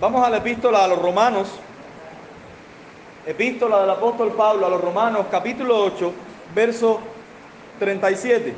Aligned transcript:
Vamos 0.00 0.24
a 0.24 0.30
la 0.30 0.36
epístola 0.36 0.84
a 0.84 0.88
los 0.88 1.02
romanos, 1.02 1.48
epístola 3.26 3.80
del 3.80 3.90
apóstol 3.90 4.32
Pablo 4.32 4.64
a 4.64 4.68
los 4.68 4.80
romanos, 4.80 5.26
capítulo 5.28 5.76
8, 5.86 6.12
verso 6.54 7.00
37. 7.80 8.54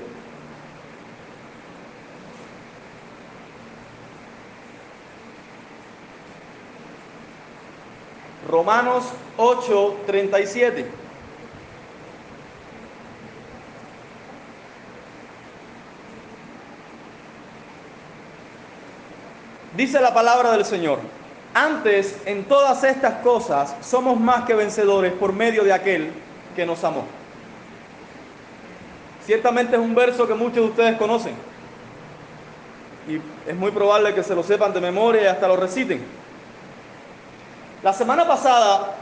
Romanos 8.46 9.04
8, 9.38 9.96
37. 10.04 10.90
Dice 19.74 20.00
la 20.02 20.12
palabra 20.12 20.52
del 20.52 20.66
Señor. 20.66 21.19
Antes, 21.52 22.16
en 22.26 22.44
todas 22.44 22.84
estas 22.84 23.14
cosas, 23.22 23.74
somos 23.80 24.18
más 24.18 24.44
que 24.44 24.54
vencedores 24.54 25.12
por 25.12 25.32
medio 25.32 25.64
de 25.64 25.72
aquel 25.72 26.12
que 26.54 26.64
nos 26.64 26.84
amó. 26.84 27.04
Ciertamente 29.26 29.74
es 29.74 29.82
un 29.82 29.94
verso 29.94 30.28
que 30.28 30.34
muchos 30.34 30.56
de 30.56 30.70
ustedes 30.70 30.96
conocen. 30.96 31.34
Y 33.08 33.20
es 33.50 33.56
muy 33.56 33.72
probable 33.72 34.14
que 34.14 34.22
se 34.22 34.34
lo 34.34 34.42
sepan 34.42 34.72
de 34.72 34.80
memoria 34.80 35.22
y 35.22 35.26
hasta 35.26 35.48
lo 35.48 35.56
reciten. 35.56 36.04
La 37.82 37.92
semana 37.92 38.28
pasada 38.28 38.94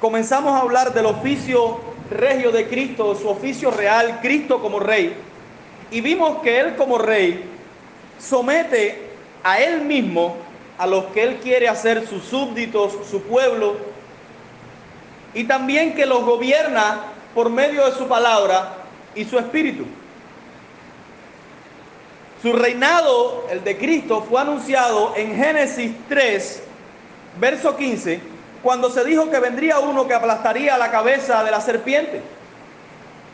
comenzamos 0.00 0.52
a 0.54 0.60
hablar 0.62 0.92
del 0.92 1.06
oficio 1.06 1.80
regio 2.10 2.50
de 2.50 2.66
Cristo, 2.66 3.14
su 3.14 3.28
oficio 3.28 3.70
real, 3.70 4.18
Cristo 4.20 4.60
como 4.60 4.80
rey. 4.80 5.14
Y 5.90 6.00
vimos 6.00 6.42
que 6.42 6.58
Él 6.58 6.74
como 6.76 6.98
rey 6.98 7.44
somete 8.18 9.10
a 9.44 9.60
Él 9.60 9.82
mismo 9.82 10.36
a 10.78 10.86
los 10.86 11.04
que 11.06 11.22
Él 11.22 11.38
quiere 11.42 11.68
hacer 11.68 12.06
sus 12.06 12.24
súbditos, 12.24 12.94
su 13.10 13.22
pueblo, 13.22 13.76
y 15.34 15.44
también 15.44 15.94
que 15.94 16.06
los 16.06 16.24
gobierna 16.24 17.04
por 17.34 17.50
medio 17.50 17.86
de 17.86 17.92
su 17.92 18.06
palabra 18.06 18.74
y 19.14 19.24
su 19.24 19.38
espíritu. 19.38 19.86
Su 22.42 22.52
reinado, 22.52 23.46
el 23.50 23.62
de 23.62 23.78
Cristo, 23.78 24.26
fue 24.28 24.40
anunciado 24.40 25.14
en 25.16 25.36
Génesis 25.36 25.92
3, 26.08 26.62
verso 27.38 27.76
15, 27.76 28.20
cuando 28.62 28.90
se 28.90 29.04
dijo 29.04 29.30
que 29.30 29.38
vendría 29.38 29.78
uno 29.78 30.06
que 30.06 30.14
aplastaría 30.14 30.76
la 30.76 30.90
cabeza 30.90 31.44
de 31.44 31.50
la 31.50 31.60
serpiente. 31.60 32.20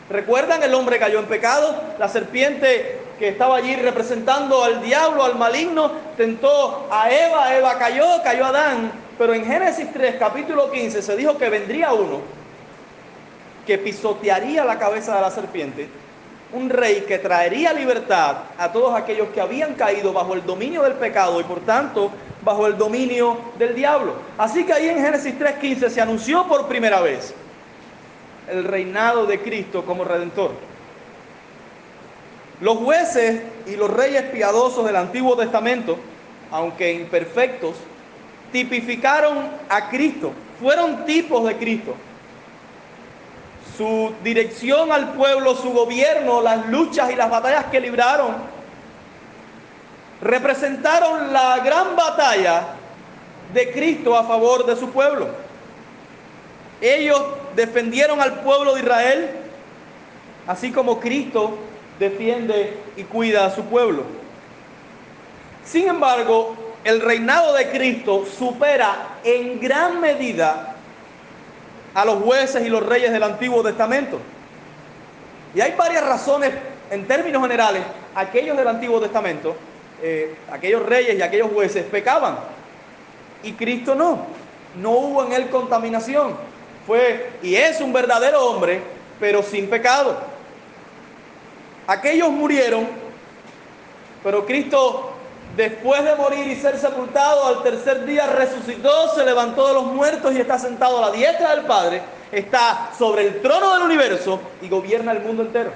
¿Recuerdan? 0.09 0.63
El 0.63 0.73
hombre 0.73 0.99
cayó 0.99 1.19
en 1.19 1.25
pecado, 1.25 1.81
la 1.97 2.07
serpiente 2.07 2.98
que 3.19 3.27
estaba 3.27 3.57
allí 3.57 3.75
representando 3.75 4.63
al 4.63 4.81
diablo, 4.81 5.25
al 5.25 5.37
maligno, 5.37 5.91
tentó 6.15 6.87
a 6.89 7.11
Eva, 7.11 7.55
Eva 7.55 7.77
cayó, 7.77 8.05
cayó 8.23 8.45
Adán, 8.45 8.91
pero 9.17 9.33
en 9.33 9.45
Génesis 9.45 9.91
3, 9.91 10.15
capítulo 10.17 10.71
15, 10.71 11.01
se 11.01 11.17
dijo 11.17 11.37
que 11.37 11.49
vendría 11.49 11.91
uno 11.91 12.21
que 13.67 13.77
pisotearía 13.77 14.63
la 14.63 14.79
cabeza 14.79 15.15
de 15.15 15.21
la 15.21 15.29
serpiente, 15.29 15.89
un 16.53 16.69
rey 16.69 17.03
que 17.05 17.19
traería 17.19 17.73
libertad 17.73 18.37
a 18.57 18.71
todos 18.71 18.95
aquellos 18.95 19.27
que 19.29 19.41
habían 19.41 19.73
caído 19.73 20.13
bajo 20.13 20.33
el 20.33 20.45
dominio 20.45 20.81
del 20.83 20.93
pecado 20.93 21.39
y 21.41 21.43
por 21.43 21.59
tanto 21.59 22.11
bajo 22.41 22.65
el 22.67 22.77
dominio 22.77 23.37
del 23.59 23.75
diablo. 23.75 24.13
Así 24.37 24.63
que 24.63 24.73
ahí 24.73 24.87
en 24.87 25.03
Génesis 25.03 25.37
3.15 25.37 25.89
se 25.89 26.01
anunció 26.01 26.47
por 26.47 26.67
primera 26.67 27.01
vez 27.01 27.35
el 28.49 28.63
reinado 28.63 29.25
de 29.25 29.41
Cristo 29.41 29.85
como 29.85 30.05
redentor. 30.05 30.68
Los 32.61 32.77
jueces 32.77 33.41
y 33.67 33.75
los 33.75 33.89
reyes 33.89 34.23
piadosos 34.23 34.85
del 34.85 34.97
Antiguo 34.97 35.37
Testamento, 35.37 35.97
aunque 36.51 36.91
imperfectos, 36.93 37.75
tipificaron 38.51 39.49
a 39.69 39.89
Cristo, 39.89 40.33
fueron 40.59 41.05
tipos 41.05 41.47
de 41.47 41.55
Cristo. 41.55 41.95
Su 43.77 44.13
dirección 44.23 44.91
al 44.91 45.13
pueblo, 45.13 45.55
su 45.55 45.71
gobierno, 45.71 46.41
las 46.41 46.67
luchas 46.67 47.11
y 47.11 47.15
las 47.15 47.29
batallas 47.29 47.65
que 47.65 47.79
libraron, 47.79 48.35
representaron 50.21 51.31
la 51.31 51.59
gran 51.59 51.95
batalla 51.95 52.75
de 53.53 53.71
Cristo 53.71 54.17
a 54.17 54.25
favor 54.25 54.65
de 54.65 54.75
su 54.75 54.89
pueblo. 54.89 55.29
Ellos 56.81 57.21
defendieron 57.55 58.19
al 58.19 58.41
pueblo 58.41 58.75
de 58.75 58.81
Israel, 58.81 59.29
así 60.45 60.71
como 60.73 60.99
Cristo 60.99 61.57
defiende 61.99 62.77
y 62.95 63.03
cuida 63.03 63.45
a 63.45 63.51
su 63.51 63.63
pueblo. 63.65 64.03
Sin 65.65 65.87
embargo, 65.87 66.55
el 66.83 67.01
reinado 67.01 67.53
de 67.53 67.69
Cristo 67.69 68.25
supera 68.25 69.19
en 69.23 69.59
gran 69.59 69.99
medida 69.99 70.75
a 71.93 72.05
los 72.05 72.23
jueces 72.23 72.65
y 72.65 72.69
los 72.69 72.85
reyes 72.85 73.11
del 73.11 73.23
Antiguo 73.23 73.61
Testamento. 73.61 74.19
Y 75.53 75.61
hay 75.61 75.73
varias 75.77 76.05
razones, 76.05 76.51
en 76.89 77.05
términos 77.05 77.41
generales, 77.41 77.83
aquellos 78.15 78.55
del 78.57 78.67
Antiguo 78.67 78.99
Testamento, 78.99 79.55
eh, 80.01 80.35
aquellos 80.51 80.85
reyes 80.85 81.17
y 81.17 81.21
aquellos 81.21 81.51
jueces 81.51 81.83
pecaban. 81.85 82.37
Y 83.43 83.53
Cristo 83.53 83.95
no. 83.95 84.25
No 84.79 84.91
hubo 84.91 85.25
en 85.25 85.33
él 85.33 85.49
contaminación. 85.49 86.35
Fue 86.87 87.31
y 87.43 87.55
es 87.55 87.81
un 87.81 87.91
verdadero 87.91 88.45
hombre, 88.45 88.81
pero 89.19 89.43
sin 89.43 89.67
pecado. 89.67 90.17
Aquellos 91.89 92.29
murieron, 92.29 92.87
pero 94.23 94.45
Cristo 94.45 95.11
después 95.57 96.03
de 96.03 96.13
morir 96.13 96.45
y 96.45 96.55
ser 96.55 96.77
sepultado, 96.77 97.47
al 97.47 97.63
tercer 97.63 98.05
día 98.05 98.27
resucitó, 98.27 99.15
se 99.15 99.25
levantó 99.25 99.67
de 99.69 99.73
los 99.73 99.85
muertos 99.85 100.35
y 100.35 100.39
está 100.39 100.59
sentado 100.59 100.99
a 100.99 101.09
la 101.09 101.11
diestra 101.11 101.55
del 101.55 101.65
Padre, 101.65 102.03
está 102.31 102.91
sobre 102.95 103.25
el 103.25 103.41
trono 103.41 103.73
del 103.73 103.81
universo 103.81 104.39
y 104.61 104.69
gobierna 104.69 105.13
el 105.13 105.21
mundo 105.21 105.41
entero. 105.41 105.71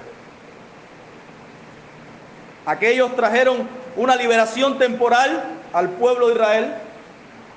Aquellos 2.68 3.16
trajeron 3.16 3.68
una 3.96 4.16
liberación 4.16 4.78
temporal 4.78 5.44
al 5.74 5.90
pueblo 5.90 6.28
de 6.28 6.34
Israel, 6.34 6.74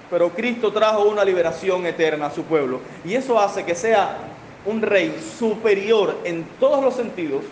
pero 0.09 0.31
Cristo 0.31 0.72
trajo 0.72 1.03
una 1.03 1.27
liberación 1.27 1.84
eterna 1.84 2.28
a 2.28 2.31
su 2.31 2.43
pueblo. 2.45 2.81
Y 3.05 3.16
eso 3.16 3.39
hace 3.39 3.66
que 3.66 3.75
sea 3.75 4.16
un 4.65 4.81
rey 4.81 5.15
superior 5.39 6.16
en 6.25 6.45
todos 6.59 6.83
los 6.83 6.95
sentidos 6.95 7.45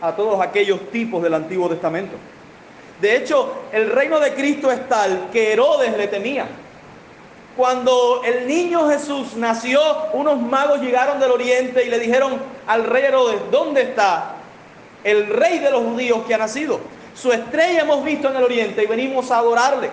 a 0.00 0.14
todos 0.14 0.40
aquellos 0.40 0.90
tipos 0.90 1.22
del 1.22 1.34
Antiguo 1.34 1.68
Testamento. 1.68 2.16
De 3.00 3.16
hecho, 3.16 3.52
el 3.72 3.90
reino 3.90 4.20
de 4.20 4.34
Cristo 4.34 4.70
es 4.70 4.88
tal 4.88 5.28
que 5.32 5.52
Herodes 5.52 5.96
le 5.96 6.08
temía. 6.08 6.46
Cuando 7.56 8.22
el 8.24 8.46
niño 8.46 8.88
Jesús 8.88 9.34
nació, 9.36 9.80
unos 10.12 10.40
magos 10.40 10.80
llegaron 10.80 11.18
del 11.18 11.30
oriente 11.30 11.84
y 11.84 11.90
le 11.90 11.98
dijeron 11.98 12.38
al 12.66 12.84
rey 12.84 13.04
Herodes, 13.04 13.40
¿dónde 13.50 13.82
está 13.82 14.36
el 15.02 15.26
rey 15.26 15.58
de 15.58 15.70
los 15.70 15.82
judíos 15.82 16.20
que 16.26 16.34
ha 16.34 16.38
nacido? 16.38 16.80
Su 17.14 17.32
estrella 17.32 17.80
hemos 17.80 18.04
visto 18.04 18.28
en 18.28 18.36
el 18.36 18.44
oriente 18.44 18.84
y 18.84 18.86
venimos 18.86 19.30
a 19.30 19.38
adorarle. 19.38 19.90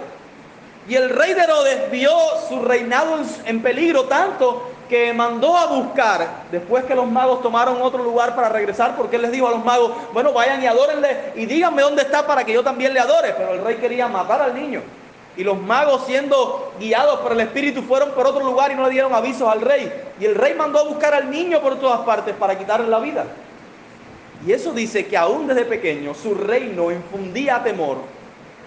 Y 0.88 0.96
el 0.96 1.10
rey 1.10 1.34
de 1.34 1.42
Herodes 1.42 1.92
vio 1.92 2.12
su 2.48 2.62
reinado 2.62 3.20
en, 3.46 3.62
peligro 3.62 4.06
tanto 4.06 4.70
que 4.88 5.14
mandó 5.14 5.58
a 5.58 5.68
buscar, 5.68 6.46
después 6.52 6.86
que 6.86 6.96
los 6.96 7.10
magos 7.10 7.42
tomaron 7.42 7.82
otro 7.82 8.04
lugar 8.04 8.36
para 8.36 8.50
regresar, 8.50 8.96
porque 8.96 9.18
él 9.18 9.24
les 9.24 9.32
dijo 9.32 9.48
a 9.48 9.52
los 9.52 9.64
magos, 9.64 9.92
bueno, 10.14 10.34
vayan 10.34 10.62
y 10.62 10.68
adórenle 10.68 11.34
y 11.36 11.46
díganme 11.46 11.82
dónde 11.82 12.04
está 12.04 12.26
para 12.26 12.44
que 12.44 12.54
yo 12.54 12.64
también 12.64 12.94
le 12.94 13.00
adore. 13.00 13.34
Pero 13.38 13.54
el 13.54 13.64
rey 13.64 13.76
quería 13.76 14.08
matar 14.08 14.42
al 14.42 14.56
niño. 14.56 14.82
Y 15.36 15.44
los 15.44 15.62
magos 15.62 16.06
siendo 16.08 16.74
guiados 16.80 17.20
por 17.20 17.32
el 17.34 17.42
Espíritu 17.42 17.84
fueron 17.84 18.12
por 18.12 18.26
otro 18.26 18.44
lugar 18.44 18.72
y 18.72 18.76
no 18.76 18.86
le 18.86 18.90
dieron 18.90 19.14
avisos 19.14 19.48
al 19.48 19.62
rey. 19.62 19.92
Y 20.20 20.26
el 20.26 20.34
rey 20.34 20.56
mandó 20.56 20.80
a 20.80 20.84
buscar 20.84 21.14
al 21.14 21.30
niño 21.30 21.62
por 21.62 21.80
todas 21.80 22.00
partes 22.02 22.34
para 22.34 22.58
quitarle 22.58 22.88
la 22.88 23.00
vida. 23.00 23.26
Y 24.46 24.52
eso 24.52 24.74
dice 24.74 25.06
que 25.06 25.18
aún 25.18 25.48
desde 25.48 25.66
pequeño 25.66 26.14
su 26.14 26.34
reino 26.34 26.92
infundía 26.92 27.62
temor 27.64 27.98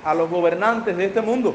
a 0.04 0.14
los 0.14 0.30
gobernantes 0.30 0.96
de 0.96 1.06
este 1.06 1.20
mundo. 1.20 1.54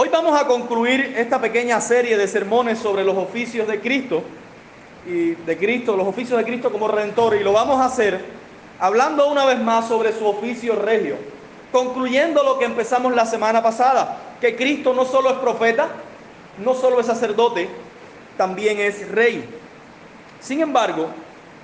Hoy 0.00 0.10
vamos 0.10 0.40
a 0.40 0.46
concluir 0.46 1.14
esta 1.16 1.40
pequeña 1.40 1.80
serie 1.80 2.16
de 2.16 2.28
sermones 2.28 2.78
sobre 2.78 3.02
los 3.02 3.16
oficios 3.16 3.66
de 3.66 3.80
Cristo 3.80 4.22
y 5.04 5.30
de 5.30 5.56
Cristo, 5.58 5.96
los 5.96 6.06
oficios 6.06 6.38
de 6.38 6.44
Cristo 6.44 6.70
como 6.70 6.86
redentor 6.86 7.34
y 7.34 7.42
lo 7.42 7.52
vamos 7.52 7.80
a 7.80 7.86
hacer 7.86 8.20
hablando 8.78 9.26
una 9.28 9.44
vez 9.44 9.58
más 9.58 9.88
sobre 9.88 10.12
su 10.12 10.24
oficio 10.24 10.76
regio, 10.76 11.16
concluyendo 11.72 12.44
lo 12.44 12.60
que 12.60 12.66
empezamos 12.66 13.12
la 13.12 13.26
semana 13.26 13.60
pasada, 13.60 14.36
que 14.40 14.54
Cristo 14.54 14.94
no 14.94 15.04
solo 15.04 15.30
es 15.30 15.38
profeta, 15.38 15.88
no 16.64 16.74
solo 16.74 17.00
es 17.00 17.06
sacerdote, 17.06 17.68
también 18.36 18.78
es 18.78 19.10
rey. 19.10 19.44
Sin 20.38 20.60
embargo, 20.60 21.08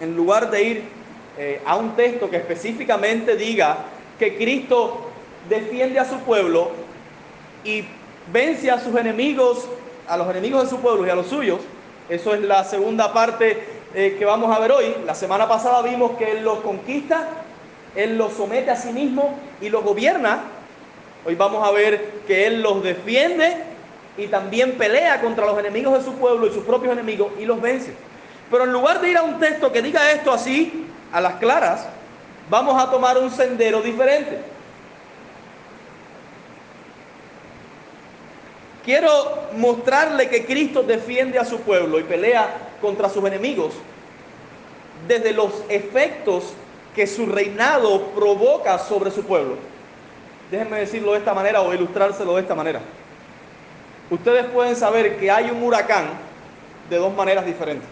en 0.00 0.16
lugar 0.16 0.50
de 0.50 0.62
ir 0.64 0.82
eh, 1.38 1.62
a 1.64 1.76
un 1.76 1.94
texto 1.94 2.28
que 2.28 2.38
específicamente 2.38 3.36
diga 3.36 3.76
que 4.18 4.36
Cristo 4.36 5.08
defiende 5.48 6.00
a 6.00 6.04
su 6.04 6.18
pueblo 6.18 6.72
y 7.62 7.84
vence 8.32 8.70
a 8.70 8.78
sus 8.78 8.94
enemigos, 8.96 9.66
a 10.08 10.16
los 10.16 10.28
enemigos 10.30 10.64
de 10.64 10.70
su 10.70 10.78
pueblo 10.80 11.06
y 11.06 11.10
a 11.10 11.14
los 11.14 11.26
suyos. 11.26 11.60
Eso 12.08 12.34
es 12.34 12.42
la 12.42 12.64
segunda 12.64 13.12
parte 13.12 13.64
eh, 13.94 14.16
que 14.18 14.24
vamos 14.24 14.54
a 14.54 14.60
ver 14.60 14.72
hoy. 14.72 14.94
La 15.06 15.14
semana 15.14 15.48
pasada 15.48 15.82
vimos 15.82 16.12
que 16.18 16.32
Él 16.32 16.44
los 16.44 16.60
conquista, 16.60 17.28
Él 17.94 18.18
los 18.18 18.32
somete 18.32 18.70
a 18.70 18.76
sí 18.76 18.92
mismo 18.92 19.38
y 19.60 19.68
los 19.68 19.82
gobierna. 19.82 20.44
Hoy 21.24 21.34
vamos 21.34 21.66
a 21.66 21.70
ver 21.70 22.20
que 22.26 22.46
Él 22.46 22.62
los 22.62 22.82
defiende 22.82 23.56
y 24.16 24.26
también 24.26 24.72
pelea 24.72 25.20
contra 25.20 25.46
los 25.46 25.58
enemigos 25.58 25.98
de 25.98 26.04
su 26.04 26.14
pueblo 26.14 26.46
y 26.46 26.52
sus 26.52 26.64
propios 26.64 26.92
enemigos 26.92 27.32
y 27.40 27.46
los 27.46 27.60
vence. 27.60 27.94
Pero 28.50 28.64
en 28.64 28.72
lugar 28.72 29.00
de 29.00 29.10
ir 29.10 29.16
a 29.16 29.22
un 29.22 29.40
texto 29.40 29.72
que 29.72 29.82
diga 29.82 30.12
esto 30.12 30.32
así, 30.32 30.86
a 31.12 31.20
las 31.20 31.34
claras, 31.34 31.86
vamos 32.50 32.80
a 32.82 32.90
tomar 32.90 33.16
un 33.18 33.30
sendero 33.30 33.80
diferente. 33.80 34.53
Quiero 38.84 39.48
mostrarle 39.56 40.28
que 40.28 40.44
Cristo 40.44 40.82
defiende 40.82 41.38
a 41.38 41.44
su 41.44 41.60
pueblo 41.60 41.98
y 41.98 42.02
pelea 42.02 42.54
contra 42.80 43.08
sus 43.08 43.24
enemigos 43.24 43.72
desde 45.08 45.32
los 45.32 45.64
efectos 45.68 46.52
que 46.94 47.06
su 47.06 47.26
reinado 47.26 48.08
provoca 48.14 48.78
sobre 48.78 49.10
su 49.10 49.24
pueblo. 49.24 49.56
Déjenme 50.50 50.80
decirlo 50.80 51.12
de 51.12 51.18
esta 51.18 51.34
manera 51.34 51.62
o 51.62 51.72
ilustrárselo 51.72 52.34
de 52.34 52.42
esta 52.42 52.54
manera. 52.54 52.80
Ustedes 54.10 54.44
pueden 54.46 54.76
saber 54.76 55.16
que 55.16 55.30
hay 55.30 55.50
un 55.50 55.62
huracán 55.62 56.06
de 56.90 56.96
dos 56.96 57.14
maneras 57.14 57.46
diferentes. 57.46 57.88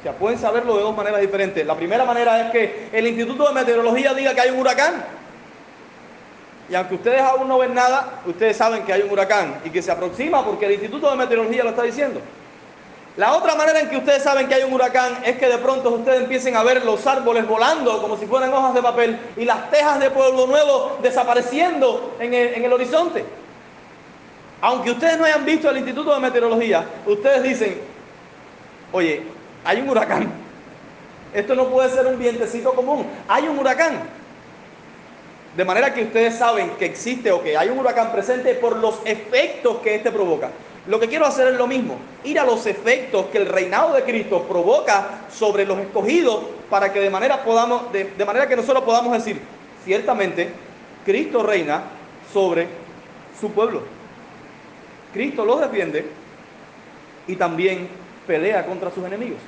O 0.00 0.02
sea, 0.02 0.12
pueden 0.12 0.38
saberlo 0.38 0.76
de 0.76 0.82
dos 0.82 0.94
maneras 0.94 1.20
diferentes. 1.20 1.66
La 1.66 1.74
primera 1.74 2.04
manera 2.04 2.46
es 2.46 2.52
que 2.52 2.88
el 2.92 3.06
Instituto 3.06 3.48
de 3.48 3.54
Meteorología 3.54 4.12
diga 4.12 4.34
que 4.34 4.42
hay 4.42 4.50
un 4.50 4.60
huracán. 4.60 5.02
Y 6.68 6.74
aunque 6.74 6.96
ustedes 6.96 7.20
aún 7.20 7.48
no 7.48 7.58
ven 7.58 7.74
nada, 7.74 8.20
ustedes 8.26 8.56
saben 8.56 8.84
que 8.84 8.92
hay 8.92 9.02
un 9.02 9.10
huracán 9.10 9.60
y 9.64 9.70
que 9.70 9.82
se 9.82 9.92
aproxima 9.92 10.44
porque 10.44 10.66
el 10.66 10.72
Instituto 10.72 11.10
de 11.10 11.16
Meteorología 11.16 11.62
lo 11.62 11.70
está 11.70 11.82
diciendo. 11.82 12.20
La 13.16 13.32
otra 13.34 13.54
manera 13.54 13.80
en 13.80 13.88
que 13.88 13.96
ustedes 13.96 14.22
saben 14.22 14.46
que 14.46 14.54
hay 14.54 14.64
un 14.64 14.74
huracán 14.74 15.20
es 15.24 15.38
que 15.38 15.48
de 15.48 15.56
pronto 15.56 15.90
ustedes 15.90 16.20
empiecen 16.20 16.54
a 16.54 16.62
ver 16.62 16.84
los 16.84 17.06
árboles 17.06 17.46
volando 17.46 18.02
como 18.02 18.18
si 18.18 18.26
fueran 18.26 18.52
hojas 18.52 18.74
de 18.74 18.82
papel 18.82 19.18
y 19.38 19.46
las 19.46 19.70
tejas 19.70 19.98
de 20.00 20.10
Pueblo 20.10 20.46
Nuevo 20.46 20.98
desapareciendo 21.00 22.14
en 22.20 22.34
el, 22.34 22.72
horizonte. 22.72 23.24
Aunque 24.60 24.90
ustedes 24.90 25.18
no 25.18 25.24
hayan 25.24 25.46
visto 25.46 25.70
el 25.70 25.78
Instituto 25.78 26.12
de 26.12 26.20
Meteorología, 26.20 26.84
ustedes 27.06 27.42
dicen, 27.42 27.80
oye, 28.92 29.22
hay 29.64 29.80
un 29.80 29.88
huracán. 29.88 30.30
Esto 31.32 31.54
no 31.54 31.68
puede 31.68 31.90
ser 31.90 32.06
un 32.06 32.18
vientecito 32.18 32.74
común. 32.74 33.06
Hay 33.28 33.48
un 33.48 33.58
huracán. 33.58 34.00
De 35.56 35.64
manera 35.64 35.94
que 35.94 36.02
ustedes 36.02 36.36
saben 36.36 36.72
que 36.78 36.84
existe 36.84 37.32
o 37.32 37.42
que 37.42 37.56
hay 37.56 37.70
un 37.70 37.78
huracán 37.78 38.12
presente 38.12 38.54
por 38.54 38.76
los 38.76 39.00
efectos 39.06 39.78
que 39.78 39.94
éste 39.94 40.10
provoca. 40.10 40.50
Lo 40.86 41.00
que 41.00 41.08
quiero 41.08 41.24
hacer 41.24 41.48
es 41.48 41.56
lo 41.56 41.66
mismo, 41.66 41.96
ir 42.24 42.38
a 42.38 42.44
los 42.44 42.66
efectos 42.66 43.26
que 43.26 43.38
el 43.38 43.46
reinado 43.46 43.94
de 43.94 44.04
Cristo 44.04 44.42
provoca 44.42 45.22
sobre 45.32 45.64
los 45.64 45.78
escogidos 45.78 46.44
para 46.68 46.92
que 46.92 47.00
de 47.00 47.08
manera, 47.08 47.42
podamos, 47.42 47.90
de 47.90 48.24
manera 48.24 48.46
que 48.46 48.54
nosotros 48.54 48.84
podamos 48.84 49.12
decir, 49.14 49.40
ciertamente, 49.84 50.50
Cristo 51.06 51.42
reina 51.42 51.82
sobre 52.32 52.68
su 53.40 53.50
pueblo. 53.50 53.82
Cristo 55.12 55.44
los 55.44 55.60
defiende 55.60 56.04
y 57.26 57.34
también 57.34 57.88
pelea 58.26 58.66
contra 58.66 58.90
sus 58.90 59.04
enemigos. 59.04 59.38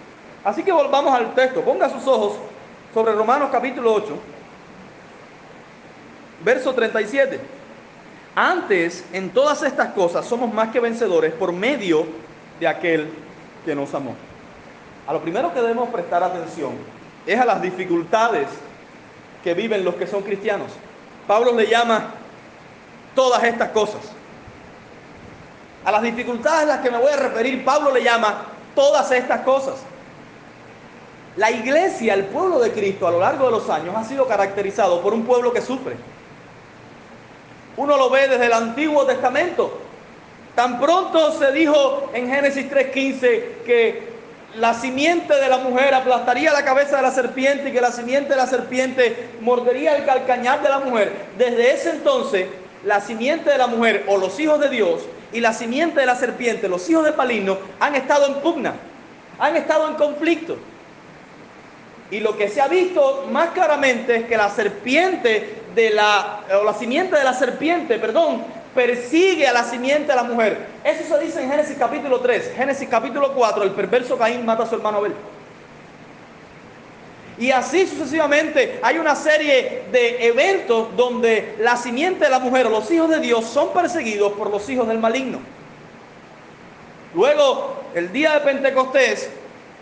Así 0.42 0.62
que 0.62 0.72
volvamos 0.72 1.12
al 1.12 1.34
texto. 1.34 1.60
Ponga 1.60 1.90
sus 1.90 2.06
ojos 2.06 2.36
sobre 2.94 3.12
Romanos 3.12 3.50
capítulo 3.52 3.92
8 3.92 4.37
verso 6.44 6.74
37. 6.74 7.40
Antes, 8.34 9.04
en 9.12 9.30
todas 9.30 9.62
estas 9.62 9.88
cosas, 9.88 10.26
somos 10.26 10.52
más 10.52 10.68
que 10.68 10.80
vencedores 10.80 11.32
por 11.32 11.52
medio 11.52 12.06
de 12.60 12.68
aquel 12.68 13.08
que 13.64 13.74
nos 13.74 13.92
amó. 13.94 14.14
A 15.06 15.12
lo 15.12 15.20
primero 15.20 15.52
que 15.52 15.60
debemos 15.60 15.88
prestar 15.88 16.22
atención 16.22 16.72
es 17.26 17.38
a 17.38 17.44
las 17.44 17.60
dificultades 17.60 18.46
que 19.42 19.54
viven 19.54 19.84
los 19.84 19.94
que 19.96 20.06
son 20.06 20.22
cristianos. 20.22 20.70
Pablo 21.26 21.52
le 21.52 21.66
llama 21.66 22.10
todas 23.14 23.42
estas 23.42 23.70
cosas. 23.70 24.00
A 25.84 25.90
las 25.90 26.02
dificultades 26.02 26.62
a 26.64 26.76
las 26.76 26.80
que 26.80 26.90
me 26.90 26.98
voy 26.98 27.12
a 27.12 27.16
referir, 27.16 27.64
Pablo 27.64 27.92
le 27.92 28.02
llama 28.02 28.42
todas 28.74 29.10
estas 29.10 29.40
cosas. 29.40 29.76
La 31.36 31.50
iglesia, 31.50 32.14
el 32.14 32.24
pueblo 32.26 32.58
de 32.58 32.72
Cristo, 32.72 33.06
a 33.06 33.10
lo 33.10 33.20
largo 33.20 33.46
de 33.46 33.52
los 33.52 33.70
años 33.70 33.94
ha 33.96 34.04
sido 34.04 34.26
caracterizado 34.26 35.00
por 35.02 35.14
un 35.14 35.24
pueblo 35.24 35.52
que 35.52 35.60
sufre 35.60 35.96
uno 37.78 37.96
lo 37.96 38.10
ve 38.10 38.28
desde 38.28 38.46
el 38.46 38.52
Antiguo 38.52 39.06
Testamento. 39.06 39.78
Tan 40.56 40.80
pronto 40.80 41.38
se 41.38 41.52
dijo 41.52 42.10
en 42.12 42.28
Génesis 42.28 42.68
3.15 42.68 43.62
que 43.64 44.08
la 44.56 44.74
simiente 44.74 45.34
de 45.36 45.48
la 45.48 45.58
mujer 45.58 45.94
aplastaría 45.94 46.52
la 46.52 46.64
cabeza 46.64 46.96
de 46.96 47.02
la 47.02 47.12
serpiente 47.12 47.68
y 47.68 47.72
que 47.72 47.80
la 47.80 47.92
simiente 47.92 48.30
de 48.30 48.36
la 48.36 48.48
serpiente 48.48 49.28
mordería 49.40 49.96
el 49.96 50.04
calcañar 50.04 50.60
de 50.60 50.68
la 50.68 50.80
mujer. 50.80 51.12
Desde 51.38 51.72
ese 51.72 51.90
entonces, 51.90 52.48
la 52.84 53.00
simiente 53.00 53.48
de 53.48 53.58
la 53.58 53.68
mujer 53.68 54.04
o 54.08 54.16
los 54.16 54.38
hijos 54.40 54.58
de 54.58 54.70
Dios 54.70 55.02
y 55.32 55.38
la 55.40 55.52
simiente 55.52 56.00
de 56.00 56.06
la 56.06 56.16
serpiente, 56.16 56.68
los 56.68 56.90
hijos 56.90 57.04
de 57.04 57.12
Palino, 57.12 57.58
han 57.78 57.94
estado 57.94 58.26
en 58.26 58.34
pugna, 58.40 58.74
han 59.38 59.54
estado 59.54 59.88
en 59.88 59.94
conflicto. 59.94 60.56
Y 62.10 62.18
lo 62.18 62.36
que 62.36 62.48
se 62.48 62.60
ha 62.60 62.66
visto 62.66 63.28
más 63.30 63.50
claramente 63.50 64.16
es 64.16 64.24
que 64.24 64.36
la 64.36 64.50
serpiente 64.50 65.67
de 65.78 65.90
la, 65.90 66.40
o 66.60 66.64
la 66.64 66.74
simiente 66.74 67.16
de 67.16 67.22
la 67.22 67.32
serpiente, 67.32 68.00
perdón, 68.00 68.42
persigue 68.74 69.46
a 69.46 69.52
la 69.52 69.62
simiente 69.62 70.08
de 70.08 70.16
la 70.16 70.24
mujer. 70.24 70.66
Eso 70.82 71.14
se 71.14 71.24
dice 71.24 71.40
en 71.40 71.48
Génesis 71.48 71.76
capítulo 71.78 72.18
3. 72.18 72.54
Génesis 72.56 72.88
capítulo 72.88 73.32
4, 73.32 73.62
el 73.62 73.70
perverso 73.70 74.18
Caín 74.18 74.44
mata 74.44 74.64
a 74.64 74.66
su 74.66 74.74
hermano 74.74 74.98
Abel. 74.98 75.12
Y 77.38 77.52
así 77.52 77.86
sucesivamente 77.86 78.80
hay 78.82 78.98
una 78.98 79.14
serie 79.14 79.84
de 79.92 80.26
eventos 80.26 80.96
donde 80.96 81.54
la 81.60 81.76
simiente 81.76 82.24
de 82.24 82.30
la 82.30 82.40
mujer 82.40 82.66
los 82.66 82.90
hijos 82.90 83.08
de 83.08 83.20
Dios 83.20 83.44
son 83.44 83.72
perseguidos 83.72 84.32
por 84.32 84.50
los 84.50 84.68
hijos 84.68 84.88
del 84.88 84.98
maligno. 84.98 85.38
Luego, 87.14 87.76
el 87.94 88.10
día 88.10 88.32
de 88.32 88.40
Pentecostés, 88.40 89.30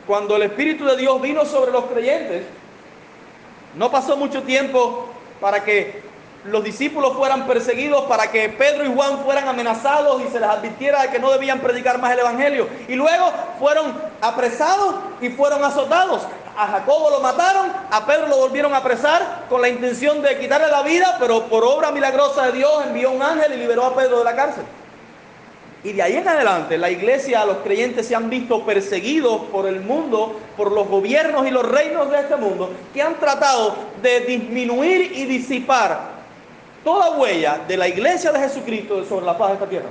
cuando 0.07 0.37
el 0.37 0.43
Espíritu 0.43 0.85
de 0.85 0.99
Dios 0.99 1.23
vino 1.23 1.47
sobre 1.47 1.73
los 1.73 1.87
creyentes, 1.87 2.43
no 3.77 3.91
pasó 3.91 4.19
mucho 4.19 4.43
tiempo 4.43 5.16
para 5.41 5.65
que 5.65 6.03
los 6.45 6.63
discípulos 6.63 7.17
fueran 7.17 7.47
perseguidos, 7.47 8.05
para 8.05 8.31
que 8.31 8.49
Pedro 8.49 8.85
y 8.85 8.95
Juan 8.95 9.19
fueran 9.25 9.49
amenazados 9.49 10.23
y 10.23 10.29
se 10.29 10.39
les 10.39 10.49
advirtiera 10.49 11.03
de 11.03 11.11
que 11.11 11.19
no 11.19 11.31
debían 11.33 11.61
predicar 11.61 11.99
más 11.99 12.13
el 12.13 12.21
Evangelio. 12.21 12.69
Y 12.89 12.95
luego 12.95 13.33
fueron 13.59 13.95
apresados 14.21 14.95
y 15.21 15.31
fueron 15.31 15.65
azotados. 15.65 16.23
A 16.57 16.69
Jacobo 16.69 17.11
lo 17.11 17.21
mataron, 17.21 17.71
a 17.91 18.07
Pedro 18.07 18.29
lo 18.29 18.39
volvieron 18.39 18.73
a 18.73 18.79
apresar 18.79 19.45
con 19.51 19.61
la 19.61 19.69
intención 19.69 20.23
de 20.23 20.39
quitarle 20.39 20.69
la 20.69 20.83
vida, 20.83 21.17
pero 21.19 21.45
por 21.49 21.65
obra 21.65 21.91
milagrosa 21.91 22.47
de 22.47 22.53
Dios 22.53 22.85
envió 22.87 23.11
un 23.11 23.23
ángel 23.23 23.53
y 23.53 23.57
liberó 23.57 23.85
a 23.85 23.95
Pedro 23.95 24.19
de 24.19 24.25
la 24.25 24.35
cárcel. 24.35 24.65
Y 25.87 25.93
de 25.93 26.03
ahí 26.03 26.17
en 26.17 26.27
adelante 26.27 26.77
la 26.77 26.91
iglesia, 26.91 27.45
los 27.45 27.59
creyentes 27.59 28.09
se 28.09 28.17
han 28.17 28.29
visto 28.29 28.67
perseguidos 28.67 29.43
por 29.53 29.69
el 29.69 29.83
mundo, 29.83 30.37
por 30.57 30.73
los 30.73 30.89
gobiernos 30.89 31.47
y 31.47 31.53
los 31.53 31.65
reinos 31.65 32.11
de 32.11 32.19
este 32.19 32.35
mundo, 32.35 32.73
que 32.93 33.01
han 33.01 33.15
tratado 33.21 33.77
de 34.03 34.19
disminuir 34.23 35.13
y 35.15 35.27
disipar 35.27 36.17
toda 36.83 37.17
huella 37.17 37.61
de 37.69 37.77
la 37.77 37.87
iglesia 37.87 38.33
de 38.33 38.41
Jesucristo 38.41 39.05
sobre 39.05 39.27
la 39.27 39.39
paz 39.39 39.51
de 39.51 39.55
esta 39.55 39.69
tierra. 39.69 39.89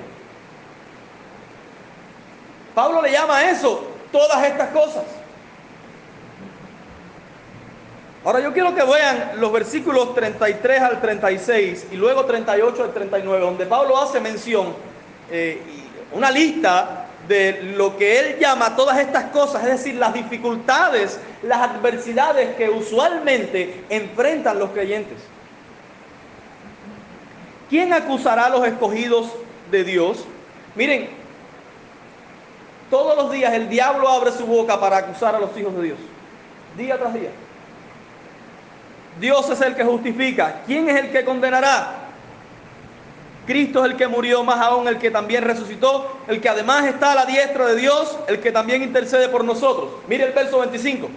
Pablo 2.73 3.01
le 3.01 3.13
llama 3.13 3.37
a 3.37 3.51
eso 3.51 3.87
todas 4.11 4.43
estas 4.43 4.71
cosas. 4.71 5.05
Ahora 8.25 8.41
yo 8.41 8.51
quiero 8.51 8.75
que 8.75 8.83
vean 8.83 9.31
los 9.37 9.49
versículos 9.49 10.13
33 10.13 10.81
al 10.81 10.99
36 10.99 11.87
y 11.93 11.95
luego 11.95 12.25
38 12.25 12.83
al 12.83 12.93
39, 12.93 13.45
donde 13.45 13.65
Pablo 13.65 13.97
hace 13.97 14.19
mención 14.19 14.73
eh, 15.31 15.84
una 16.11 16.31
lista 16.31 17.07
de 17.27 17.73
lo 17.75 17.97
que 17.97 18.19
él 18.19 18.39
llama 18.39 18.75
todas 18.75 18.99
estas 18.99 19.25
cosas, 19.25 19.63
es 19.63 19.69
decir, 19.69 19.95
las 19.95 20.13
dificultades, 20.13 21.19
las 21.41 21.61
adversidades 21.61 22.55
que 22.55 22.69
usualmente 22.69 23.83
enfrentan 23.89 24.59
los 24.59 24.69
creyentes. 24.71 25.17
¿Quién 27.69 27.93
acusará 27.93 28.45
a 28.45 28.49
los 28.49 28.65
escogidos 28.65 29.31
de 29.71 29.83
Dios? 29.83 30.23
Miren, 30.75 31.09
todos 32.91 33.17
los 33.17 33.31
días 33.31 33.53
el 33.53 33.69
diablo 33.69 34.07
abre 34.07 34.31
su 34.31 34.45
boca 34.45 34.79
para 34.79 34.97
acusar 34.97 35.35
a 35.35 35.39
los 35.39 35.57
hijos 35.57 35.75
de 35.75 35.81
Dios, 35.81 35.97
día 36.77 36.97
tras 36.97 37.13
día. 37.13 37.31
Dios 39.19 39.49
es 39.49 39.61
el 39.61 39.75
que 39.75 39.83
justifica. 39.83 40.61
¿Quién 40.65 40.89
es 40.89 40.95
el 40.97 41.11
que 41.11 41.23
condenará? 41.23 42.04
Cristo 43.45 43.85
es 43.85 43.91
el 43.91 43.97
que 43.97 44.07
murió, 44.07 44.43
más 44.43 44.59
aún 44.59 44.87
el 44.87 44.97
que 44.97 45.11
también 45.11 45.43
resucitó, 45.43 46.19
el 46.27 46.41
que 46.41 46.49
además 46.49 46.85
está 46.85 47.11
a 47.11 47.15
la 47.15 47.25
diestra 47.25 47.67
de 47.67 47.75
Dios, 47.75 48.17
el 48.27 48.39
que 48.39 48.51
también 48.51 48.81
intercede 48.81 49.29
por 49.29 49.43
nosotros. 49.43 49.89
Mire 50.07 50.25
el 50.25 50.33
verso 50.33 50.59
25. 50.59 51.09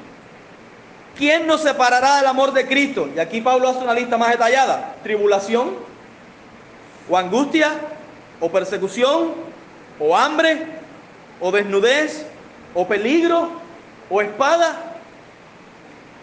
¿Quién 1.16 1.46
nos 1.46 1.62
separará 1.62 2.18
del 2.18 2.26
amor 2.26 2.52
de 2.52 2.66
Cristo? 2.66 3.08
Y 3.14 3.18
aquí 3.18 3.40
Pablo 3.40 3.68
hace 3.68 3.80
una 3.80 3.94
lista 3.94 4.16
más 4.16 4.30
detallada. 4.30 4.96
Tribulación, 5.02 5.74
o 7.08 7.16
angustia, 7.16 7.72
o 8.40 8.50
persecución, 8.50 9.32
o 9.98 10.16
hambre, 10.16 10.66
o 11.40 11.50
desnudez, 11.50 12.26
o 12.74 12.86
peligro, 12.86 13.50
o 14.10 14.20
espada. 14.22 14.87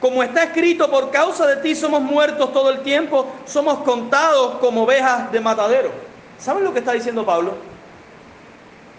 Como 0.02 0.22
está 0.22 0.44
escrito, 0.44 0.90
por 0.90 1.10
causa 1.10 1.48
de 1.48 1.58
ti 1.58 1.74
somos 1.74 2.02
muertos 2.02 2.52
todo 2.52 2.70
el 2.70 2.82
tiempo, 2.82 3.28
somos 3.46 3.80
contados 3.80 4.56
como 4.60 4.84
ovejas 4.84 5.32
de 5.32 5.40
matadero. 5.40 5.90
¿Saben 6.38 6.64
lo 6.64 6.74
que 6.74 6.80
está 6.80 6.92
diciendo 6.92 7.26
Pablo? 7.26 7.54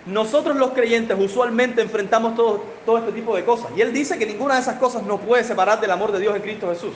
Nosotros 0.07 0.57
los 0.57 0.71
creyentes 0.71 1.17
usualmente 1.19 1.83
enfrentamos 1.83 2.35
todo, 2.35 2.65
todo 2.87 2.99
este 2.99 3.12
tipo 3.12 3.37
de 3.37 3.45
cosas. 3.45 3.73
Y 3.76 3.81
él 3.81 3.93
dice 3.93 4.19
que 4.19 4.25
ninguna 4.25 4.55
de 4.55 4.61
esas 4.61 4.76
cosas 4.76 5.03
nos 5.03 5.21
puede 5.21 5.45
separar 5.45 5.81
del 5.81 5.91
amor 5.91 6.12
de 6.12 6.21
Dios 6.21 6.35
en 6.37 6.43
Cristo 6.43 6.71
Jesús. 6.71 6.95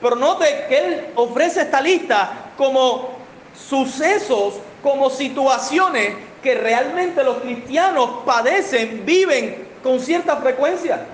Pero 0.00 0.16
note 0.16 0.66
que 0.68 0.78
él 0.78 1.06
ofrece 1.14 1.62
esta 1.62 1.80
lista 1.80 2.50
como 2.56 3.10
sucesos, 3.56 4.54
como 4.82 5.08
situaciones 5.10 6.14
que 6.42 6.54
realmente 6.54 7.22
los 7.22 7.38
cristianos 7.38 8.10
padecen, 8.26 9.04
viven 9.06 9.68
con 9.82 10.00
cierta 10.00 10.36
frecuencia. 10.36 11.06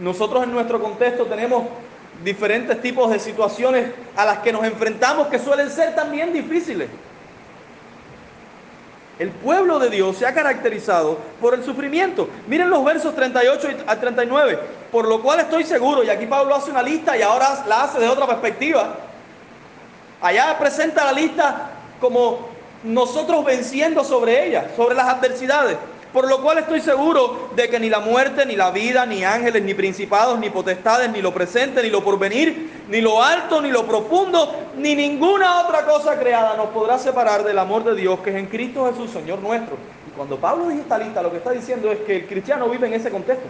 Nosotros 0.00 0.44
en 0.44 0.52
nuestro 0.52 0.80
contexto 0.80 1.26
tenemos 1.26 1.64
diferentes 2.24 2.80
tipos 2.80 3.10
de 3.10 3.18
situaciones 3.18 3.92
a 4.16 4.24
las 4.24 4.38
que 4.38 4.52
nos 4.52 4.64
enfrentamos 4.64 5.28
que 5.28 5.38
suelen 5.38 5.70
ser 5.70 5.94
también 5.94 6.32
difíciles. 6.32 6.88
El 9.18 9.28
pueblo 9.28 9.78
de 9.78 9.90
Dios 9.90 10.16
se 10.16 10.24
ha 10.24 10.32
caracterizado 10.32 11.18
por 11.42 11.52
el 11.52 11.62
sufrimiento. 11.62 12.26
Miren 12.46 12.70
los 12.70 12.82
versos 12.82 13.14
38 13.14 13.68
a 13.86 13.96
39. 13.96 14.58
Por 14.90 15.06
lo 15.06 15.20
cual 15.20 15.40
estoy 15.40 15.64
seguro, 15.64 16.02
y 16.02 16.08
aquí 16.08 16.24
Pablo 16.24 16.54
hace 16.54 16.70
una 16.70 16.82
lista 16.82 17.16
y 17.16 17.20
ahora 17.20 17.62
la 17.68 17.82
hace 17.82 17.98
de 17.98 18.08
otra 18.08 18.26
perspectiva. 18.26 18.96
Allá 20.22 20.58
presenta 20.58 21.04
la 21.04 21.12
lista 21.12 21.70
como 22.00 22.48
nosotros 22.82 23.44
venciendo 23.44 24.02
sobre 24.04 24.46
ella, 24.46 24.70
sobre 24.74 24.94
las 24.94 25.06
adversidades. 25.06 25.76
Por 26.12 26.28
lo 26.28 26.42
cual 26.42 26.58
estoy 26.58 26.80
seguro 26.80 27.50
de 27.54 27.68
que 27.68 27.78
ni 27.78 27.88
la 27.88 28.00
muerte, 28.00 28.44
ni 28.44 28.56
la 28.56 28.72
vida, 28.72 29.06
ni 29.06 29.24
ángeles, 29.24 29.62
ni 29.62 29.74
principados, 29.74 30.40
ni 30.40 30.50
potestades, 30.50 31.08
ni 31.10 31.22
lo 31.22 31.32
presente, 31.32 31.82
ni 31.82 31.88
lo 31.88 32.02
porvenir, 32.02 32.84
ni 32.88 33.00
lo 33.00 33.22
alto, 33.22 33.60
ni 33.60 33.70
lo 33.70 33.86
profundo, 33.86 34.52
ni 34.76 34.96
ninguna 34.96 35.60
otra 35.60 35.86
cosa 35.86 36.18
creada 36.18 36.56
nos 36.56 36.70
podrá 36.70 36.98
separar 36.98 37.44
del 37.44 37.58
amor 37.58 37.84
de 37.84 37.94
Dios 37.94 38.18
que 38.20 38.30
es 38.30 38.36
en 38.36 38.46
Cristo 38.46 38.90
Jesús, 38.90 39.10
Señor 39.12 39.38
nuestro. 39.38 39.76
Y 40.08 40.10
cuando 40.16 40.36
Pablo 40.36 40.68
dice 40.68 40.80
esta 40.80 40.98
lista, 40.98 41.22
lo 41.22 41.30
que 41.30 41.36
está 41.36 41.52
diciendo 41.52 41.92
es 41.92 42.00
que 42.00 42.16
el 42.16 42.26
cristiano 42.26 42.68
vive 42.68 42.88
en 42.88 42.94
ese 42.94 43.10
contexto. 43.10 43.46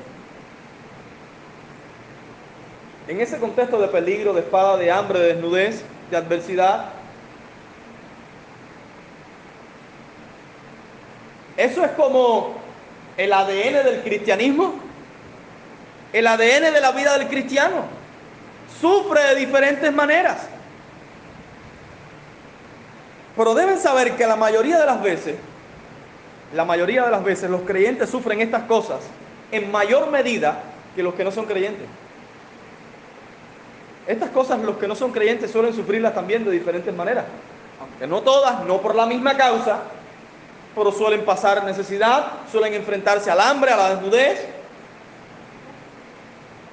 En 3.08 3.20
ese 3.22 3.38
contexto 3.38 3.80
de 3.80 3.88
peligro, 3.88 4.34
de 4.34 4.40
espada, 4.40 4.76
de 4.76 4.90
hambre, 4.90 5.18
de 5.18 5.34
desnudez, 5.34 5.82
de 6.10 6.16
adversidad, 6.18 6.99
Eso 11.60 11.84
es 11.84 11.90
como 11.90 12.54
el 13.18 13.30
ADN 13.34 13.84
del 13.84 14.00
cristianismo, 14.02 14.72
el 16.10 16.26
ADN 16.26 16.72
de 16.72 16.80
la 16.80 16.90
vida 16.92 17.18
del 17.18 17.28
cristiano. 17.28 17.84
Sufre 18.80 19.22
de 19.24 19.34
diferentes 19.34 19.92
maneras. 19.92 20.38
Pero 23.36 23.54
deben 23.54 23.78
saber 23.78 24.16
que 24.16 24.26
la 24.26 24.36
mayoría 24.36 24.78
de 24.78 24.86
las 24.86 25.02
veces, 25.02 25.36
la 26.54 26.64
mayoría 26.64 27.04
de 27.04 27.10
las 27.10 27.22
veces 27.22 27.50
los 27.50 27.60
creyentes 27.60 28.08
sufren 28.08 28.40
estas 28.40 28.62
cosas 28.62 29.00
en 29.52 29.70
mayor 29.70 30.10
medida 30.10 30.62
que 30.96 31.02
los 31.02 31.12
que 31.12 31.24
no 31.24 31.30
son 31.30 31.44
creyentes. 31.44 31.86
Estas 34.06 34.30
cosas 34.30 34.60
los 34.60 34.78
que 34.78 34.88
no 34.88 34.94
son 34.94 35.12
creyentes 35.12 35.50
suelen 35.50 35.74
sufrirlas 35.74 36.14
también 36.14 36.42
de 36.42 36.52
diferentes 36.52 36.94
maneras. 36.94 37.26
Aunque 37.78 38.06
no 38.06 38.22
todas, 38.22 38.64
no 38.64 38.80
por 38.80 38.94
la 38.94 39.04
misma 39.04 39.36
causa, 39.36 39.80
pero 40.80 40.92
suelen 40.92 41.26
pasar 41.26 41.62
necesidad, 41.62 42.38
suelen 42.50 42.72
enfrentarse 42.72 43.30
al 43.30 43.38
hambre, 43.38 43.70
a 43.70 43.76
la 43.76 43.90
desnudez, 43.96 44.46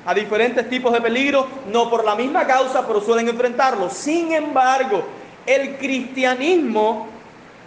a 0.06 0.14
diferentes 0.14 0.70
tipos 0.70 0.94
de 0.94 1.02
peligros, 1.02 1.46
no 1.68 1.90
por 1.90 2.06
la 2.06 2.16
misma 2.16 2.48
causa, 2.48 2.88
pero 2.88 3.02
suelen 3.02 3.28
enfrentarlo. 3.28 3.90
Sin 3.90 4.32
embargo, 4.32 5.04
el 5.46 5.76
cristianismo 5.76 7.08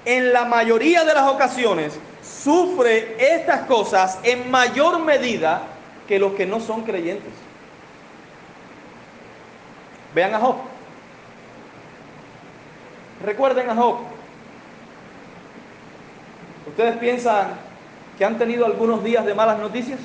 en 0.06 0.32
la 0.32 0.46
mayoría 0.46 1.04
de 1.04 1.12
las 1.12 1.28
ocasiones 1.28 2.00
sufre 2.22 3.16
estas 3.18 3.66
cosas 3.66 4.18
en 4.22 4.50
mayor 4.50 4.98
medida 5.00 5.60
que 6.08 6.18
los 6.18 6.32
que 6.32 6.46
no 6.46 6.58
son 6.58 6.84
creyentes. 6.84 7.34
Vean 10.14 10.34
a 10.34 10.38
Job. 10.38 10.56
Recuerden 13.26 13.68
a 13.68 13.74
Job. 13.74 14.19
¿Ustedes 16.70 16.98
piensan 16.98 17.48
que 18.16 18.24
han 18.24 18.38
tenido 18.38 18.64
algunos 18.64 19.02
días 19.02 19.26
de 19.26 19.34
malas 19.34 19.58
noticias? 19.58 19.98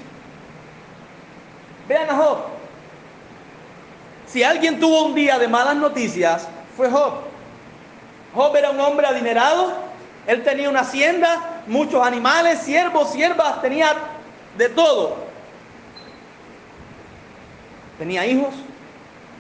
Vean 1.88 2.10
a 2.10 2.16
Job. 2.16 2.38
Si 4.26 4.44
alguien 4.44 4.80
tuvo 4.80 5.06
un 5.06 5.14
día 5.14 5.38
de 5.38 5.48
malas 5.48 5.76
noticias, 5.76 6.48
fue 6.76 6.90
Job. 6.90 7.14
Job 8.34 8.56
era 8.56 8.72
un 8.72 8.80
hombre 8.80 9.06
adinerado, 9.06 9.74
él 10.26 10.44
tenía 10.44 10.68
una 10.68 10.80
hacienda, 10.80 11.62
muchos 11.68 12.06
animales, 12.06 12.60
siervos, 12.60 13.12
siervas, 13.12 13.62
tenía 13.62 13.94
de 14.58 14.70
todo. 14.70 15.18
Tenía 18.00 18.26
hijos, 18.26 18.56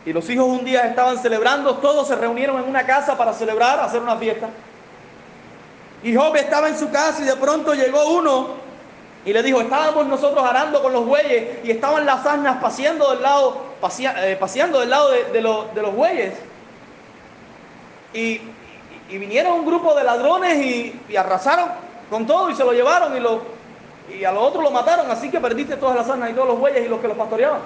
y 0.05 0.13
los 0.13 0.29
hijos 0.29 0.45
un 0.45 0.63
día 0.63 0.81
estaban 0.81 1.17
celebrando, 1.17 1.77
todos 1.77 2.07
se 2.07 2.15
reunieron 2.15 2.61
en 2.61 2.69
una 2.69 2.85
casa 2.85 3.17
para 3.17 3.33
celebrar, 3.33 3.79
hacer 3.79 4.01
una 4.01 4.15
fiesta. 4.15 4.47
Y 6.05 6.15
Job 6.15 6.35
estaba 6.35 6.69
en 6.69 6.77
su 6.77 6.91
casa 6.91 7.23
y 7.23 7.25
de 7.25 7.35
pronto 7.35 7.73
llegó 7.73 8.05
uno 8.09 8.49
y 9.25 9.33
le 9.33 9.41
dijo, 9.41 9.59
estábamos 9.59 10.05
nosotros 10.05 10.45
arando 10.47 10.83
con 10.83 10.93
los 10.93 11.03
bueyes 11.03 11.65
y 11.65 11.71
estaban 11.71 12.05
las 12.05 12.23
asnas 12.23 12.61
paseando 12.61 13.09
del 13.09 13.23
lado, 13.23 13.57
eh, 14.21 14.37
paseando 14.39 14.81
del 14.81 14.91
lado 14.91 15.09
de, 15.09 15.41
los 15.41 15.95
bueyes. 15.95 16.35
Y, 18.13 18.39
vinieron 19.09 19.53
un 19.53 19.65
grupo 19.65 19.95
de 19.95 20.03
ladrones 20.03 20.63
y, 20.63 21.17
arrasaron 21.17 21.69
con 22.11 22.27
todo 22.27 22.51
y 22.51 22.55
se 22.55 22.63
lo 22.63 22.71
llevaron 22.71 23.17
y, 23.17 23.19
lo, 23.19 23.41
y 24.15 24.23
a 24.25 24.31
los 24.31 24.43
otros 24.43 24.63
lo 24.63 24.69
mataron. 24.69 25.09
Así 25.09 25.31
que 25.31 25.39
perdiste 25.39 25.75
todas 25.75 25.95
las 25.95 26.07
asnas 26.07 26.29
y 26.29 26.33
todos 26.33 26.49
los 26.49 26.59
bueyes 26.59 26.85
y 26.85 26.87
los 26.87 26.99
que 26.99 27.07
los 27.07 27.17
pastoreaban. 27.17 27.61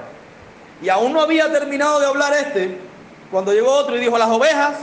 Y 0.81 0.88
aún 0.88 1.12
no 1.12 1.19
había 1.19 1.51
terminado 1.51 2.00
de 2.00 2.05
hablar 2.05 2.31
este 2.36 2.79
cuando 3.31 3.51
llegó 3.51 3.69
otro 3.69 3.98
y 3.98 4.00
dijo, 4.00 4.17
las 4.17 4.29
ovejas 4.29 4.75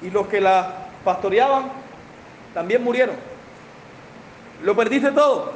y 0.00 0.10
los 0.10 0.28
que 0.28 0.40
las 0.40 0.64
pastoreaban 1.04 1.77
también 2.54 2.82
murieron. 2.82 3.16
Lo 4.62 4.74
perdiste 4.74 5.12
todo. 5.12 5.52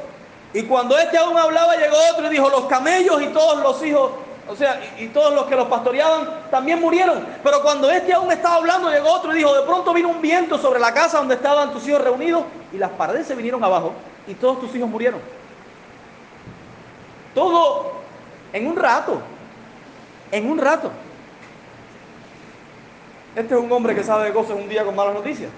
Y 0.55 0.63
cuando 0.65 0.99
este 0.99 1.17
aún 1.19 1.37
hablaba, 1.37 1.77
llegó 1.77 1.97
otro 2.13 2.27
y 2.27 2.31
dijo, 2.31 2.49
los 2.51 2.67
camellos 2.67 3.23
y 3.23 3.27
todos 3.29 3.63
los 3.63 3.83
hijos, 3.85 4.11
o 4.49 4.55
sea, 4.55 4.81
y, 4.99 5.07
todos 5.09 5.35
los 5.35 5.47
que 5.47 5.57
los 5.57 5.69
pastoreaban, 5.69 6.29
también 6.51 6.81
murieron. 6.81 7.27
Pero 7.43 7.63
cuando 7.63 7.91
este 7.91 8.13
aún 8.13 8.31
estaba 8.31 8.57
hablando, 8.57 8.91
llegó 8.91 9.13
otro 9.13 9.33
y 9.33 9.39
dijo, 9.39 9.55
de 9.55 9.63
pronto 9.63 9.95
vino 9.95 10.09
un 10.09 10.21
viento 10.21 10.59
sobre 10.59 10.79
la 10.79 10.93
casa 10.93 11.19
donde 11.19 11.37
estaban 11.37 11.73
tus 11.73 11.87
hijos 11.89 12.03
reunidos 12.03 12.45
y 12.73 12.79
las 12.79 12.91
paredes 12.91 13.27
se 13.27 13.35
vinieron 13.35 13.65
abajo 13.65 13.93
y 14.27 14.35
todos 14.35 14.61
tus 14.61 14.75
hijos 14.75 14.89
murieron. 14.89 15.21
Todo 17.35 17.93
en 18.53 18.67
un 18.67 18.77
rato. 18.77 19.21
En 20.31 20.51
un 20.51 20.59
rato. 20.59 20.91
Este 23.35 23.55
es 23.55 23.61
un 23.61 23.73
hombre 23.73 23.95
que 23.95 24.05
sabe 24.05 24.27
de 24.27 24.33
cosas 24.33 24.57
un 24.57 24.69
día 24.69 24.85
con 24.85 24.95
malas 24.95 25.15
noticias. 25.15 25.51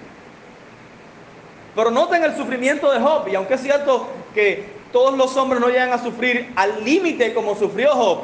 Pero 1.75 1.91
noten 1.91 2.23
el 2.23 2.35
sufrimiento 2.35 2.91
de 2.91 2.99
Job, 2.99 3.27
y 3.27 3.35
aunque 3.35 3.55
es 3.55 3.61
cierto 3.61 4.07
que 4.33 4.65
todos 4.93 5.17
los 5.17 5.35
hombres 5.35 5.59
no 5.59 5.67
llegan 5.67 5.91
a 5.91 5.97
sufrir 5.97 6.51
al 6.55 6.83
límite 6.83 7.33
como 7.33 7.55
sufrió 7.55 7.91
Job, 7.91 8.19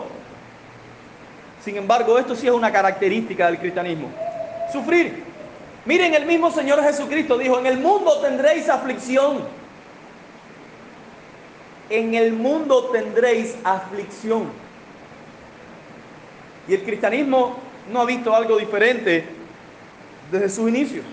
sin 1.63 1.77
embargo, 1.77 2.17
esto 2.17 2.35
sí 2.35 2.47
es 2.47 2.53
una 2.53 2.71
característica 2.71 3.45
del 3.45 3.59
cristianismo. 3.59 4.09
Sufrir. 4.71 5.23
Miren, 5.85 6.13
el 6.13 6.25
mismo 6.25 6.51
Señor 6.51 6.81
Jesucristo 6.81 7.37
dijo, 7.37 7.59
en 7.59 7.67
el 7.67 7.77
mundo 7.77 8.19
tendréis 8.19 8.67
aflicción. 8.67 9.41
En 11.89 12.15
el 12.15 12.33
mundo 12.33 12.85
tendréis 12.91 13.55
aflicción. 13.63 14.45
Y 16.67 16.73
el 16.73 16.83
cristianismo 16.83 17.57
no 17.91 18.01
ha 18.01 18.05
visto 18.05 18.33
algo 18.33 18.57
diferente 18.57 19.25
desde 20.31 20.49
sus 20.49 20.69
inicios. 20.69 21.05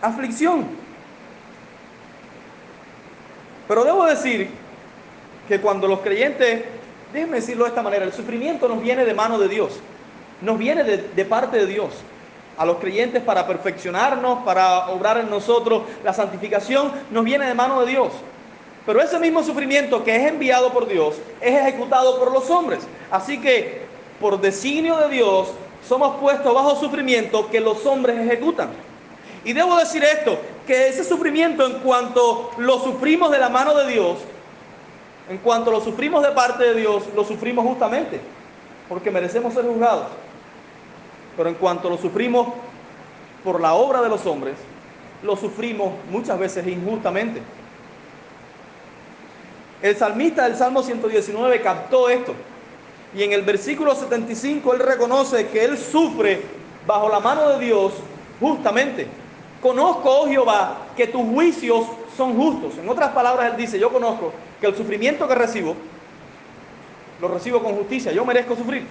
Aflicción. 0.00 0.66
Pero 3.70 3.84
debo 3.84 4.04
decir 4.04 4.50
que 5.46 5.60
cuando 5.60 5.86
los 5.86 6.00
creyentes, 6.00 6.64
déjenme 7.12 7.36
decirlo 7.36 7.62
de 7.62 7.68
esta 7.68 7.82
manera, 7.82 8.04
el 8.04 8.12
sufrimiento 8.12 8.66
nos 8.66 8.82
viene 8.82 9.04
de 9.04 9.14
mano 9.14 9.38
de 9.38 9.46
Dios, 9.46 9.78
nos 10.42 10.58
viene 10.58 10.82
de, 10.82 11.24
parte 11.24 11.56
de 11.56 11.66
Dios 11.66 11.90
a 12.58 12.66
los 12.66 12.78
creyentes 12.78 13.22
para 13.22 13.46
perfeccionarnos, 13.46 14.40
para 14.42 14.88
obrar 14.88 15.18
en 15.18 15.30
nosotros 15.30 15.84
la 16.02 16.12
santificación, 16.12 16.90
nos 17.12 17.24
viene 17.24 17.46
de 17.46 17.54
mano 17.54 17.82
de 17.82 17.92
Dios. 17.92 18.08
Pero 18.84 19.00
ese 19.00 19.20
mismo 19.20 19.40
sufrimiento 19.44 20.02
que 20.02 20.16
es 20.16 20.26
enviado 20.26 20.72
por 20.72 20.88
Dios 20.88 21.14
es 21.40 21.54
ejecutado 21.54 22.18
por 22.18 22.32
los 22.32 22.50
hombres. 22.50 22.80
Así 23.08 23.40
que 23.40 23.82
por 24.20 24.40
designio 24.40 24.96
de 24.96 25.10
Dios 25.10 25.52
somos 25.88 26.16
puestos 26.16 26.52
bajo 26.52 26.74
sufrimiento 26.74 27.48
que 27.48 27.60
los 27.60 27.86
hombres 27.86 28.18
ejecutan. 28.18 28.70
Y 29.44 29.52
debo 29.52 29.76
decir 29.76 30.04
esto, 30.04 30.38
que 30.66 30.88
ese 30.88 31.04
sufrimiento 31.04 31.66
en 31.66 31.80
cuanto 31.80 32.50
lo 32.58 32.78
sufrimos 32.78 33.30
de 33.30 33.38
la 33.38 33.48
mano 33.48 33.74
de 33.74 33.92
Dios, 33.92 34.18
En 35.30 35.38
cuanto 35.38 35.70
lo 35.70 35.80
sufrimos 35.80 36.24
de 36.24 36.32
parte 36.32 36.64
de 36.64 36.74
Dios, 36.74 37.04
lo 37.14 37.22
sufrimos 37.22 37.64
justamente, 37.64 38.20
porque 38.88 39.12
merecemos 39.12 39.54
ser 39.54 39.64
juzgados. 39.64 40.08
Pero 41.36 41.48
en 41.48 41.54
cuanto 41.54 41.88
lo 41.88 41.96
sufrimos 41.96 42.48
por 43.44 43.60
la 43.60 43.74
obra 43.74 44.02
de 44.02 44.08
los 44.08 44.26
hombres, 44.26 44.56
lo 45.22 45.36
sufrimos 45.36 45.92
muchas 46.10 46.36
veces 46.36 46.66
injustamente. 46.66 47.40
El 49.82 49.96
salmista 49.96 50.44
del 50.44 50.56
Salmo 50.56 50.82
119 50.82 51.60
captó 51.62 52.08
esto. 52.08 52.34
Y 53.14 53.22
en 53.22 53.32
el 53.32 53.42
versículo 53.42 53.94
75 53.94 54.74
él 54.74 54.80
reconoce 54.80 55.46
que 55.48 55.64
él 55.64 55.78
sufre 55.78 56.42
bajo 56.86 57.08
la 57.08 57.20
mano 57.20 57.50
de 57.50 57.64
Dios 57.64 57.92
justamente. 58.40 59.06
Conozco, 59.62 60.22
oh 60.22 60.26
Jehová, 60.26 60.86
que 60.96 61.06
tus 61.06 61.22
juicios 61.22 61.86
son 62.16 62.34
justos. 62.36 62.78
En 62.78 62.88
otras 62.88 63.10
palabras, 63.10 63.50
él 63.50 63.56
dice, 63.56 63.78
yo 63.78 63.90
conozco 63.90 64.32
que 64.60 64.66
el 64.66 64.74
sufrimiento 64.74 65.28
que 65.28 65.34
recibo, 65.34 65.74
lo 67.20 67.28
recibo 67.28 67.62
con 67.62 67.74
justicia. 67.76 68.12
Yo 68.12 68.24
merezco 68.24 68.56
sufrir, 68.56 68.86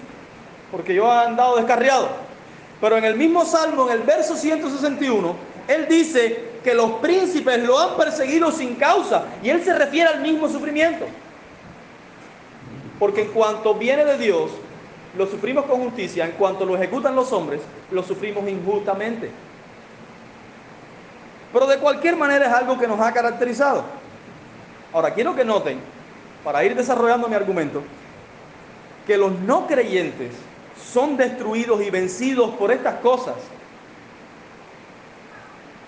porque 0.70 0.94
yo 0.94 1.06
he 1.06 1.26
andado 1.26 1.56
descarriado. 1.56 2.08
Pero 2.80 2.96
en 2.96 3.04
el 3.04 3.16
mismo 3.16 3.44
Salmo, 3.44 3.88
en 3.88 3.98
el 3.98 4.02
verso 4.04 4.36
161, 4.36 5.34
él 5.68 5.86
dice 5.88 6.50
que 6.64 6.74
los 6.74 6.92
príncipes 6.92 7.62
lo 7.62 7.78
han 7.78 7.96
perseguido 7.96 8.50
sin 8.52 8.76
causa. 8.76 9.24
Y 9.42 9.50
él 9.50 9.62
se 9.62 9.76
refiere 9.76 10.08
al 10.08 10.20
mismo 10.20 10.48
sufrimiento. 10.48 11.04
Porque 12.98 13.22
en 13.22 13.28
cuanto 13.32 13.74
viene 13.74 14.04
de 14.04 14.18
Dios, 14.18 14.50
lo 15.16 15.26
sufrimos 15.26 15.64
con 15.64 15.82
justicia. 15.82 16.24
En 16.24 16.32
cuanto 16.32 16.64
lo 16.64 16.76
ejecutan 16.76 17.14
los 17.16 17.32
hombres, 17.32 17.60
lo 17.90 18.02
sufrimos 18.02 18.48
injustamente. 18.48 19.30
Pero 21.52 21.66
de 21.66 21.78
cualquier 21.78 22.16
manera 22.16 22.46
es 22.46 22.52
algo 22.52 22.78
que 22.78 22.86
nos 22.86 23.00
ha 23.00 23.12
caracterizado. 23.12 23.84
Ahora, 24.92 25.12
quiero 25.14 25.34
que 25.34 25.44
noten, 25.44 25.80
para 26.44 26.64
ir 26.64 26.74
desarrollando 26.74 27.28
mi 27.28 27.34
argumento, 27.34 27.82
que 29.06 29.16
los 29.16 29.32
no 29.32 29.66
creyentes 29.66 30.34
son 30.92 31.16
destruidos 31.16 31.82
y 31.82 31.90
vencidos 31.90 32.50
por 32.54 32.70
estas 32.70 32.96
cosas, 32.96 33.34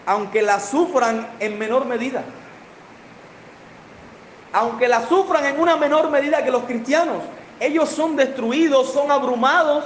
aunque 0.06 0.42
las 0.42 0.68
sufran 0.68 1.28
en 1.38 1.58
menor 1.58 1.84
medida. 1.86 2.24
Aunque 4.52 4.86
las 4.86 5.08
sufran 5.08 5.46
en 5.46 5.60
una 5.60 5.76
menor 5.76 6.10
medida 6.10 6.44
que 6.44 6.50
los 6.50 6.64
cristianos, 6.64 7.22
ellos 7.58 7.88
son 7.88 8.16
destruidos, 8.16 8.92
son 8.92 9.10
abrumados, 9.10 9.84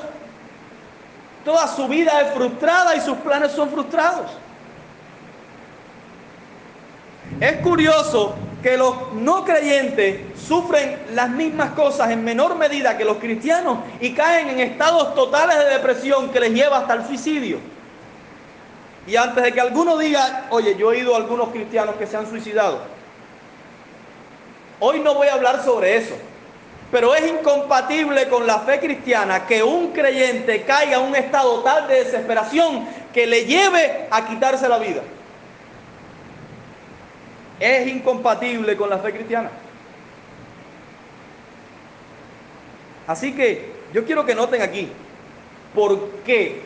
toda 1.44 1.68
su 1.68 1.86
vida 1.86 2.20
es 2.22 2.34
frustrada 2.34 2.96
y 2.96 3.00
sus 3.00 3.16
planes 3.18 3.52
son 3.52 3.70
frustrados. 3.70 4.30
Es 7.40 7.56
curioso 7.58 8.34
que 8.62 8.76
los 8.78 9.12
no 9.12 9.44
creyentes 9.44 10.20
sufren 10.48 10.98
las 11.12 11.28
mismas 11.28 11.70
cosas 11.72 12.10
en 12.10 12.24
menor 12.24 12.56
medida 12.56 12.96
que 12.96 13.04
los 13.04 13.18
cristianos 13.18 13.78
y 14.00 14.12
caen 14.12 14.48
en 14.48 14.60
estados 14.60 15.14
totales 15.14 15.58
de 15.58 15.66
depresión 15.66 16.30
que 16.30 16.40
les 16.40 16.52
lleva 16.52 16.78
hasta 16.78 16.94
el 16.94 17.06
suicidio. 17.06 17.58
Y 19.06 19.16
antes 19.16 19.44
de 19.44 19.52
que 19.52 19.60
alguno 19.60 19.98
diga, 19.98 20.46
oye, 20.50 20.76
yo 20.76 20.92
he 20.92 20.96
oído 20.96 21.14
a 21.14 21.18
algunos 21.18 21.50
cristianos 21.50 21.96
que 21.96 22.06
se 22.06 22.16
han 22.16 22.28
suicidado, 22.28 22.80
hoy 24.80 25.00
no 25.00 25.14
voy 25.14 25.28
a 25.28 25.34
hablar 25.34 25.62
sobre 25.62 25.96
eso, 25.96 26.14
pero 26.90 27.14
es 27.14 27.30
incompatible 27.30 28.28
con 28.28 28.46
la 28.46 28.60
fe 28.60 28.80
cristiana 28.80 29.46
que 29.46 29.62
un 29.62 29.92
creyente 29.92 30.62
caiga 30.62 30.96
en 30.96 31.02
un 31.02 31.14
estado 31.14 31.60
tal 31.60 31.86
de 31.86 32.02
desesperación 32.02 32.86
que 33.12 33.26
le 33.26 33.44
lleve 33.44 34.08
a 34.10 34.26
quitarse 34.26 34.68
la 34.68 34.78
vida 34.78 35.02
es 37.60 37.86
incompatible 37.88 38.76
con 38.76 38.90
la 38.90 38.98
fe 38.98 39.12
cristiana. 39.12 39.50
Así 43.06 43.32
que 43.32 43.70
yo 43.92 44.04
quiero 44.04 44.26
que 44.26 44.34
noten 44.34 44.62
aquí 44.62 44.88
por 45.74 46.10
qué 46.24 46.60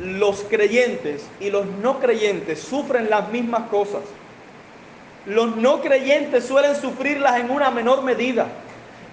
los 0.00 0.42
creyentes 0.48 1.26
y 1.38 1.50
los 1.50 1.66
no 1.66 2.00
creyentes 2.00 2.60
sufren 2.60 3.08
las 3.08 3.28
mismas 3.28 3.68
cosas. 3.68 4.02
Los 5.26 5.56
no 5.56 5.80
creyentes 5.80 6.44
suelen 6.44 6.74
sufrirlas 6.74 7.38
en 7.38 7.50
una 7.50 7.70
menor 7.70 8.02
medida. 8.02 8.48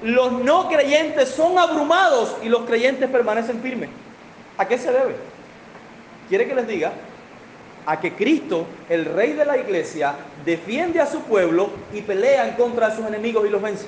Los 0.01 0.32
no 0.32 0.67
creyentes 0.69 1.29
son 1.29 1.60
abrumados 1.60 2.38
y 2.41 2.49
los 2.49 2.62
creyentes 2.62 3.10
permanecen 3.10 3.62
firmes. 3.62 3.89
¿A 4.58 4.67
qué 4.67 4.77
se 4.77 4.91
debe? 4.91 5.15
¿Quiere 6.29 6.47
que 6.47 6.55
les 6.55 6.67
diga? 6.67 6.93
A 7.86 8.00
que 8.00 8.13
Cristo, 8.13 8.65
el 8.89 9.06
rey 9.06 9.34
de 9.34 9.46
la 9.46 9.58
iglesia, 9.58 10.15
defiende 10.46 11.00
a 11.00 11.06
su 11.06 11.22
pueblo 11.22 11.70
y 11.94 12.02
pelea 12.02 12.48
en 12.48 12.56
contra 12.56 12.89
de 12.89 12.96
sus 12.96 13.06
enemigos 13.06 13.46
y 13.46 13.50
los 13.50 13.62
vence. 13.62 13.88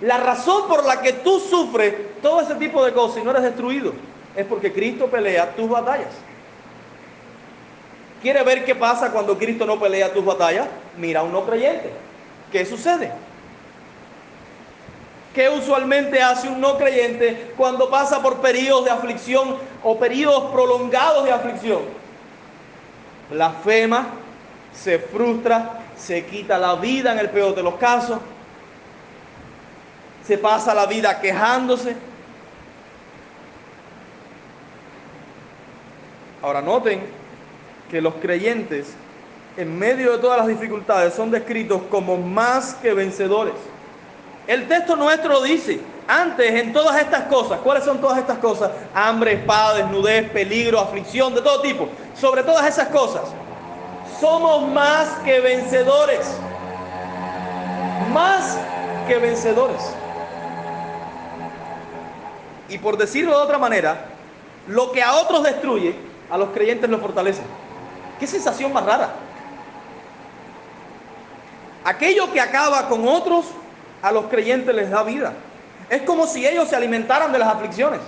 La 0.00 0.18
razón 0.18 0.68
por 0.68 0.84
la 0.84 1.00
que 1.02 1.12
tú 1.14 1.40
sufres 1.40 1.94
todo 2.22 2.40
ese 2.40 2.54
tipo 2.54 2.84
de 2.84 2.92
cosas 2.92 3.18
y 3.18 3.24
no 3.24 3.30
eres 3.32 3.42
destruido 3.42 3.92
es 4.36 4.46
porque 4.46 4.72
Cristo 4.72 5.06
pelea 5.06 5.54
tus 5.56 5.68
batallas. 5.68 6.12
¿Quiere 8.22 8.42
ver 8.42 8.64
qué 8.64 8.74
pasa 8.74 9.10
cuando 9.10 9.36
Cristo 9.36 9.66
no 9.66 9.78
pelea 9.78 10.12
tus 10.12 10.24
batallas? 10.24 10.66
Mira 10.96 11.20
a 11.20 11.22
un 11.22 11.32
no 11.32 11.44
creyente. 11.44 11.90
¿Qué 12.50 12.64
sucede? 12.64 13.12
¿Qué 15.34 15.48
usualmente 15.48 16.20
hace 16.20 16.48
un 16.48 16.60
no 16.60 16.78
creyente 16.78 17.52
cuando 17.56 17.90
pasa 17.90 18.20
por 18.20 18.38
periodos 18.38 18.86
de 18.86 18.90
aflicción 18.90 19.56
o 19.84 19.98
periodos 19.98 20.50
prolongados 20.52 21.24
de 21.24 21.32
aflicción? 21.32 21.80
Blasfema, 23.30 24.06
se 24.72 24.98
frustra, 24.98 25.80
se 25.96 26.24
quita 26.26 26.58
la 26.58 26.76
vida 26.76 27.12
en 27.12 27.18
el 27.18 27.30
peor 27.30 27.54
de 27.54 27.62
los 27.62 27.74
casos, 27.74 28.18
se 30.26 30.38
pasa 30.38 30.74
la 30.74 30.86
vida 30.86 31.20
quejándose. 31.20 31.96
Ahora 36.42 36.62
noten 36.62 37.02
que 37.90 38.00
los 38.00 38.14
creyentes 38.14 38.94
en 39.56 39.76
medio 39.76 40.12
de 40.12 40.18
todas 40.18 40.38
las 40.38 40.46
dificultades 40.46 41.14
son 41.14 41.30
descritos 41.30 41.82
como 41.90 42.16
más 42.16 42.74
que 42.74 42.94
vencedores. 42.94 43.54
El 44.48 44.66
texto 44.66 44.96
nuestro 44.96 45.42
dice, 45.42 45.78
antes 46.08 46.50
en 46.54 46.72
todas 46.72 46.98
estas 46.98 47.24
cosas, 47.24 47.60
¿cuáles 47.60 47.84
son 47.84 48.00
todas 48.00 48.16
estas 48.16 48.38
cosas? 48.38 48.70
Hambre, 48.94 49.34
espada, 49.34 49.74
desnudez, 49.74 50.30
peligro, 50.30 50.80
aflicción, 50.80 51.34
de 51.34 51.42
todo 51.42 51.60
tipo. 51.60 51.86
Sobre 52.18 52.42
todas 52.42 52.66
esas 52.66 52.88
cosas, 52.88 53.24
somos 54.18 54.66
más 54.72 55.06
que 55.22 55.38
vencedores. 55.40 56.26
Más 58.14 58.56
que 59.06 59.18
vencedores. 59.18 59.82
Y 62.70 62.78
por 62.78 62.96
decirlo 62.96 63.36
de 63.36 63.44
otra 63.44 63.58
manera, 63.58 64.06
lo 64.66 64.92
que 64.92 65.02
a 65.02 65.12
otros 65.16 65.42
destruye, 65.42 65.94
a 66.30 66.38
los 66.38 66.48
creyentes 66.52 66.88
lo 66.88 66.98
fortalece. 67.00 67.42
Qué 68.18 68.26
sensación 68.26 68.72
más 68.72 68.86
rara. 68.86 69.10
Aquello 71.84 72.32
que 72.32 72.40
acaba 72.40 72.88
con 72.88 73.06
otros, 73.06 73.44
a 74.02 74.12
los 74.12 74.26
creyentes 74.26 74.74
les 74.74 74.90
da 74.90 75.02
vida. 75.02 75.32
Es 75.90 76.02
como 76.02 76.26
si 76.26 76.46
ellos 76.46 76.68
se 76.68 76.76
alimentaran 76.76 77.32
de 77.32 77.38
las 77.38 77.48
aflicciones. 77.48 78.00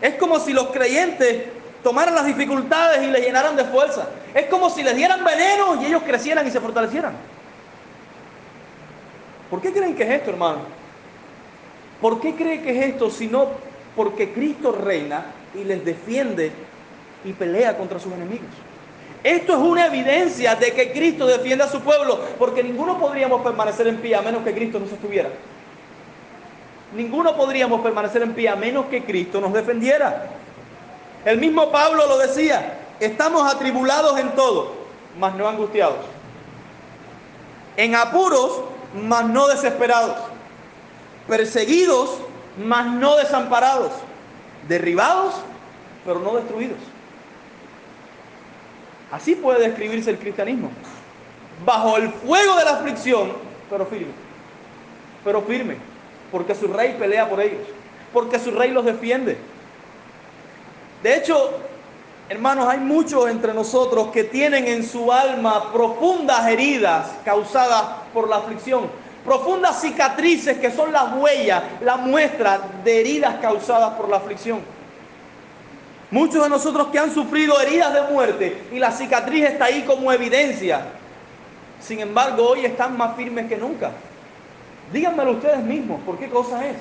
Es 0.00 0.14
como 0.14 0.38
si 0.40 0.52
los 0.52 0.68
creyentes 0.68 1.44
tomaran 1.82 2.14
las 2.14 2.26
dificultades 2.26 3.02
y 3.02 3.06
les 3.06 3.24
llenaran 3.24 3.56
de 3.56 3.64
fuerza. 3.64 4.08
Es 4.34 4.46
como 4.46 4.70
si 4.70 4.82
les 4.82 4.96
dieran 4.96 5.24
veneno 5.24 5.80
y 5.80 5.86
ellos 5.86 6.02
crecieran 6.04 6.46
y 6.46 6.50
se 6.50 6.60
fortalecieran. 6.60 7.14
¿Por 9.50 9.60
qué 9.60 9.72
creen 9.72 9.94
que 9.94 10.02
es 10.02 10.10
esto, 10.10 10.30
hermano? 10.30 10.60
¿Por 12.00 12.20
qué 12.20 12.34
creen 12.34 12.62
que 12.62 12.78
es 12.78 12.86
esto 12.86 13.10
si 13.10 13.28
no 13.28 13.48
porque 13.94 14.32
Cristo 14.32 14.72
reina 14.72 15.26
y 15.54 15.64
les 15.64 15.84
defiende 15.84 16.50
y 17.24 17.32
pelea 17.32 17.76
contra 17.76 18.00
sus 18.00 18.12
enemigos? 18.12 18.50
Esto 19.24 19.54
es 19.54 19.58
una 19.58 19.86
evidencia 19.86 20.54
de 20.54 20.72
que 20.74 20.92
Cristo 20.92 21.26
defiende 21.26 21.64
a 21.64 21.68
su 21.68 21.80
pueblo, 21.80 22.20
porque 22.38 22.62
ninguno 22.62 22.98
podríamos 22.98 23.40
permanecer 23.40 23.86
en 23.86 23.96
pie 23.96 24.14
a 24.14 24.20
menos 24.20 24.44
que 24.44 24.52
Cristo 24.52 24.78
nos 24.78 24.92
estuviera. 24.92 25.30
Ninguno 26.94 27.34
podríamos 27.34 27.80
permanecer 27.80 28.22
en 28.22 28.34
pie 28.34 28.50
a 28.50 28.56
menos 28.56 28.84
que 28.86 29.02
Cristo 29.02 29.40
nos 29.40 29.54
defendiera. 29.54 30.26
El 31.24 31.38
mismo 31.38 31.72
Pablo 31.72 32.06
lo 32.06 32.18
decía, 32.18 32.80
estamos 33.00 33.50
atribulados 33.50 34.18
en 34.18 34.34
todo, 34.34 34.74
mas 35.18 35.34
no 35.36 35.48
angustiados. 35.48 36.04
En 37.78 37.94
apuros, 37.94 38.60
mas 38.94 39.26
no 39.26 39.48
desesperados. 39.48 40.18
Perseguidos, 41.26 42.10
mas 42.62 42.86
no 42.88 43.16
desamparados. 43.16 43.90
Derribados, 44.68 45.34
pero 46.04 46.20
no 46.20 46.34
destruidos. 46.34 46.93
Así 49.10 49.34
puede 49.34 49.68
describirse 49.68 50.10
el 50.10 50.18
cristianismo. 50.18 50.70
Bajo 51.64 51.96
el 51.96 52.10
fuego 52.10 52.56
de 52.56 52.64
la 52.64 52.72
aflicción, 52.72 53.32
pero 53.70 53.86
firme. 53.86 54.12
Pero 55.24 55.42
firme 55.42 55.94
porque 56.34 56.52
su 56.52 56.66
rey 56.66 56.96
pelea 56.98 57.28
por 57.28 57.40
ellos, 57.40 57.60
porque 58.12 58.40
su 58.40 58.50
rey 58.50 58.72
los 58.72 58.84
defiende. 58.84 59.38
De 61.00 61.16
hecho, 61.16 61.52
hermanos, 62.28 62.66
hay 62.66 62.80
muchos 62.80 63.30
entre 63.30 63.54
nosotros 63.54 64.08
que 64.08 64.24
tienen 64.24 64.66
en 64.66 64.82
su 64.82 65.12
alma 65.12 65.72
profundas 65.72 66.48
heridas 66.48 67.06
causadas 67.24 67.84
por 68.12 68.28
la 68.28 68.38
aflicción. 68.38 68.90
Profundas 69.24 69.80
cicatrices 69.80 70.58
que 70.58 70.72
son 70.72 70.92
las 70.92 71.14
huellas, 71.14 71.62
la 71.80 71.98
muestra 71.98 72.60
de 72.82 72.98
heridas 72.98 73.36
causadas 73.40 73.94
por 73.94 74.08
la 74.08 74.16
aflicción. 74.16 74.58
Muchos 76.10 76.42
de 76.42 76.48
nosotros 76.48 76.88
que 76.88 76.98
han 76.98 77.12
sufrido 77.12 77.60
heridas 77.60 77.92
de 77.94 78.02
muerte 78.12 78.62
y 78.72 78.78
la 78.78 78.92
cicatriz 78.92 79.44
está 79.44 79.66
ahí 79.66 79.82
como 79.82 80.12
evidencia. 80.12 80.86
Sin 81.80 82.00
embargo, 82.00 82.50
hoy 82.50 82.64
están 82.64 82.96
más 82.96 83.16
firmes 83.16 83.46
que 83.48 83.56
nunca. 83.56 83.90
Díganmelo 84.92 85.32
ustedes 85.32 85.60
mismos, 85.60 86.00
¿por 86.04 86.18
qué 86.18 86.28
cosa 86.28 86.66
es? 86.66 86.76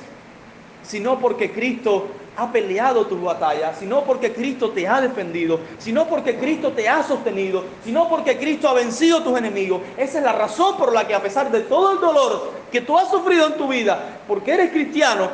Sino 0.83 1.19
porque 1.19 1.51
Cristo 1.51 2.07
ha 2.35 2.51
peleado 2.51 3.05
tus 3.05 3.21
batallas, 3.21 3.77
sino 3.79 4.03
porque 4.03 4.33
Cristo 4.33 4.71
te 4.71 4.87
ha 4.87 4.99
defendido, 5.01 5.59
sino 5.77 6.07
porque 6.07 6.35
Cristo 6.37 6.71
te 6.71 6.89
ha 6.89 7.03
sostenido, 7.03 7.63
sino 7.83 8.09
porque 8.09 8.37
Cristo 8.37 8.67
ha 8.67 8.73
vencido 8.73 9.21
tus 9.23 9.37
enemigos. 9.37 9.81
Esa 9.97 10.17
es 10.17 10.23
la 10.23 10.33
razón 10.33 10.77
por 10.77 10.93
la 10.93 11.07
que 11.07 11.13
a 11.13 11.21
pesar 11.21 11.51
de 11.51 11.61
todo 11.61 11.93
el 11.93 11.99
dolor 11.99 12.51
que 12.71 12.81
tú 12.81 12.97
has 12.97 13.09
sufrido 13.09 13.47
en 13.47 13.57
tu 13.57 13.67
vida, 13.67 14.19
porque 14.27 14.53
eres 14.53 14.71
cristiano, 14.71 15.29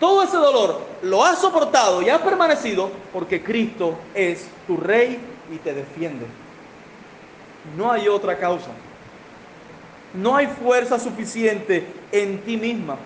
todo 0.00 0.22
ese 0.22 0.36
dolor 0.36 0.80
lo 1.02 1.24
has 1.24 1.40
soportado 1.40 2.02
y 2.02 2.08
has 2.08 2.20
permanecido 2.20 2.90
porque 3.12 3.42
Cristo 3.42 3.98
es 4.14 4.46
tu 4.66 4.76
rey 4.76 5.18
y 5.52 5.56
te 5.56 5.74
defiende. 5.74 6.26
No 7.76 7.90
hay 7.90 8.08
otra 8.08 8.38
causa. 8.38 8.70
No 10.14 10.36
hay 10.36 10.46
fuerza 10.46 10.98
suficiente 10.98 11.86
en 12.12 12.40
ti 12.42 12.56
misma 12.56 12.96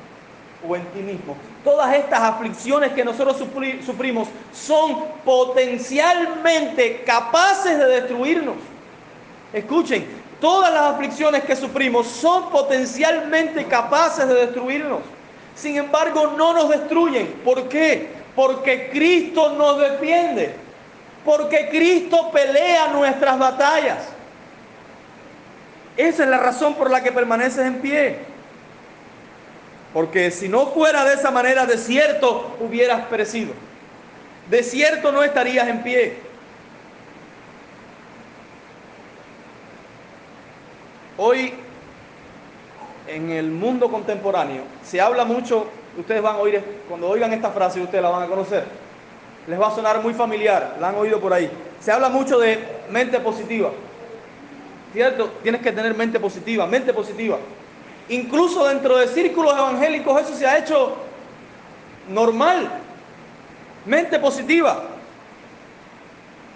o 0.66 0.76
en 0.76 0.84
ti 0.86 1.00
mismo. 1.00 1.36
Todas 1.64 1.94
estas 1.94 2.20
aflicciones 2.20 2.92
que 2.92 3.04
nosotros 3.04 3.36
sufrimos 3.84 4.28
son 4.52 5.04
potencialmente 5.24 7.02
capaces 7.04 7.78
de 7.78 7.86
destruirnos. 7.86 8.56
Escuchen, 9.52 10.06
todas 10.40 10.72
las 10.72 10.94
aflicciones 10.94 11.42
que 11.44 11.56
sufrimos 11.56 12.06
son 12.06 12.50
potencialmente 12.50 13.64
capaces 13.64 14.28
de 14.28 14.34
destruirnos. 14.34 15.00
Sin 15.54 15.76
embargo, 15.76 16.34
no 16.36 16.52
nos 16.52 16.70
destruyen. 16.70 17.26
¿Por 17.44 17.68
qué? 17.68 18.08
Porque 18.34 18.90
Cristo 18.90 19.54
nos 19.56 19.78
defiende. 19.78 20.54
Porque 21.24 21.68
Cristo 21.68 22.30
pelea 22.32 22.88
nuestras 22.88 23.38
batallas. 23.38 24.08
Esa 25.96 26.24
es 26.24 26.28
la 26.28 26.38
razón 26.38 26.74
por 26.74 26.90
la 26.90 27.02
que 27.02 27.12
permaneces 27.12 27.66
en 27.66 27.80
pie. 27.80 28.18
Porque 29.92 30.30
si 30.30 30.48
no 30.48 30.68
fuera 30.68 31.04
de 31.04 31.14
esa 31.14 31.30
manera, 31.30 31.66
de 31.66 31.76
cierto 31.76 32.56
hubieras 32.60 33.06
perecido. 33.06 33.52
De 34.48 34.62
cierto 34.62 35.12
no 35.12 35.22
estarías 35.22 35.68
en 35.68 35.82
pie. 35.82 36.16
Hoy, 41.18 41.52
en 43.06 43.30
el 43.30 43.50
mundo 43.50 43.90
contemporáneo, 43.90 44.62
se 44.84 45.00
habla 45.00 45.24
mucho, 45.24 45.66
ustedes 45.98 46.22
van 46.22 46.36
a 46.36 46.38
oír, 46.38 46.62
cuando 46.88 47.08
oigan 47.08 47.32
esta 47.32 47.50
frase, 47.50 47.80
ustedes 47.80 48.02
la 48.02 48.10
van 48.10 48.22
a 48.22 48.26
conocer, 48.26 48.64
les 49.46 49.60
va 49.60 49.68
a 49.68 49.74
sonar 49.74 50.02
muy 50.02 50.14
familiar, 50.14 50.76
la 50.80 50.88
han 50.88 50.94
oído 50.96 51.20
por 51.20 51.32
ahí. 51.32 51.50
Se 51.80 51.90
habla 51.90 52.08
mucho 52.08 52.38
de 52.38 52.58
mente 52.90 53.18
positiva. 53.18 53.70
¿Cierto? 54.92 55.30
Tienes 55.42 55.62
que 55.62 55.72
tener 55.72 55.94
mente 55.94 56.20
positiva, 56.20 56.66
mente 56.66 56.92
positiva. 56.92 57.38
Incluso 58.08 58.66
dentro 58.66 58.98
de 58.98 59.08
círculos 59.08 59.56
evangélicos 59.56 60.20
eso 60.20 60.34
se 60.34 60.46
ha 60.46 60.58
hecho 60.58 60.96
normal. 62.08 62.70
Mente 63.86 64.18
positiva. 64.18 64.84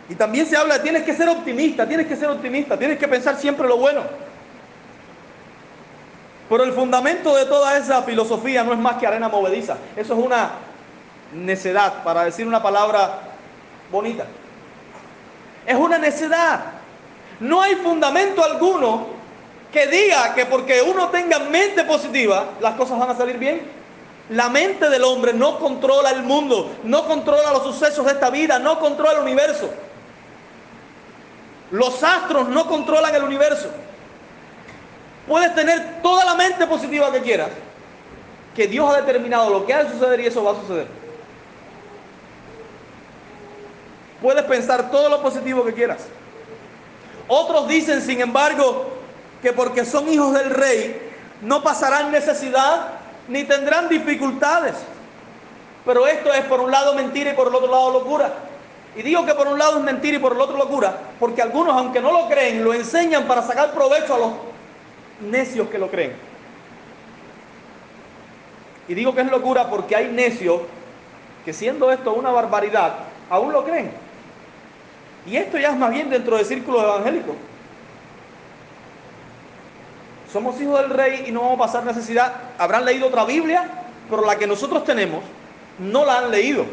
Y 0.08 0.14
también 0.14 0.46
se 0.46 0.56
habla, 0.56 0.80
tienes 0.82 1.02
que 1.02 1.14
ser 1.14 1.28
optimista, 1.28 1.88
tienes 1.88 2.06
que 2.06 2.14
ser 2.14 2.28
optimista, 2.28 2.78
tienes 2.78 2.98
que 2.98 3.08
pensar 3.08 3.36
siempre 3.36 3.66
lo 3.66 3.78
bueno. 3.78 4.02
Pero 6.48 6.64
el 6.64 6.72
fundamento 6.72 7.34
de 7.34 7.46
toda 7.46 7.76
esa 7.76 8.02
filosofía 8.02 8.62
no 8.62 8.72
es 8.72 8.78
más 8.78 8.96
que 8.96 9.06
arena 9.06 9.28
movediza. 9.28 9.76
Eso 9.96 10.14
es 10.14 10.24
una 10.24 10.50
necedad, 11.32 12.04
para 12.04 12.24
decir 12.24 12.46
una 12.46 12.62
palabra 12.62 13.20
bonita. 13.90 14.26
Es 15.66 15.74
una 15.74 15.98
necedad. 15.98 16.60
No 17.40 17.60
hay 17.60 17.74
fundamento 17.76 18.44
alguno 18.44 19.08
que 19.72 19.86
diga 19.88 20.34
que 20.34 20.46
porque 20.46 20.80
uno 20.80 21.08
tenga 21.08 21.40
mente 21.40 21.84
positiva, 21.84 22.46
las 22.60 22.74
cosas 22.74 22.98
van 22.98 23.10
a 23.10 23.16
salir 23.16 23.38
bien. 23.38 23.62
La 24.30 24.48
mente 24.48 24.88
del 24.88 25.04
hombre 25.04 25.32
no 25.32 25.58
controla 25.58 26.10
el 26.10 26.22
mundo, 26.22 26.76
no 26.84 27.06
controla 27.06 27.52
los 27.52 27.62
sucesos 27.62 28.06
de 28.06 28.12
esta 28.12 28.30
vida, 28.30 28.58
no 28.58 28.78
controla 28.78 29.12
el 29.12 29.18
universo. 29.20 29.68
Los 31.70 32.02
astros 32.02 32.48
no 32.48 32.66
controlan 32.66 33.14
el 33.14 33.24
universo. 33.24 33.68
Puedes 35.26 35.54
tener 35.54 36.02
toda 36.02 36.24
la 36.24 36.34
mente 36.34 36.66
positiva 36.66 37.10
que 37.12 37.20
quieras, 37.20 37.48
que 38.54 38.66
Dios 38.66 38.88
ha 38.88 39.00
determinado 39.00 39.50
lo 39.50 39.66
que 39.66 39.74
ha 39.74 39.84
de 39.84 39.90
suceder 39.90 40.20
y 40.20 40.26
eso 40.26 40.44
va 40.44 40.52
a 40.52 40.60
suceder. 40.60 40.86
Puedes 44.22 44.44
pensar 44.44 44.90
todo 44.90 45.08
lo 45.08 45.20
positivo 45.22 45.64
que 45.64 45.74
quieras. 45.74 46.06
Otros 47.28 47.66
dicen, 47.68 48.00
sin 48.00 48.20
embargo, 48.20 48.86
que 49.42 49.52
porque 49.52 49.84
son 49.84 50.08
hijos 50.08 50.32
del 50.32 50.50
rey, 50.50 51.12
no 51.42 51.62
pasarán 51.62 52.12
necesidad 52.12 52.88
ni 53.28 53.44
tendrán 53.44 53.88
dificultades. 53.88 54.74
Pero 55.84 56.06
esto 56.06 56.32
es 56.32 56.44
por 56.44 56.60
un 56.60 56.70
lado 56.70 56.94
mentira 56.94 57.30
y 57.32 57.34
por 57.34 57.48
el 57.48 57.54
otro 57.54 57.70
lado 57.70 57.92
locura. 57.92 58.32
Y 58.96 59.02
digo 59.02 59.26
que 59.26 59.34
por 59.34 59.46
un 59.48 59.58
lado 59.58 59.78
es 59.78 59.84
mentira 59.84 60.16
y 60.16 60.20
por 60.20 60.32
el 60.32 60.40
otro 60.40 60.56
locura, 60.56 60.96
porque 61.20 61.42
algunos, 61.42 61.76
aunque 61.76 62.00
no 62.00 62.12
lo 62.12 62.28
creen, 62.28 62.64
lo 62.64 62.72
enseñan 62.72 63.24
para 63.24 63.42
sacar 63.42 63.72
provecho 63.72 64.14
a 64.14 64.18
los 64.18 64.32
necios 65.20 65.68
que 65.68 65.78
lo 65.78 65.90
creen. 65.90 66.12
Y 68.88 68.94
digo 68.94 69.14
que 69.14 69.22
es 69.22 69.30
locura 69.30 69.68
porque 69.68 69.96
hay 69.96 70.08
necios 70.08 70.60
que 71.44 71.52
siendo 71.52 71.90
esto 71.90 72.12
una 72.12 72.30
barbaridad, 72.30 72.94
aún 73.30 73.52
lo 73.52 73.64
creen. 73.64 73.90
Y 75.26 75.36
esto 75.36 75.58
ya 75.58 75.70
es 75.70 75.76
más 75.76 75.90
bien 75.90 76.08
dentro 76.08 76.36
de 76.36 76.44
círculos 76.44 76.82
evangélicos. 76.82 77.34
Somos 80.32 80.60
hijos 80.60 80.80
del 80.80 80.90
rey 80.90 81.24
y 81.26 81.32
no 81.32 81.40
vamos 81.40 81.54
a 81.54 81.66
pasar 81.66 81.84
necesidad. 81.84 82.32
Habrán 82.58 82.84
leído 82.84 83.08
otra 83.08 83.24
Biblia, 83.24 83.68
pero 84.08 84.24
la 84.24 84.36
que 84.36 84.46
nosotros 84.46 84.84
tenemos 84.84 85.22
no 85.78 86.04
la 86.04 86.18
han 86.18 86.30
leído. 86.30 86.64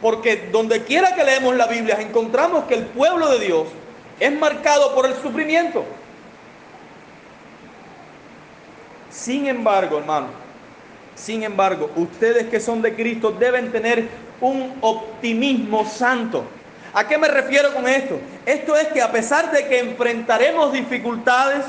Porque 0.00 0.48
donde 0.50 0.82
quiera 0.82 1.14
que 1.14 1.24
leemos 1.24 1.54
la 1.54 1.66
Biblia 1.66 2.00
encontramos 2.00 2.64
que 2.64 2.74
el 2.74 2.86
pueblo 2.86 3.28
de 3.28 3.46
Dios 3.46 3.68
es 4.18 4.32
marcado 4.38 4.94
por 4.94 5.06
el 5.06 5.14
sufrimiento. 5.14 5.84
Sin 9.12 9.46
embargo, 9.46 9.98
hermano, 9.98 10.28
sin 11.14 11.42
embargo, 11.42 11.90
ustedes 11.96 12.48
que 12.48 12.58
son 12.58 12.80
de 12.80 12.94
Cristo 12.94 13.30
deben 13.30 13.70
tener 13.70 14.08
un 14.40 14.74
optimismo 14.80 15.84
santo. 15.84 16.44
¿A 16.94 17.06
qué 17.06 17.18
me 17.18 17.28
refiero 17.28 17.74
con 17.74 17.86
esto? 17.86 18.18
Esto 18.46 18.74
es 18.74 18.88
que 18.88 19.02
a 19.02 19.12
pesar 19.12 19.52
de 19.52 19.66
que 19.68 19.80
enfrentaremos 19.80 20.72
dificultades 20.72 21.64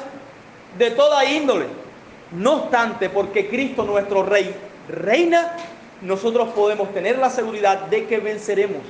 de 0.77 0.91
toda 0.91 1.25
índole, 1.25 1.65
no 2.31 2.63
obstante, 2.63 3.09
porque 3.09 3.49
Cristo 3.49 3.83
nuestro 3.83 4.23
Rey 4.23 4.55
reina, 4.87 5.57
nosotros 6.01 6.49
podemos 6.49 6.93
tener 6.93 7.17
la 7.19 7.29
seguridad 7.29 7.87
de 7.87 8.05
que 8.05 8.19
venceremos. 8.19 8.81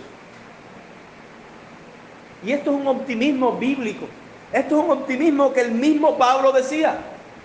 Y 2.45 2.51
esto 2.51 2.71
es 2.71 2.77
un 2.77 2.87
optimismo 2.87 3.53
bíblico. 3.53 4.07
Esto 4.51 4.77
es 4.77 4.85
un 4.85 4.91
optimismo 4.91 5.51
que 5.53 5.61
el 5.61 5.71
mismo 5.71 6.17
Pablo 6.17 6.51
decía, 6.51 6.97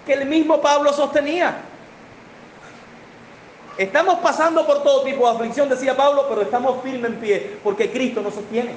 que 0.09 0.15
el 0.15 0.27
mismo 0.27 0.61
Pablo 0.61 0.91
sostenía. 0.93 1.55
Estamos 3.77 4.19
pasando 4.21 4.67
por 4.67 4.83
todo 4.83 5.05
tipo 5.05 5.29
de 5.29 5.37
aflicción, 5.37 5.69
decía 5.69 5.95
Pablo, 5.97 6.27
pero 6.29 6.41
estamos 6.41 6.83
firmes 6.83 7.13
en 7.13 7.17
pie 7.19 7.59
porque 7.63 7.93
Cristo 7.93 8.23
nos 8.23 8.35
sostiene. 8.35 8.75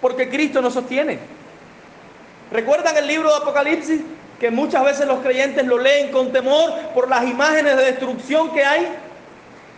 Porque 0.00 0.28
Cristo 0.28 0.60
nos 0.60 0.74
sostiene. 0.74 1.20
¿Recuerdan 2.50 2.96
el 2.96 3.06
libro 3.06 3.30
de 3.30 3.36
Apocalipsis? 3.36 4.02
Que 4.40 4.50
muchas 4.50 4.84
veces 4.84 5.06
los 5.06 5.20
creyentes 5.20 5.64
lo 5.64 5.78
leen 5.78 6.10
con 6.10 6.32
temor 6.32 6.72
por 6.92 7.08
las 7.08 7.24
imágenes 7.24 7.76
de 7.76 7.84
destrucción 7.84 8.50
que 8.52 8.64
hay. 8.64 8.88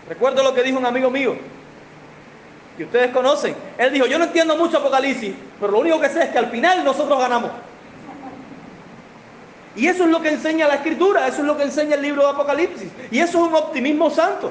Recuerdo 0.09 0.43
lo 0.43 0.55
que 0.55 0.63
dijo 0.63 0.79
un 0.79 0.87
amigo 0.87 1.11
mío, 1.11 1.37
que 2.79 2.85
ustedes 2.85 3.11
conocen. 3.13 3.55
Él 3.77 3.93
dijo, 3.93 4.07
yo 4.07 4.19
no 4.19 4.25
entiendo 4.25 4.57
mucho 4.57 4.79
Apocalipsis, 4.79 5.35
pero 5.61 5.73
lo 5.73 5.81
único 5.81 6.01
que 6.01 6.09
sé 6.09 6.23
es 6.23 6.29
que 6.31 6.39
al 6.39 6.51
final 6.51 6.83
nosotros 6.83 7.19
ganamos. 7.19 7.51
Y 9.77 9.87
eso 9.87 10.05
es 10.05 10.11
lo 10.11 10.23
que 10.23 10.31
enseña 10.31 10.67
la 10.67 10.77
escritura, 10.77 11.29
eso 11.29 11.39
es 11.39 11.45
lo 11.45 11.57
que 11.57 11.65
enseña 11.65 11.97
el 11.97 12.03
libro 12.03 12.23
de 12.23 12.31
Apocalipsis. 12.31 12.89
Y 13.11 13.19
eso 13.19 13.39
es 13.39 13.49
un 13.49 13.55
optimismo 13.55 14.11
santo. 14.11 14.51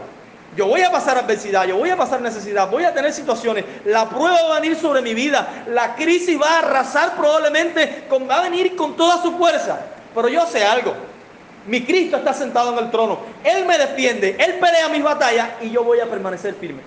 Yo 0.55 0.67
voy 0.67 0.81
a 0.81 0.91
pasar 0.91 1.17
adversidad, 1.17 1.65
yo 1.65 1.75
voy 1.75 1.89
a 1.89 1.97
pasar 1.97 2.21
necesidad, 2.21 2.69
voy 2.69 2.85
a 2.85 2.93
tener 2.93 3.11
situaciones. 3.11 3.65
La 3.83 4.07
prueba 4.07 4.37
va 4.49 4.57
a 4.57 4.59
venir 4.61 4.77
sobre 4.77 5.01
mi 5.01 5.13
vida. 5.13 5.65
La 5.67 5.95
crisis 5.95 6.39
va 6.39 6.49
a 6.51 6.59
arrasar 6.59 7.15
probablemente, 7.15 8.05
va 8.29 8.37
a 8.37 8.43
venir 8.43 8.75
con 8.75 8.95
toda 8.95 9.21
su 9.21 9.33
fuerza. 9.33 9.79
Pero 10.13 10.29
yo 10.29 10.45
sé 10.45 10.63
algo. 10.63 10.93
Mi 11.67 11.83
Cristo 11.83 12.17
está 12.17 12.33
sentado 12.33 12.71
en 12.71 12.85
el 12.85 12.91
trono. 12.91 13.19
Él 13.43 13.65
me 13.65 13.77
defiende, 13.77 14.37
Él 14.39 14.59
pelea 14.59 14.87
mis 14.89 15.03
batallas 15.03 15.49
y 15.61 15.71
yo 15.71 15.83
voy 15.83 15.99
a 15.99 16.05
permanecer 16.05 16.53
firme. 16.53 16.83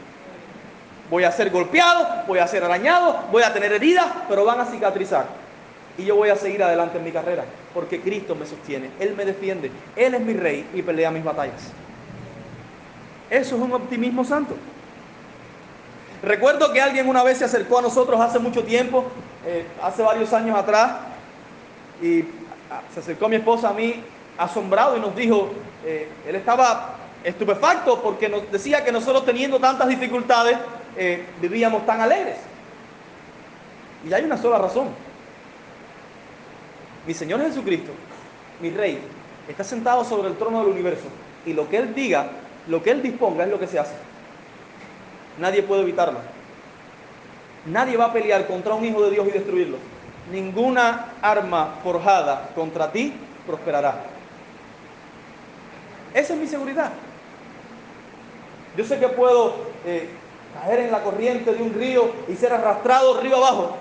Voy 1.11 1.25
a 1.25 1.33
ser 1.33 1.51
golpeado, 1.51 2.07
voy 2.27 2.39
a 2.39 2.47
ser 2.47 2.63
arañado, 2.63 3.25
voy 3.33 3.43
a 3.43 3.53
tener 3.53 3.73
heridas, 3.73 4.07
pero 4.29 4.45
van 4.45 4.61
a 4.61 4.67
cicatrizar. 4.67 5.27
Y 5.99 6.05
yo 6.05 6.15
voy 6.15 6.31
a 6.31 6.37
seguir 6.37 6.63
adelante 6.63 6.97
en 6.99 7.05
mi 7.05 7.11
carrera, 7.11 7.45
porque 7.75 8.01
Cristo 8.01 8.37
me 8.37 8.47
sostiene, 8.47 8.91
Él 9.01 9.15
me 9.17 9.25
defiende, 9.25 9.71
Él 9.97 10.15
es 10.15 10.21
mi 10.21 10.33
rey 10.33 10.67
y 10.73 10.81
pelea 10.81 11.11
mis 11.11 11.25
batallas. 11.25 11.73
Eso 13.29 13.57
es 13.57 13.61
un 13.61 13.73
optimismo 13.73 14.25
santo. 14.25 14.55
Recuerdo 16.23 16.73
que 16.73 16.81
alguien 16.81 17.09
una 17.09 17.23
vez 17.23 17.39
se 17.39 17.45
acercó 17.45 17.81
a 17.81 17.83
nosotros 17.83 18.21
hace 18.21 18.39
mucho 18.39 18.63
tiempo, 18.63 19.05
eh, 19.45 19.67
hace 19.83 20.03
varios 20.03 20.33
años 20.33 20.57
atrás, 20.57 20.93
y 22.01 22.25
se 22.95 23.01
acercó 23.01 23.29
mi 23.29 23.37
esposa 23.37 23.71
a 23.71 23.73
mí 23.73 24.03
asombrado 24.37 24.97
y 24.97 25.01
nos 25.01 25.15
dijo, 25.17 25.51
eh, 25.85 26.09
él 26.27 26.37
estaba 26.37 26.95
estupefacto 27.25 28.01
porque 28.01 28.29
nos 28.29 28.51
decía 28.53 28.85
que 28.85 28.93
nosotros 28.93 29.25
teniendo 29.25 29.59
tantas 29.59 29.89
dificultades 29.89 30.57
eh, 30.97 31.25
vivíamos 31.41 31.85
tan 31.85 32.01
alegres. 32.01 32.37
Y 34.09 34.13
hay 34.13 34.25
una 34.25 34.37
sola 34.37 34.59
razón. 34.59 34.89
Mi 37.09 37.15
Señor 37.15 37.41
Jesucristo, 37.41 37.91
mi 38.61 38.69
Rey, 38.69 38.99
está 39.49 39.65
sentado 39.65 40.05
sobre 40.05 40.29
el 40.29 40.37
trono 40.37 40.59
del 40.59 40.69
universo 40.69 41.07
y 41.47 41.55
lo 41.55 41.67
que 41.67 41.79
Él 41.79 41.95
diga, 41.95 42.29
lo 42.67 42.83
que 42.83 42.91
Él 42.91 43.01
disponga 43.01 43.45
es 43.45 43.51
lo 43.51 43.59
que 43.59 43.67
se 43.67 43.79
hace. 43.79 43.95
Nadie 45.39 45.63
puede 45.63 45.81
evitarlo. 45.81 46.19
Nadie 47.65 47.97
va 47.97 48.05
a 48.05 48.13
pelear 48.13 48.47
contra 48.47 48.75
un 48.75 48.85
hijo 48.85 49.03
de 49.05 49.13
Dios 49.13 49.27
y 49.27 49.31
destruirlo. 49.31 49.79
Ninguna 50.31 51.15
arma 51.23 51.77
forjada 51.83 52.51
contra 52.55 52.93
ti 52.93 53.15
prosperará. 53.47 54.03
Esa 56.13 56.35
es 56.35 56.39
mi 56.39 56.47
seguridad. 56.47 56.93
Yo 58.77 58.85
sé 58.85 58.99
que 58.99 59.09
puedo 59.09 59.55
eh, 59.87 60.11
caer 60.61 60.81
en 60.81 60.91
la 60.91 61.03
corriente 61.03 61.55
de 61.55 61.63
un 61.63 61.73
río 61.73 62.13
y 62.29 62.37
ser 62.37 62.53
arrastrado 62.53 63.19
río 63.23 63.37
abajo. 63.37 63.79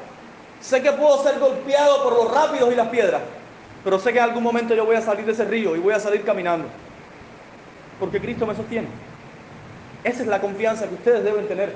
Sé 0.61 0.81
que 0.81 0.91
puedo 0.91 1.23
ser 1.23 1.39
golpeado 1.39 2.03
por 2.03 2.13
los 2.13 2.31
rápidos 2.31 2.71
y 2.71 2.75
las 2.75 2.87
piedras. 2.87 3.21
Pero 3.83 3.99
sé 3.99 4.11
que 4.11 4.19
en 4.19 4.25
algún 4.25 4.43
momento 4.43 4.75
yo 4.75 4.85
voy 4.85 4.95
a 4.95 5.01
salir 5.01 5.25
de 5.25 5.31
ese 5.31 5.45
río 5.45 5.75
y 5.75 5.79
voy 5.79 5.93
a 5.93 5.99
salir 5.99 6.23
caminando. 6.23 6.67
Porque 7.99 8.19
Cristo 8.19 8.45
me 8.45 8.55
sostiene. 8.55 8.87
Esa 10.03 10.21
es 10.21 10.27
la 10.27 10.41
confianza 10.41 10.87
que 10.87 10.95
ustedes 10.95 11.23
deben 11.23 11.47
tener. 11.47 11.73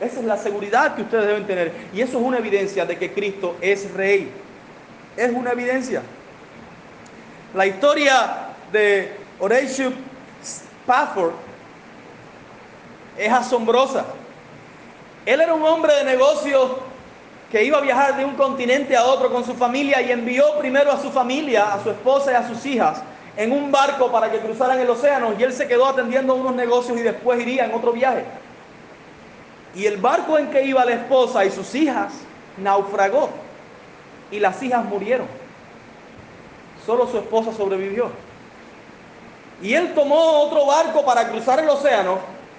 Esa 0.00 0.20
es 0.20 0.26
la 0.26 0.36
seguridad 0.36 0.94
que 0.94 1.02
ustedes 1.02 1.26
deben 1.26 1.46
tener. 1.46 1.72
Y 1.92 2.00
eso 2.00 2.18
es 2.18 2.24
una 2.24 2.38
evidencia 2.38 2.84
de 2.84 2.98
que 2.98 3.12
Cristo 3.12 3.56
es 3.60 3.92
rey. 3.94 4.30
Es 5.16 5.32
una 5.32 5.52
evidencia. 5.52 6.02
La 7.54 7.66
historia 7.66 8.48
de 8.72 9.16
Horatio 9.38 9.92
Spafford 10.42 11.32
es 13.16 13.32
asombrosa. 13.32 14.04
Él 15.24 15.40
era 15.40 15.54
un 15.54 15.62
hombre 15.62 15.94
de 15.94 16.04
negocios 16.04 16.72
que 17.50 17.64
iba 17.64 17.78
a 17.78 17.80
viajar 17.80 18.16
de 18.16 18.24
un 18.24 18.34
continente 18.34 18.96
a 18.96 19.04
otro 19.04 19.32
con 19.32 19.44
su 19.44 19.54
familia 19.54 20.02
y 20.02 20.10
envió 20.10 20.58
primero 20.58 20.90
a 20.90 21.00
su 21.00 21.10
familia, 21.10 21.72
a 21.72 21.82
su 21.82 21.90
esposa 21.90 22.32
y 22.32 22.34
a 22.34 22.48
sus 22.48 22.64
hijas 22.66 23.02
en 23.36 23.52
un 23.52 23.70
barco 23.70 24.10
para 24.10 24.30
que 24.30 24.38
cruzaran 24.38 24.80
el 24.80 24.88
océano 24.88 25.34
y 25.38 25.42
él 25.42 25.52
se 25.52 25.68
quedó 25.68 25.86
atendiendo 25.86 26.34
unos 26.34 26.54
negocios 26.54 26.98
y 26.98 27.02
después 27.02 27.40
iría 27.40 27.66
en 27.66 27.74
otro 27.74 27.92
viaje. 27.92 28.24
Y 29.74 29.84
el 29.84 29.98
barco 29.98 30.38
en 30.38 30.50
que 30.50 30.64
iba 30.64 30.84
la 30.84 30.92
esposa 30.92 31.44
y 31.44 31.50
sus 31.50 31.74
hijas 31.74 32.12
naufragó 32.56 33.28
y 34.30 34.40
las 34.40 34.60
hijas 34.62 34.84
murieron. 34.84 35.26
Solo 36.84 37.06
su 37.06 37.18
esposa 37.18 37.52
sobrevivió. 37.52 38.10
Y 39.62 39.74
él 39.74 39.94
tomó 39.94 40.40
otro 40.40 40.66
barco 40.66 41.04
para 41.04 41.28
cruzar 41.28 41.60
el 41.60 41.68
océano, 41.68 42.18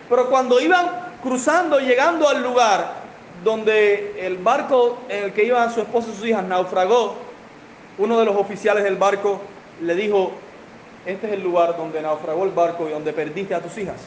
pero 0.10 0.30
cuando 0.30 0.60
iban 0.60 1.18
cruzando, 1.22 1.80
llegando 1.80 2.28
al 2.30 2.44
lugar 2.44 3.07
donde 3.44 4.26
el 4.26 4.38
barco 4.38 4.98
en 5.10 5.26
el 5.26 5.34
que 5.34 5.44
iban 5.44 5.74
su 5.74 5.82
esposa 5.82 6.10
y 6.10 6.16
sus 6.16 6.26
hijas 6.26 6.44
naufragó, 6.44 7.16
uno 7.98 8.20
de 8.20 8.26
los 8.26 8.36
oficiales 8.36 8.84
del 8.84 8.96
barco 8.96 9.42
le 9.82 9.96
dijo, 9.96 10.32
este 11.06 11.28
es 11.28 11.34
el 11.34 11.44
lugar 11.44 11.78
donde 11.78 12.02
naufragó 12.02 12.44
el 12.44 12.52
barco 12.52 12.88
y 12.88 12.92
donde 12.92 13.14
perdiste 13.14 13.56
a 13.56 13.62
tus 13.62 13.78
hijas. 13.78 14.02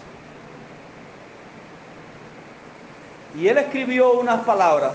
Y 3.36 3.46
él 3.48 3.58
escribió 3.58 4.12
unas 4.12 4.44
palabras, 4.44 4.94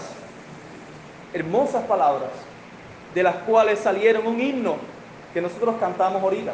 hermosas 1.34 1.84
palabras, 1.86 2.32
de 3.14 3.24
las 3.24 3.36
cuales 3.38 3.80
salieron 3.80 4.28
un 4.28 4.40
himno 4.40 4.76
que 5.34 5.42
nosotros 5.42 5.76
cantamos 5.80 6.22
ahorita. 6.22 6.54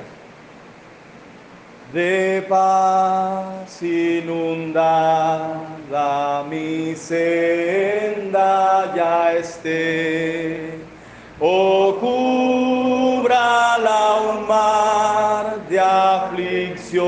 De 1.93 2.45
paz 2.47 3.81
inundada 3.81 5.51
mi 6.49 6.95
senda 6.95 8.93
ya 8.95 9.33
esté, 9.33 10.79
o 11.37 11.97
cubra 11.99 13.77
la 13.77 14.15
un 14.31 14.47
mar 14.47 15.59
de 15.69 15.79
aflicción. 15.79 17.01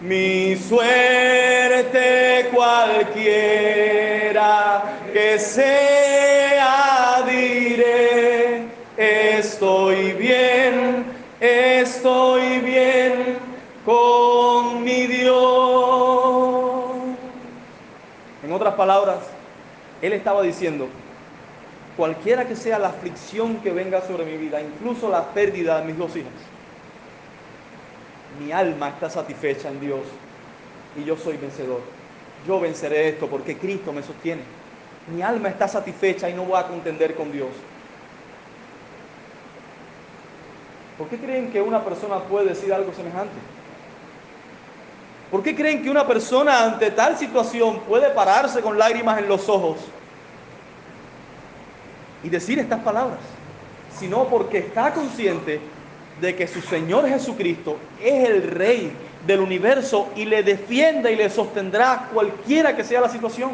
Mi 0.00 0.56
suerte 0.56 2.48
cualquiera 2.54 3.72
que 5.12 5.38
sea, 5.38 6.03
estoy 11.44 12.58
bien 12.60 13.38
con 13.84 14.82
mi 14.82 15.06
Dios. 15.06 15.34
En 18.42 18.52
otras 18.52 18.74
palabras, 18.74 19.18
él 20.00 20.12
estaba 20.12 20.42
diciendo, 20.42 20.88
cualquiera 21.96 22.46
que 22.46 22.56
sea 22.56 22.78
la 22.78 22.88
aflicción 22.88 23.56
que 23.58 23.72
venga 23.72 24.00
sobre 24.02 24.24
mi 24.24 24.36
vida, 24.36 24.60
incluso 24.60 25.08
la 25.10 25.32
pérdida 25.32 25.80
de 25.80 25.86
mis 25.86 25.98
dos 25.98 26.16
hijas, 26.16 26.32
mi 28.40 28.50
alma 28.52 28.88
está 28.88 29.10
satisfecha 29.10 29.68
en 29.68 29.80
Dios 29.80 30.02
y 30.96 31.04
yo 31.04 31.16
soy 31.16 31.36
vencedor. 31.36 31.80
Yo 32.46 32.60
venceré 32.60 33.08
esto 33.08 33.28
porque 33.28 33.56
Cristo 33.56 33.92
me 33.92 34.02
sostiene. 34.02 34.42
Mi 35.14 35.22
alma 35.22 35.48
está 35.48 35.68
satisfecha 35.68 36.28
y 36.28 36.34
no 36.34 36.44
voy 36.44 36.58
a 36.58 36.66
contender 36.66 37.14
con 37.14 37.30
Dios. 37.30 37.50
¿Por 40.98 41.08
qué 41.08 41.18
creen 41.18 41.50
que 41.50 41.60
una 41.60 41.84
persona 41.84 42.18
puede 42.20 42.50
decir 42.50 42.72
algo 42.72 42.92
semejante? 42.94 43.34
¿Por 45.30 45.42
qué 45.42 45.56
creen 45.56 45.82
que 45.82 45.90
una 45.90 46.06
persona 46.06 46.64
ante 46.64 46.90
tal 46.92 47.18
situación 47.18 47.80
puede 47.80 48.10
pararse 48.10 48.60
con 48.60 48.78
lágrimas 48.78 49.18
en 49.18 49.28
los 49.28 49.48
ojos 49.48 49.78
y 52.22 52.28
decir 52.28 52.58
estas 52.58 52.80
palabras? 52.80 53.18
Sino 53.98 54.28
porque 54.28 54.58
está 54.58 54.92
consciente 54.92 55.60
de 56.20 56.36
que 56.36 56.46
su 56.46 56.60
Señor 56.60 57.08
Jesucristo 57.08 57.76
es 58.00 58.28
el 58.28 58.42
Rey 58.50 58.92
del 59.26 59.40
universo 59.40 60.08
y 60.14 60.24
le 60.24 60.42
defiende 60.42 61.12
y 61.12 61.16
le 61.16 61.28
sostendrá 61.30 62.08
cualquiera 62.12 62.76
que 62.76 62.84
sea 62.84 63.00
la 63.00 63.08
situación. 63.08 63.52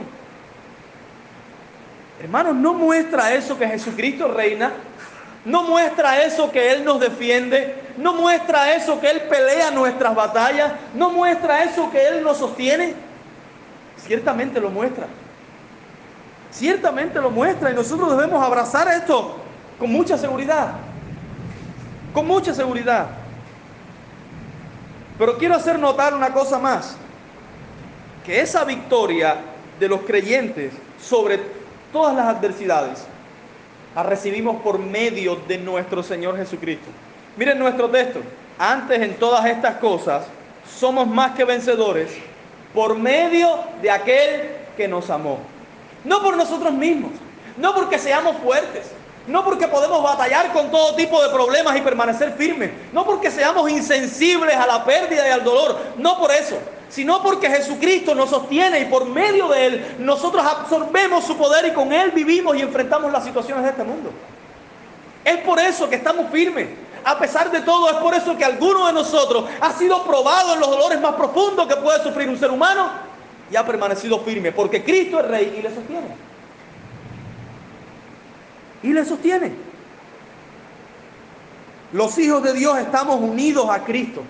Hermanos, 2.20 2.54
no 2.56 2.74
muestra 2.74 3.32
eso 3.32 3.58
que 3.58 3.66
Jesucristo 3.66 4.28
reina, 4.28 4.72
no 5.44 5.62
muestra 5.62 6.22
eso 6.22 6.50
que 6.50 6.72
Él 6.72 6.84
nos 6.84 7.00
defiende, 7.00 7.82
no 7.96 8.14
muestra 8.14 8.74
eso 8.74 9.00
que 9.00 9.10
Él 9.10 9.22
pelea 9.22 9.70
nuestras 9.70 10.14
batallas, 10.14 10.72
no 10.94 11.10
muestra 11.10 11.64
eso 11.64 11.90
que 11.90 12.06
Él 12.06 12.22
nos 12.22 12.38
sostiene. 12.38 12.94
Ciertamente 13.96 14.60
lo 14.60 14.70
muestra. 14.70 15.06
Ciertamente 16.50 17.20
lo 17.20 17.30
muestra 17.30 17.70
y 17.70 17.74
nosotros 17.74 18.10
debemos 18.16 18.44
abrazar 18.44 18.88
esto 18.88 19.36
con 19.78 19.90
mucha 19.90 20.18
seguridad. 20.18 20.72
Con 22.12 22.26
mucha 22.26 22.52
seguridad. 22.52 23.06
Pero 25.18 25.38
quiero 25.38 25.54
hacer 25.54 25.78
notar 25.78 26.12
una 26.12 26.32
cosa 26.32 26.58
más. 26.58 26.96
Que 28.26 28.40
esa 28.40 28.64
victoria 28.64 29.36
de 29.78 29.88
los 29.88 30.00
creyentes 30.00 30.74
sobre 31.00 31.40
todas 31.92 32.14
las 32.14 32.26
adversidades 32.26 33.06
la 33.94 34.02
recibimos 34.02 34.60
por 34.62 34.78
medio 34.78 35.36
de 35.36 35.58
nuestro 35.58 36.02
Señor 36.02 36.36
Jesucristo. 36.36 36.88
Miren 37.36 37.58
nuestro 37.58 37.88
texto. 37.88 38.20
Antes 38.58 39.00
en 39.00 39.14
todas 39.14 39.46
estas 39.46 39.76
cosas 39.76 40.24
somos 40.78 41.06
más 41.06 41.32
que 41.32 41.44
vencedores 41.44 42.10
por 42.74 42.96
medio 42.96 43.58
de 43.80 43.90
aquel 43.90 44.50
que 44.76 44.86
nos 44.86 45.10
amó. 45.10 45.38
No 46.04 46.22
por 46.22 46.36
nosotros 46.36 46.72
mismos, 46.72 47.12
no 47.56 47.74
porque 47.74 47.98
seamos 47.98 48.36
fuertes, 48.36 48.90
no 49.26 49.44
porque 49.44 49.68
podemos 49.68 50.02
batallar 50.02 50.52
con 50.52 50.70
todo 50.70 50.94
tipo 50.94 51.22
de 51.22 51.28
problemas 51.30 51.76
y 51.76 51.80
permanecer 51.80 52.32
firmes. 52.32 52.70
No 52.92 53.04
porque 53.04 53.30
seamos 53.30 53.70
insensibles 53.70 54.56
a 54.56 54.66
la 54.66 54.84
pérdida 54.84 55.28
y 55.28 55.30
al 55.30 55.44
dolor. 55.44 55.76
No 55.98 56.18
por 56.18 56.30
eso. 56.32 56.56
Sino 56.90 57.22
porque 57.22 57.48
Jesucristo 57.48 58.14
nos 58.14 58.30
sostiene 58.30 58.80
y 58.80 58.84
por 58.86 59.06
medio 59.06 59.48
de 59.48 59.66
Él 59.66 59.96
nosotros 60.00 60.44
absorbemos 60.44 61.24
su 61.24 61.36
poder 61.36 61.66
y 61.66 61.72
con 61.72 61.92
Él 61.92 62.10
vivimos 62.10 62.56
y 62.56 62.62
enfrentamos 62.62 63.12
las 63.12 63.24
situaciones 63.24 63.64
de 63.64 63.70
este 63.70 63.84
mundo. 63.84 64.10
Es 65.24 65.38
por 65.38 65.58
eso 65.58 65.88
que 65.88 65.96
estamos 65.96 66.30
firmes. 66.30 66.68
A 67.04 67.18
pesar 67.18 67.50
de 67.50 67.60
todo, 67.60 67.88
es 67.88 67.96
por 67.96 68.12
eso 68.12 68.36
que 68.36 68.44
alguno 68.44 68.86
de 68.86 68.92
nosotros 68.92 69.44
ha 69.60 69.72
sido 69.72 70.04
probado 70.04 70.54
en 70.54 70.60
los 70.60 70.68
dolores 70.68 71.00
más 71.00 71.14
profundos 71.14 71.66
que 71.66 71.76
puede 71.76 72.02
sufrir 72.02 72.28
un 72.28 72.38
ser 72.38 72.50
humano 72.50 72.90
y 73.50 73.56
ha 73.56 73.64
permanecido 73.64 74.20
firme. 74.20 74.52
Porque 74.52 74.84
Cristo 74.84 75.20
es 75.20 75.28
Rey 75.28 75.56
y 75.58 75.62
le 75.62 75.74
sostiene. 75.74 76.30
y 78.82 78.92
le 78.92 79.04
sostiene. 79.04 79.52
Los 81.92 82.16
hijos 82.18 82.42
de 82.42 82.52
Dios 82.52 82.78
estamos 82.78 83.20
unidos 83.20 83.68
a 83.68 83.84
Cristo. 83.84 84.22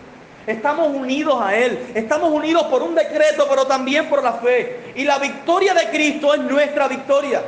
Estamos 0.50 0.88
unidos 0.88 1.40
a 1.40 1.54
Él. 1.54 1.92
Estamos 1.94 2.30
unidos 2.32 2.64
por 2.64 2.82
un 2.82 2.94
decreto, 2.94 3.46
pero 3.48 3.66
también 3.66 4.08
por 4.08 4.22
la 4.22 4.34
fe. 4.34 4.92
Y 4.96 5.04
la 5.04 5.18
victoria 5.18 5.74
de 5.74 5.88
Cristo 5.90 6.34
es 6.34 6.40
nuestra 6.40 6.88
victoria. 6.88 7.42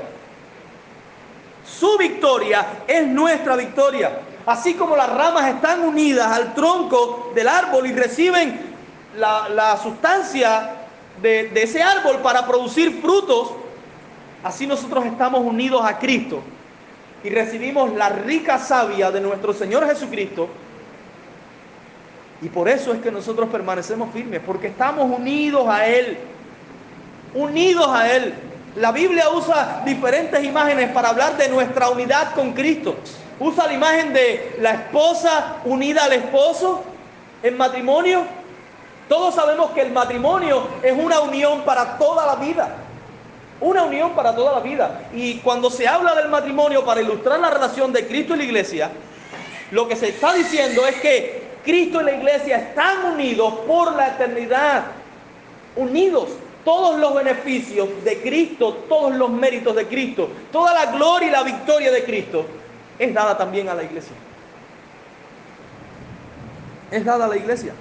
Su 1.64 1.98
victoria 1.98 2.64
es 2.86 3.06
nuestra 3.06 3.56
victoria. 3.56 4.20
Así 4.46 4.74
como 4.74 4.96
las 4.96 5.12
ramas 5.12 5.48
están 5.48 5.82
unidas 5.82 6.26
al 6.28 6.54
tronco 6.54 7.32
del 7.34 7.48
árbol 7.48 7.86
y 7.86 7.92
reciben 7.92 8.72
la, 9.16 9.76
sustancia 9.82 10.70
de, 11.20 11.48
de 11.48 11.62
ese 11.62 11.82
árbol 11.82 12.18
para 12.18 12.46
producir 12.46 13.00
frutos, 13.00 13.50
así 14.42 14.66
nosotros 14.66 15.04
estamos 15.06 15.40
unidos 15.40 15.84
a 15.84 15.98
Cristo 15.98 16.40
y 17.24 17.30
recibimos 17.30 17.92
la 17.94 18.08
rica 18.08 18.58
savia 18.58 19.10
de 19.10 19.20
nuestro 19.20 19.52
Señor 19.52 19.86
Jesucristo. 19.86 20.48
Y 22.42 22.48
por 22.48 22.68
eso 22.68 22.92
es 22.92 23.00
que 23.00 23.12
nosotros 23.12 23.48
permanecemos 23.48 24.12
firmes, 24.12 24.40
porque 24.44 24.66
estamos 24.66 25.08
unidos 25.16 25.66
a 25.68 25.86
Él. 25.86 26.18
Unidos 27.34 27.86
a 27.88 28.12
Él. 28.12 28.34
La 28.74 28.90
Biblia 28.90 29.28
usa 29.30 29.82
diferentes 29.86 30.42
imágenes 30.42 30.90
para 30.90 31.10
hablar 31.10 31.36
de 31.36 31.48
nuestra 31.48 31.88
unidad 31.88 32.34
con 32.34 32.52
Cristo. 32.52 32.96
Usa 33.38 33.66
la 33.68 33.74
imagen 33.74 34.12
de 34.12 34.56
la 34.60 34.72
esposa 34.72 35.58
unida 35.64 36.04
al 36.04 36.14
esposo 36.14 36.82
en 37.44 37.56
matrimonio. 37.56 38.22
Todos 39.08 39.36
sabemos 39.36 39.70
que 39.70 39.82
el 39.82 39.92
matrimonio 39.92 40.66
es 40.82 40.92
una 40.92 41.20
unión 41.20 41.62
para 41.62 41.96
toda 41.96 42.26
la 42.26 42.34
vida. 42.36 42.74
Una 43.60 43.84
unión 43.84 44.16
para 44.16 44.34
toda 44.34 44.54
la 44.54 44.60
vida. 44.60 45.02
Y 45.12 45.38
cuando 45.38 45.70
se 45.70 45.86
habla 45.86 46.16
del 46.16 46.28
matrimonio 46.28 46.84
para 46.84 47.02
ilustrar 47.02 47.38
la 47.38 47.50
relación 47.50 47.92
de 47.92 48.04
Cristo 48.08 48.34
y 48.34 48.38
la 48.38 48.44
iglesia, 48.44 48.90
lo 49.70 49.86
que 49.86 49.94
se 49.94 50.08
está 50.08 50.34
diciendo 50.34 50.84
es 50.86 50.96
que 50.96 51.41
Cristo 51.64 52.00
y 52.00 52.04
la 52.04 52.12
iglesia 52.12 52.56
están 52.58 53.14
unidos 53.14 53.54
por 53.66 53.94
la 53.94 54.08
eternidad. 54.08 54.84
Unidos. 55.76 56.28
Todos 56.64 57.00
los 57.00 57.14
beneficios 57.14 57.88
de 58.04 58.20
Cristo, 58.22 58.84
todos 58.88 59.14
los 59.16 59.30
méritos 59.30 59.74
de 59.74 59.86
Cristo, 59.86 60.30
toda 60.52 60.72
la 60.72 60.92
gloria 60.92 61.28
y 61.28 61.30
la 61.32 61.42
victoria 61.42 61.90
de 61.90 62.04
Cristo 62.04 62.46
es 62.98 63.12
dada 63.12 63.36
también 63.36 63.68
a 63.68 63.74
la 63.74 63.82
iglesia. 63.82 64.12
Es 66.90 67.04
dada 67.04 67.24
a 67.24 67.28
la 67.28 67.36
iglesia. 67.36 67.72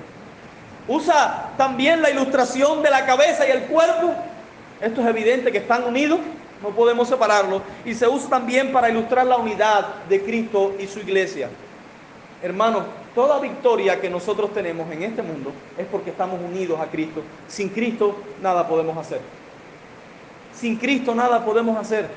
Usa 0.87 1.51
también 1.57 2.01
la 2.01 2.09
ilustración 2.09 2.81
de 2.81 2.89
la 2.89 3.05
cabeza 3.05 3.47
y 3.47 3.51
el 3.51 3.63
cuerpo 3.65 4.15
esto 4.81 5.01
es 5.01 5.07
evidente 5.07 5.51
que 5.51 5.59
están 5.59 5.83
unidos, 5.83 6.19
no 6.63 6.69
podemos 6.69 7.07
separarlos. 7.07 7.61
Y 7.85 7.93
se 7.93 8.07
usa 8.07 8.29
también 8.29 8.71
para 8.71 8.89
ilustrar 8.89 9.27
la 9.27 9.37
unidad 9.37 9.85
de 10.09 10.23
Cristo 10.23 10.73
y 10.79 10.87
su 10.87 10.99
iglesia. 10.99 11.49
Hermanos, 12.41 12.83
toda 13.13 13.39
victoria 13.39 13.99
que 13.99 14.09
nosotros 14.09 14.53
tenemos 14.53 14.91
en 14.91 15.03
este 15.03 15.21
mundo 15.21 15.51
es 15.77 15.85
porque 15.87 16.11
estamos 16.11 16.39
unidos 16.39 16.79
a 16.79 16.87
Cristo. 16.87 17.21
Sin 17.47 17.69
Cristo 17.69 18.15
nada 18.41 18.67
podemos 18.67 18.97
hacer. 18.97 19.21
Sin 20.53 20.77
Cristo 20.77 21.15
nada 21.15 21.43
podemos 21.43 21.77
hacer. 21.77 22.09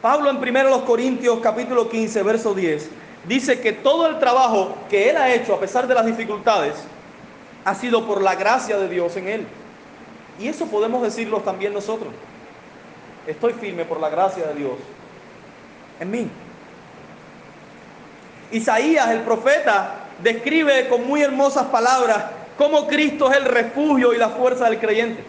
Pablo 0.00 0.30
en 0.30 0.36
1 0.36 0.84
Corintios 0.84 1.40
capítulo 1.40 1.88
15, 1.88 2.22
verso 2.22 2.54
10, 2.54 2.88
dice 3.26 3.60
que 3.60 3.72
todo 3.72 4.06
el 4.06 4.18
trabajo 4.18 4.74
que 4.88 5.10
él 5.10 5.16
ha 5.16 5.32
hecho 5.34 5.54
a 5.54 5.60
pesar 5.60 5.86
de 5.88 5.94
las 5.94 6.06
dificultades 6.06 6.74
ha 7.64 7.74
sido 7.74 8.06
por 8.06 8.22
la 8.22 8.34
gracia 8.36 8.78
de 8.78 8.88
Dios 8.88 9.16
en 9.16 9.28
él. 9.28 9.46
Y 10.38 10.46
eso 10.46 10.66
podemos 10.66 11.02
decirlo 11.02 11.40
también 11.40 11.72
nosotros. 11.72 12.12
Estoy 13.26 13.52
firme 13.54 13.84
por 13.84 14.00
la 14.00 14.08
gracia 14.08 14.46
de 14.46 14.54
Dios 14.54 14.74
en 16.00 16.10
mí. 16.10 16.30
Isaías, 18.50 19.10
el 19.10 19.20
profeta, 19.20 19.94
describe 20.22 20.88
con 20.88 21.06
muy 21.06 21.22
hermosas 21.22 21.66
palabras 21.66 22.24
cómo 22.56 22.86
Cristo 22.86 23.30
es 23.30 23.36
el 23.36 23.44
refugio 23.44 24.12
y 24.12 24.18
la 24.18 24.30
fuerza 24.30 24.68
del 24.68 24.78
creyente. 24.78 25.22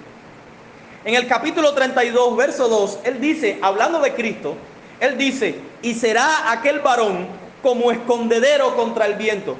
En 1.05 1.15
el 1.15 1.27
capítulo 1.27 1.73
32, 1.73 2.35
verso 2.35 2.67
2, 2.67 2.99
él 3.03 3.21
dice, 3.21 3.59
hablando 3.61 3.99
de 3.99 4.13
Cristo, 4.13 4.55
él 4.99 5.17
dice, 5.17 5.55
y 5.81 5.93
será 5.93 6.51
aquel 6.51 6.79
varón 6.79 7.27
como 7.61 7.91
escondedero 7.91 8.75
contra 8.75 9.05
el 9.05 9.15
viento 9.15 9.57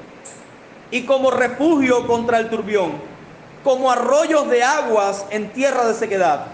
y 0.92 1.04
como 1.04 1.32
refugio 1.32 2.08
contra 2.08 2.40
el 2.40 2.50
turbión 2.50 3.10
como 3.64 3.92
arroyos 3.92 4.50
de 4.50 4.64
aguas 4.64 5.26
en 5.32 5.50
tierra 5.50 5.86
de 5.86 5.94
sequedad, 5.94 6.48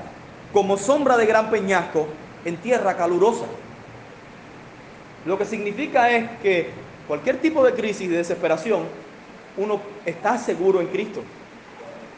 como 0.54 0.78
sombra 0.78 1.18
de 1.18 1.26
gran 1.26 1.50
peñasco 1.50 2.08
en 2.46 2.58
tierra 2.58 2.98
calurosa. 2.98 3.46
Lo 5.26 5.38
que 5.38 5.46
significa 5.46 6.10
es 6.10 6.30
que 6.42 6.70
cualquier 7.08 7.38
tipo 7.38 7.64
de 7.64 7.74
crisis, 7.74 8.10
de 8.10 8.18
desesperación, 8.18 8.84
uno 9.58 9.82
está 10.06 10.38
seguro 10.38 10.82
en 10.82 10.88
Cristo. 10.88 11.22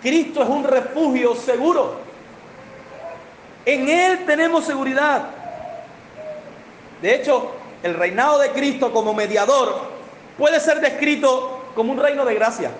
Cristo 0.01 0.43
es 0.43 0.49
un 0.49 0.63
refugio 0.63 1.35
seguro. 1.35 1.99
En 3.65 3.89
Él 3.89 4.25
tenemos 4.25 4.65
seguridad. 4.65 5.27
De 7.01 7.15
hecho, 7.15 7.51
el 7.83 7.93
reinado 7.93 8.39
de 8.39 8.49
Cristo 8.51 8.91
como 8.91 9.13
mediador 9.13 9.89
puede 10.37 10.59
ser 10.59 10.79
descrito 10.79 11.65
como 11.75 11.91
un 11.91 11.99
reino 11.99 12.25
de 12.25 12.35
gracia. 12.35 12.71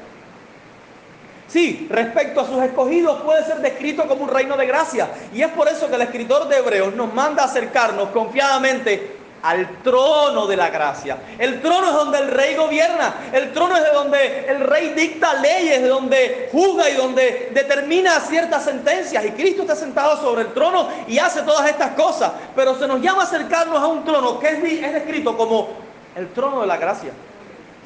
Sí, 1.48 1.88
respecto 1.90 2.42
a 2.42 2.46
sus 2.46 2.62
escogidos 2.62 3.22
puede 3.22 3.46
ser 3.46 3.58
descrito 3.58 4.06
como 4.08 4.24
un 4.24 4.30
reino 4.30 4.58
de 4.58 4.66
gracia. 4.66 5.10
Y 5.34 5.42
es 5.42 5.50
por 5.50 5.68
eso 5.68 5.88
que 5.88 5.96
el 5.96 6.02
escritor 6.02 6.48
de 6.48 6.58
Hebreos 6.58 6.94
nos 6.94 7.14
manda 7.14 7.44
a 7.44 7.46
acercarnos 7.46 8.10
confiadamente 8.10 9.17
al 9.44 9.82
trono 9.84 10.48
de 10.48 10.58
la 10.58 10.70
gracia. 10.70 11.18
El 11.38 11.62
trono 11.62 11.88
es 11.88 11.94
donde 11.94 12.20
el 12.20 12.32
rey 12.32 12.56
gobierna. 12.56 13.16
El 13.32 13.54
trono 13.54 13.76
es 13.78 13.84
de 13.84 13.92
donde 13.92 14.46
el 14.48 14.60
rey 14.62 14.94
dicta 14.94 15.34
leyes, 15.36 15.82
de 15.82 15.88
donde 15.88 16.50
juzga 16.52 16.90
y 16.90 16.96
donde 16.96 17.52
determina 17.54 18.20
ciertas 18.20 18.64
sentencias. 18.64 19.24
Y 19.26 19.32
Cristo 19.32 19.62
está 19.62 19.76
sentado 19.76 20.18
sobre 20.18 20.42
el 20.44 20.54
trono 20.54 20.90
y 21.08 21.20
hace 21.20 21.42
todas 21.44 21.70
estas 21.70 21.92
cosas. 21.92 22.32
Pero 22.56 22.76
se 22.76 22.88
nos 22.88 23.02
llama 23.02 23.24
acercarnos 23.24 23.82
a 23.82 23.88
un 23.88 24.04
trono 24.04 24.40
que 24.40 24.50
es, 24.50 24.84
es 24.84 24.94
descrito 24.94 25.38
como 25.38 25.70
el 26.16 26.30
trono 26.30 26.62
de 26.62 26.68
la 26.68 26.78
gracia. 26.78 27.12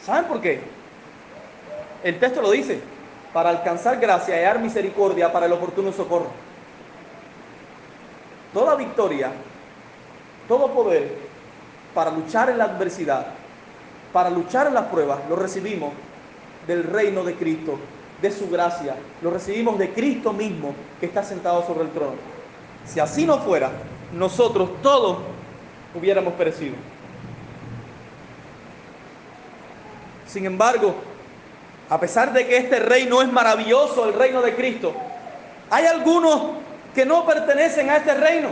¿Saben 0.04 0.26
por 0.26 0.42
qué? 0.42 0.62
El 2.04 2.20
texto 2.20 2.42
lo 2.42 2.52
dice 2.52 2.82
para 3.34 3.50
alcanzar 3.50 4.00
gracia 4.00 4.36
y 4.36 4.40
hallar 4.40 4.60
misericordia 4.60 5.32
para 5.32 5.46
el 5.46 5.54
oportuno 5.54 5.92
socorro. 5.92 6.28
Toda 8.54 8.76
victoria, 8.76 9.32
todo 10.48 10.68
poder 10.72 11.31
para 11.94 12.12
luchar 12.12 12.50
en 12.50 12.58
la 12.58 12.66
adversidad, 12.66 13.28
para 14.14 14.30
luchar 14.30 14.68
en 14.68 14.74
las 14.74 14.86
pruebas, 14.86 15.20
lo 15.30 15.36
recibimos 15.36 15.92
del 16.68 16.84
reino 16.84 17.24
de 17.24 17.36
Cristo, 17.36 17.78
de 18.22 18.32
su 18.32 18.50
gracia, 18.50 18.96
lo 19.22 19.32
recibimos 19.32 19.78
de 19.80 19.92
Cristo 19.94 20.32
mismo 20.34 20.74
que 21.00 21.08
está 21.08 21.24
sentado 21.24 21.66
sobre 21.66 21.84
el 21.84 21.90
trono. 21.90 22.16
Si 22.86 23.00
así 23.00 23.26
no 23.26 23.40
fuera, 23.40 23.72
nosotros 24.14 24.70
todos 24.82 25.20
hubiéramos 25.96 26.34
perecido. 26.34 26.76
Sin 30.28 30.46
embargo, 30.46 30.96
a 31.90 32.00
pesar 32.00 32.32
de 32.32 32.48
que 32.48 32.58
este 32.58 32.80
reino 32.80 33.22
es 33.22 33.32
maravilloso, 33.32 34.08
el 34.08 34.14
reino 34.14 34.42
de 34.42 34.56
Cristo, 34.56 34.94
hay 35.70 35.86
algunos 35.86 36.42
que 36.96 37.06
no 37.06 37.26
pertenecen 37.26 37.90
a 37.90 37.98
este 37.98 38.14
reino. 38.14 38.50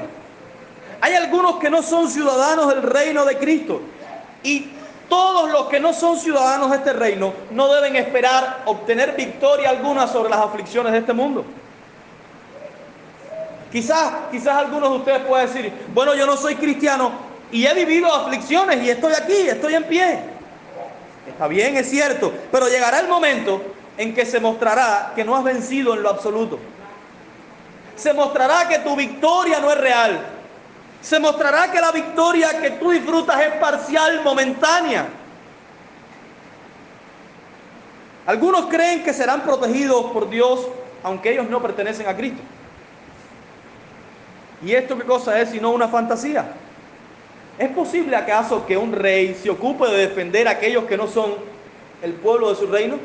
Hay 1.01 1.13
algunos 1.13 1.57
que 1.57 1.69
no 1.69 1.81
son 1.81 2.09
ciudadanos 2.09 2.67
del 2.69 2.83
reino 2.83 3.25
de 3.25 3.37
Cristo. 3.37 3.81
Y 4.43 4.69
todos 5.09 5.49
los 5.51 5.67
que 5.67 5.79
no 5.79 5.91
son 5.93 6.19
ciudadanos 6.19 6.69
de 6.69 6.77
este 6.77 6.93
reino 6.93 7.33
no 7.51 7.73
deben 7.73 7.95
esperar 7.95 8.61
obtener 8.65 9.15
victoria 9.15 9.69
alguna 9.69 10.07
sobre 10.07 10.29
las 10.29 10.39
aflicciones 10.39 10.91
de 10.91 10.99
este 10.99 11.13
mundo. 11.13 11.45
Quizás, 13.71 14.13
quizás 14.31 14.57
algunos 14.57 14.89
de 14.91 14.97
ustedes 14.97 15.19
puedan 15.25 15.47
decir, 15.47 15.71
bueno, 15.93 16.15
yo 16.15 16.25
no 16.25 16.37
soy 16.37 16.55
cristiano 16.55 17.11
y 17.51 17.65
he 17.65 17.73
vivido 17.73 18.13
aflicciones 18.13 18.83
y 18.83 18.89
estoy 18.89 19.13
aquí, 19.13 19.47
estoy 19.47 19.75
en 19.75 19.83
pie. 19.83 20.19
Está 21.27 21.47
bien, 21.47 21.77
es 21.77 21.89
cierto, 21.89 22.31
pero 22.51 22.67
llegará 22.67 22.99
el 22.99 23.07
momento 23.07 23.61
en 23.97 24.13
que 24.13 24.25
se 24.25 24.39
mostrará 24.39 25.11
que 25.15 25.23
no 25.23 25.35
has 25.35 25.43
vencido 25.43 25.93
en 25.93 26.03
lo 26.03 26.09
absoluto. 26.09 26.59
Se 27.95 28.13
mostrará 28.13 28.67
que 28.67 28.79
tu 28.79 28.95
victoria 28.95 29.59
no 29.59 29.71
es 29.71 29.77
real. 29.77 30.19
Se 31.01 31.19
mostrará 31.19 31.71
que 31.71 31.79
la 31.79 31.91
victoria 31.91 32.59
que 32.59 32.71
tú 32.71 32.91
disfrutas 32.91 33.39
es 33.39 33.53
parcial, 33.53 34.21
momentánea. 34.23 35.07
Algunos 38.25 38.67
creen 38.67 39.03
que 39.03 39.13
serán 39.13 39.41
protegidos 39.41 40.11
por 40.11 40.29
Dios 40.29 40.67
aunque 41.03 41.31
ellos 41.31 41.49
no 41.49 41.61
pertenecen 41.61 42.07
a 42.07 42.15
Cristo. 42.15 42.41
¿Y 44.63 44.73
esto 44.73 44.97
qué 44.97 45.03
cosa 45.03 45.39
es 45.39 45.49
sino 45.49 45.71
una 45.71 45.87
fantasía? 45.87 46.51
¿Es 47.57 47.69
posible 47.69 48.15
acaso 48.15 48.65
que 48.65 48.77
un 48.77 48.91
rey 48.91 49.35
se 49.35 49.49
ocupe 49.49 49.87
de 49.87 50.07
defender 50.07 50.47
a 50.47 50.51
aquellos 50.51 50.85
que 50.85 50.97
no 50.97 51.07
son 51.07 51.35
el 52.01 52.13
pueblo 52.13 52.49
de 52.49 52.55
su 52.55 52.67
reino? 52.67 52.97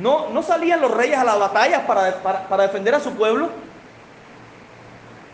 ¿No, 0.00 0.30
no 0.30 0.42
salían 0.42 0.80
los 0.80 0.90
reyes 0.90 1.18
a 1.18 1.24
las 1.24 1.38
batallas 1.38 1.82
para, 1.82 2.22
para 2.48 2.62
defender 2.64 2.94
a 2.94 3.00
su 3.00 3.12
pueblo? 3.12 3.48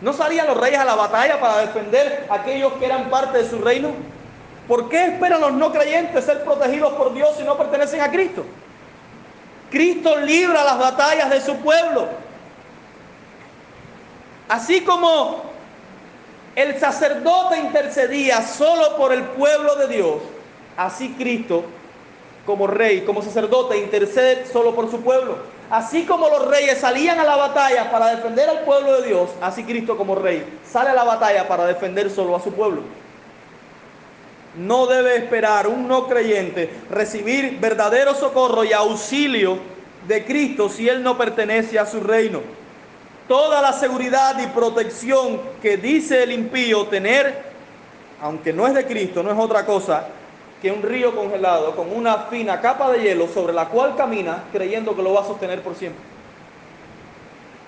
¿No 0.03 0.11
salían 0.11 0.47
los 0.47 0.57
reyes 0.57 0.79
a 0.79 0.83
la 0.83 0.95
batalla 0.95 1.39
para 1.39 1.59
defender 1.59 2.27
a 2.29 2.35
aquellos 2.35 2.73
que 2.73 2.85
eran 2.85 3.09
parte 3.09 3.37
de 3.37 3.49
su 3.49 3.59
reino? 3.59 3.91
¿Por 4.67 4.89
qué 4.89 5.05
esperan 5.05 5.39
los 5.39 5.53
no 5.53 5.71
creyentes 5.71 6.25
ser 6.25 6.43
protegidos 6.43 6.91
por 6.93 7.13
Dios 7.13 7.29
si 7.37 7.43
no 7.43 7.57
pertenecen 7.57 8.01
a 8.01 8.11
Cristo? 8.11 8.43
Cristo 9.71 10.19
libra 10.19 10.65
las 10.65 10.77
batallas 10.77 11.29
de 11.29 11.39
su 11.39 11.55
pueblo. 11.55 12.09
Así 14.49 14.81
como 14.81 15.43
el 16.57 16.77
sacerdote 16.81 17.59
intercedía 17.59 18.41
solo 18.41 18.97
por 18.97 19.13
el 19.13 19.23
pueblo 19.23 19.77
de 19.77 19.87
Dios, 19.87 20.17
así 20.75 21.15
Cristo 21.17 21.63
como 22.45 22.67
rey, 22.67 23.05
como 23.05 23.21
sacerdote, 23.21 23.77
intercede 23.77 24.45
solo 24.51 24.75
por 24.75 24.91
su 24.91 24.99
pueblo. 24.99 25.37
Así 25.73 26.05
como 26.05 26.29
los 26.29 26.45
reyes 26.45 26.77
salían 26.77 27.19
a 27.19 27.23
la 27.23 27.35
batalla 27.35 27.89
para 27.89 28.15
defender 28.15 28.47
al 28.47 28.59
pueblo 28.59 29.01
de 29.01 29.07
Dios, 29.07 29.31
así 29.41 29.63
Cristo 29.63 29.97
como 29.97 30.13
rey 30.13 30.59
sale 30.63 30.91
a 30.91 30.93
la 30.93 31.03
batalla 31.03 31.47
para 31.47 31.65
defender 31.65 32.11
solo 32.11 32.35
a 32.35 32.39
su 32.39 32.53
pueblo. 32.53 32.83
No 34.55 34.85
debe 34.85 35.15
esperar 35.15 35.65
un 35.65 35.87
no 35.87 36.07
creyente 36.07 36.69
recibir 36.91 37.57
verdadero 37.59 38.13
socorro 38.13 38.63
y 38.63 38.71
auxilio 38.71 39.57
de 40.07 40.23
Cristo 40.23 40.69
si 40.69 40.87
él 40.87 41.01
no 41.01 41.17
pertenece 41.17 41.79
a 41.79 41.87
su 41.87 42.01
reino. 42.01 42.41
Toda 43.27 43.59
la 43.59 43.73
seguridad 43.73 44.39
y 44.43 44.45
protección 44.53 45.41
que 45.59 45.77
dice 45.77 46.21
el 46.21 46.33
impío 46.33 46.85
tener, 46.85 47.45
aunque 48.21 48.53
no 48.53 48.67
es 48.67 48.75
de 48.75 48.85
Cristo, 48.85 49.23
no 49.23 49.31
es 49.31 49.39
otra 49.39 49.65
cosa 49.65 50.05
que 50.63 50.71
un 50.71 50.81
río 50.81 51.13
congelado 51.13 51.75
con 51.75 51.93
una 51.93 52.19
fina 52.29 52.61
capa 52.61 52.89
de 52.89 53.01
hielo 53.01 53.27
sobre 53.27 53.51
la 53.51 53.67
cual 53.67 53.97
camina 53.97 54.45
creyendo 54.53 54.95
que 54.95 55.03
lo 55.03 55.11
va 55.11 55.19
a 55.19 55.25
sostener 55.25 55.61
por 55.61 55.75
siempre. 55.75 56.01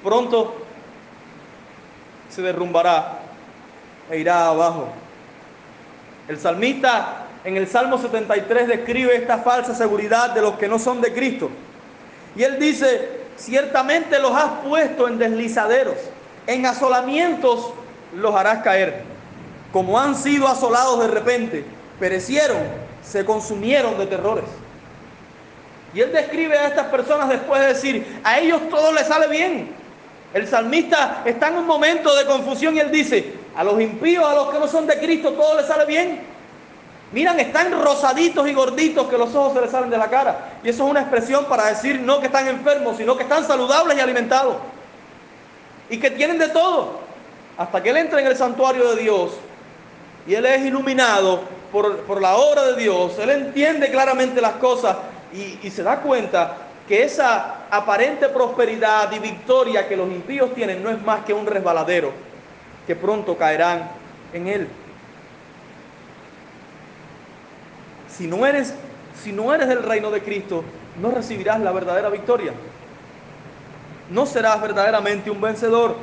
Pronto 0.01 0.55
se 2.29 2.41
derrumbará 2.41 3.19
e 4.09 4.17
irá 4.19 4.47
abajo. 4.47 4.87
El 6.29 6.39
salmista 6.39 7.25
en 7.43 7.57
el 7.57 7.67
Salmo 7.67 7.97
73 7.97 8.69
describe 8.69 9.13
esta 9.13 9.39
falsa 9.39 9.75
seguridad 9.75 10.29
de 10.29 10.41
los 10.41 10.53
que 10.53 10.69
no 10.69 10.79
son 10.79 11.01
de 11.01 11.13
Cristo. 11.13 11.49
Y 12.33 12.43
él 12.43 12.57
dice, 12.59 13.09
ciertamente 13.35 14.19
los 14.19 14.31
has 14.31 14.61
puesto 14.65 15.09
en 15.09 15.17
deslizaderos, 15.17 15.97
en 16.47 16.65
asolamientos 16.65 17.73
los 18.15 18.33
harás 18.33 18.63
caer. 18.63 19.03
Como 19.73 19.99
han 19.99 20.15
sido 20.15 20.47
asolados 20.47 21.01
de 21.01 21.07
repente, 21.09 21.65
perecieron, 21.99 22.84
se 23.05 23.23
consumieron 23.23 23.97
de 23.97 24.07
terrores. 24.07 24.45
Y 25.93 26.01
él 26.01 26.11
describe 26.11 26.57
a 26.57 26.67
estas 26.67 26.87
personas 26.87 27.29
después 27.29 27.61
de 27.61 27.67
decir, 27.67 28.21
a 28.23 28.39
ellos 28.39 28.61
todo 28.69 28.91
les 28.91 29.07
sale 29.07 29.27
bien. 29.27 29.69
El 30.33 30.47
salmista 30.47 31.21
está 31.23 31.47
en 31.47 31.59
un 31.59 31.65
momento 31.65 32.13
de 32.15 32.25
confusión 32.25 32.75
y 32.75 32.79
él 32.79 32.91
dice, 32.91 33.33
a 33.55 33.63
los 33.63 33.79
impíos, 33.79 34.25
a 34.25 34.35
los 34.35 34.49
que 34.51 34.59
no 34.59 34.67
son 34.67 34.85
de 34.85 34.99
Cristo, 34.99 35.31
todo 35.31 35.55
les 35.55 35.67
sale 35.67 35.85
bien. 35.85 36.19
Miran, 37.13 37.39
están 37.39 37.71
rosaditos 37.81 38.45
y 38.45 38.53
gorditos 38.53 39.07
que 39.07 39.17
los 39.17 39.33
ojos 39.33 39.53
se 39.53 39.61
les 39.61 39.71
salen 39.71 39.89
de 39.89 39.97
la 39.97 40.09
cara. 40.09 40.59
Y 40.63 40.69
eso 40.69 40.83
es 40.83 40.89
una 40.89 41.01
expresión 41.01 41.45
para 41.45 41.67
decir 41.67 42.01
no 42.01 42.19
que 42.19 42.25
están 42.25 42.47
enfermos, 42.47 42.97
sino 42.97 43.15
que 43.15 43.23
están 43.23 43.45
saludables 43.45 43.97
y 43.97 44.01
alimentados. 44.01 44.57
Y 45.89 45.97
que 45.97 46.11
tienen 46.11 46.37
de 46.37 46.49
todo. 46.49 46.99
Hasta 47.57 47.81
que 47.81 47.91
él 47.91 47.97
entra 47.97 48.19
en 48.19 48.27
el 48.27 48.35
santuario 48.35 48.93
de 48.93 49.03
Dios 49.03 49.31
y 50.27 50.33
él 50.33 50.45
es 50.45 50.65
iluminado 50.65 51.41
por, 51.71 52.21
la 52.21 52.37
obra 52.37 52.63
de 52.67 52.81
Dios, 52.81 53.17
él 53.19 53.29
entiende 53.29 53.91
claramente 53.91 54.41
las 54.41 54.53
cosas 54.53 54.97
y, 55.33 55.59
y 55.67 55.71
se 55.71 55.83
da 55.83 55.99
cuenta 55.99 56.57
que 56.87 57.03
esa 57.03 57.65
aparente 57.69 58.29
prosperidad 58.29 59.11
y 59.11 59.19
victoria 59.19 59.87
que 59.87 59.97
los 59.97 60.09
impíos 60.09 60.53
tienen 60.53 60.83
no 60.83 60.89
es 60.89 61.01
más 61.01 61.25
que 61.25 61.33
un 61.33 61.45
resbaladero 61.45 62.11
que 62.87 62.95
pronto 62.95 63.37
caerán 63.37 63.89
en 64.33 64.47
él. 64.47 64.67
Si 68.15 68.27
no 68.27 68.45
eres, 68.45 68.73
si 69.21 69.31
no 69.31 69.53
eres 69.53 69.67
del 69.67 69.83
reino 69.83 70.11
de 70.11 70.21
Cristo, 70.21 70.63
no 71.01 71.11
recibirás 71.11 71.59
la 71.59 71.71
verdadera 71.71 72.09
victoria. 72.09 72.53
No 74.09 74.25
serás 74.25 74.61
verdaderamente 74.61 75.29
un 75.29 75.41
vencedor. 75.41 75.95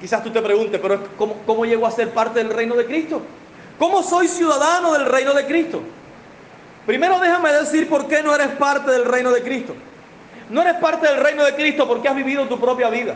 Quizás 0.00 0.22
tú 0.22 0.30
te 0.30 0.40
preguntes, 0.40 0.80
pero 0.80 1.06
¿cómo, 1.16 1.36
¿cómo 1.44 1.66
llego 1.66 1.86
a 1.86 1.90
ser 1.90 2.10
parte 2.12 2.38
del 2.38 2.50
reino 2.50 2.74
de 2.74 2.86
Cristo? 2.86 3.20
¿Cómo 3.78 4.02
soy 4.02 4.28
ciudadano 4.28 4.92
del 4.94 5.06
reino 5.06 5.34
de 5.34 5.46
Cristo? 5.46 5.82
Primero 6.86 7.18
déjame 7.20 7.52
decir 7.52 7.88
por 7.88 8.08
qué 8.08 8.22
no 8.22 8.34
eres 8.34 8.48
parte 8.48 8.90
del 8.90 9.04
reino 9.04 9.30
de 9.30 9.42
Cristo. 9.42 9.74
No 10.48 10.62
eres 10.62 10.74
parte 10.76 11.06
del 11.06 11.20
reino 11.20 11.44
de 11.44 11.54
Cristo 11.54 11.86
porque 11.86 12.08
has 12.08 12.16
vivido 12.16 12.48
tu 12.48 12.58
propia 12.58 12.88
vida. 12.88 13.14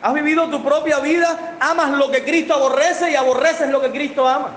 Has 0.00 0.14
vivido 0.14 0.48
tu 0.48 0.62
propia 0.62 1.00
vida, 1.00 1.56
amas 1.58 1.90
lo 1.90 2.10
que 2.10 2.22
Cristo 2.22 2.54
aborrece 2.54 3.10
y 3.10 3.16
aborreces 3.16 3.68
lo 3.70 3.80
que 3.80 3.90
Cristo 3.90 4.26
ama. 4.26 4.50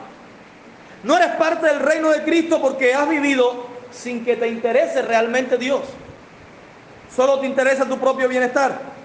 No 1.04 1.18
eres 1.18 1.36
parte 1.36 1.68
del 1.68 1.80
reino 1.80 2.10
de 2.10 2.24
Cristo 2.24 2.62
porque 2.62 2.94
has 2.94 3.10
vivido 3.10 3.66
sin 3.92 4.24
que 4.24 4.36
te 4.36 4.48
interese 4.48 5.02
realmente 5.02 5.58
Dios. 5.58 5.82
Solo 7.16 7.40
te 7.40 7.48
interesa 7.48 7.86
tu 7.86 7.98
propio 7.98 8.28
bienestar. 8.28 8.99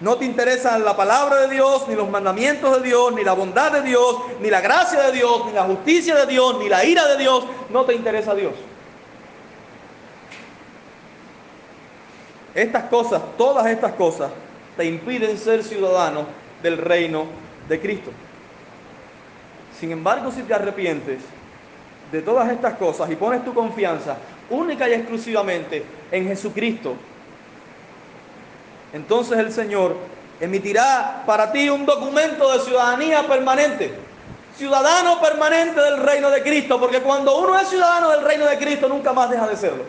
No 0.00 0.16
te 0.16 0.24
interesa 0.24 0.78
la 0.78 0.96
palabra 0.96 1.42
de 1.42 1.54
Dios, 1.54 1.86
ni 1.88 1.94
los 1.94 2.08
mandamientos 2.10 2.82
de 2.82 2.88
Dios, 2.88 3.14
ni 3.14 3.22
la 3.22 3.32
bondad 3.32 3.72
de 3.72 3.82
Dios, 3.82 4.16
ni 4.40 4.50
la 4.50 4.60
gracia 4.60 5.00
de 5.02 5.12
Dios, 5.12 5.46
ni 5.46 5.52
la 5.52 5.62
justicia 5.64 6.16
de 6.16 6.26
Dios, 6.26 6.58
ni 6.58 6.68
la 6.68 6.84
ira 6.84 7.06
de 7.06 7.16
Dios. 7.16 7.44
No 7.70 7.84
te 7.84 7.94
interesa 7.94 8.34
Dios. 8.34 8.54
Estas 12.54 12.84
cosas, 12.84 13.22
todas 13.38 13.66
estas 13.66 13.92
cosas, 13.94 14.30
te 14.76 14.84
impiden 14.84 15.38
ser 15.38 15.62
ciudadano 15.62 16.26
del 16.62 16.78
reino 16.78 17.26
de 17.68 17.80
Cristo. 17.80 18.10
Sin 19.78 19.92
embargo, 19.92 20.30
si 20.30 20.42
te 20.42 20.54
arrepientes 20.54 21.20
de 22.10 22.22
todas 22.22 22.50
estas 22.50 22.74
cosas 22.74 23.10
y 23.10 23.16
pones 23.16 23.44
tu 23.44 23.54
confianza 23.54 24.16
única 24.50 24.88
y 24.88 24.92
exclusivamente 24.92 25.84
en 26.10 26.26
Jesucristo, 26.28 26.94
entonces 28.94 29.36
el 29.38 29.52
Señor 29.52 29.96
emitirá 30.40 31.24
para 31.26 31.50
ti 31.50 31.68
un 31.68 31.84
documento 31.84 32.52
de 32.52 32.60
ciudadanía 32.60 33.26
permanente. 33.26 33.92
Ciudadano 34.56 35.20
permanente 35.20 35.80
del 35.80 35.98
reino 35.98 36.30
de 36.30 36.40
Cristo, 36.42 36.78
porque 36.78 37.00
cuando 37.00 37.36
uno 37.38 37.58
es 37.58 37.68
ciudadano 37.68 38.10
del 38.10 38.22
reino 38.22 38.46
de 38.46 38.56
Cristo 38.56 38.88
nunca 38.88 39.12
más 39.12 39.28
deja 39.28 39.48
de 39.48 39.56
serlo. 39.56 39.82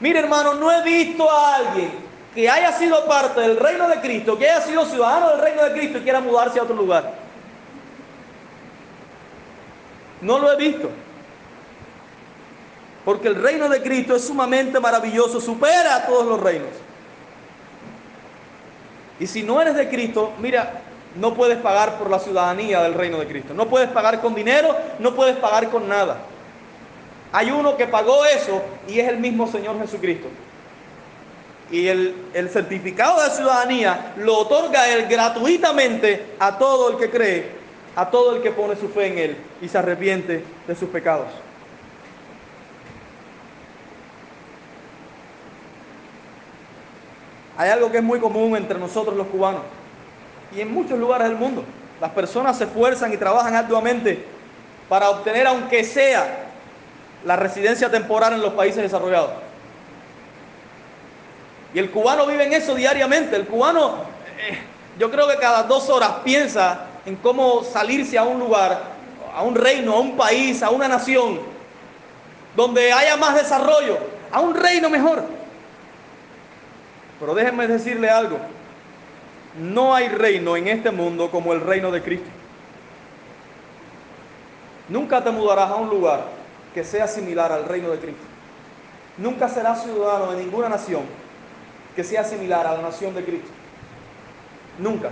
Mire 0.00 0.20
hermano, 0.20 0.54
no 0.54 0.72
he 0.72 0.82
visto 0.82 1.30
a 1.30 1.56
alguien 1.56 1.92
que 2.34 2.48
haya 2.48 2.72
sido 2.72 3.04
parte 3.04 3.42
del 3.42 3.58
reino 3.58 3.86
de 3.86 4.00
Cristo, 4.00 4.38
que 4.38 4.48
haya 4.48 4.62
sido 4.62 4.86
ciudadano 4.86 5.28
del 5.32 5.40
reino 5.40 5.64
de 5.64 5.72
Cristo 5.72 5.98
y 5.98 6.00
quiera 6.00 6.20
mudarse 6.20 6.58
a 6.58 6.62
otro 6.62 6.74
lugar. 6.74 7.12
No 10.22 10.38
lo 10.38 10.50
he 10.50 10.56
visto. 10.56 10.88
Porque 13.04 13.28
el 13.28 13.34
reino 13.34 13.68
de 13.68 13.82
Cristo 13.82 14.16
es 14.16 14.24
sumamente 14.24 14.80
maravilloso, 14.80 15.38
supera 15.38 15.96
a 15.96 16.06
todos 16.06 16.24
los 16.24 16.40
reinos. 16.40 16.70
Y 19.20 19.26
si 19.26 19.42
no 19.42 19.60
eres 19.60 19.74
de 19.74 19.88
Cristo, 19.88 20.32
mira, 20.38 20.82
no 21.16 21.34
puedes 21.34 21.58
pagar 21.58 21.98
por 21.98 22.10
la 22.10 22.18
ciudadanía 22.18 22.82
del 22.82 22.94
reino 22.94 23.18
de 23.18 23.26
Cristo. 23.26 23.54
No 23.54 23.68
puedes 23.68 23.90
pagar 23.90 24.20
con 24.20 24.34
dinero, 24.34 24.74
no 24.98 25.14
puedes 25.14 25.36
pagar 25.36 25.68
con 25.70 25.88
nada. 25.88 26.18
Hay 27.32 27.50
uno 27.50 27.76
que 27.76 27.86
pagó 27.86 28.24
eso 28.24 28.62
y 28.88 28.98
es 28.98 29.08
el 29.08 29.18
mismo 29.18 29.46
Señor 29.46 29.78
Jesucristo. 29.80 30.28
Y 31.70 31.88
el, 31.88 32.14
el 32.34 32.50
certificado 32.50 33.22
de 33.22 33.30
ciudadanía 33.30 34.12
lo 34.18 34.38
otorga 34.38 34.88
Él 34.88 35.06
gratuitamente 35.08 36.34
a 36.38 36.58
todo 36.58 36.90
el 36.90 36.96
que 36.98 37.10
cree 37.10 37.62
a 37.94 38.10
todo 38.10 38.36
el 38.36 38.42
que 38.42 38.50
pone 38.50 38.76
su 38.76 38.88
fe 38.88 39.06
en 39.08 39.18
Él 39.18 39.36
y 39.60 39.68
se 39.68 39.78
arrepiente 39.78 40.44
de 40.66 40.74
sus 40.74 40.88
pecados. 40.88 41.28
Hay 47.56 47.70
algo 47.70 47.90
que 47.90 47.98
es 47.98 48.02
muy 48.02 48.18
común 48.18 48.56
entre 48.56 48.78
nosotros 48.78 49.16
los 49.16 49.26
cubanos 49.26 49.62
y 50.54 50.60
en 50.60 50.72
muchos 50.72 50.98
lugares 50.98 51.28
del 51.28 51.36
mundo. 51.36 51.64
Las 52.00 52.10
personas 52.10 52.58
se 52.58 52.64
esfuerzan 52.64 53.12
y 53.12 53.16
trabajan 53.16 53.54
arduamente 53.54 54.24
para 54.88 55.10
obtener, 55.10 55.46
aunque 55.46 55.84
sea, 55.84 56.46
la 57.24 57.36
residencia 57.36 57.90
temporal 57.90 58.34
en 58.34 58.42
los 58.42 58.52
países 58.54 58.82
desarrollados. 58.82 59.30
Y 61.74 61.78
el 61.78 61.90
cubano 61.90 62.26
vive 62.26 62.44
en 62.44 62.52
eso 62.52 62.74
diariamente. 62.74 63.36
El 63.36 63.46
cubano, 63.46 64.04
eh, 64.38 64.58
yo 64.98 65.10
creo 65.10 65.28
que 65.28 65.36
cada 65.36 65.62
dos 65.62 65.88
horas 65.88 66.10
piensa 66.24 66.86
en 67.06 67.16
cómo 67.16 67.64
salirse 67.64 68.18
a 68.18 68.24
un 68.24 68.38
lugar, 68.38 68.82
a 69.34 69.42
un 69.42 69.54
reino, 69.54 69.94
a 69.94 70.00
un 70.00 70.16
país, 70.16 70.62
a 70.62 70.70
una 70.70 70.88
nación, 70.88 71.40
donde 72.54 72.92
haya 72.92 73.16
más 73.16 73.34
desarrollo, 73.34 73.98
a 74.30 74.40
un 74.40 74.54
reino 74.54 74.90
mejor. 74.90 75.24
Pero 77.22 77.36
déjenme 77.36 77.68
decirle 77.68 78.10
algo, 78.10 78.36
no 79.56 79.94
hay 79.94 80.08
reino 80.08 80.56
en 80.56 80.66
este 80.66 80.90
mundo 80.90 81.30
como 81.30 81.52
el 81.52 81.60
reino 81.60 81.92
de 81.92 82.02
Cristo. 82.02 82.28
Nunca 84.88 85.22
te 85.22 85.30
mudarás 85.30 85.70
a 85.70 85.76
un 85.76 85.88
lugar 85.88 86.24
que 86.74 86.82
sea 86.82 87.06
similar 87.06 87.52
al 87.52 87.66
reino 87.66 87.90
de 87.90 88.00
Cristo. 88.00 88.24
Nunca 89.18 89.48
serás 89.48 89.84
ciudadano 89.84 90.32
de 90.32 90.42
ninguna 90.42 90.68
nación 90.68 91.02
que 91.94 92.02
sea 92.02 92.24
similar 92.24 92.66
a 92.66 92.72
la 92.72 92.82
nación 92.82 93.14
de 93.14 93.24
Cristo. 93.24 93.50
Nunca. 94.80 95.10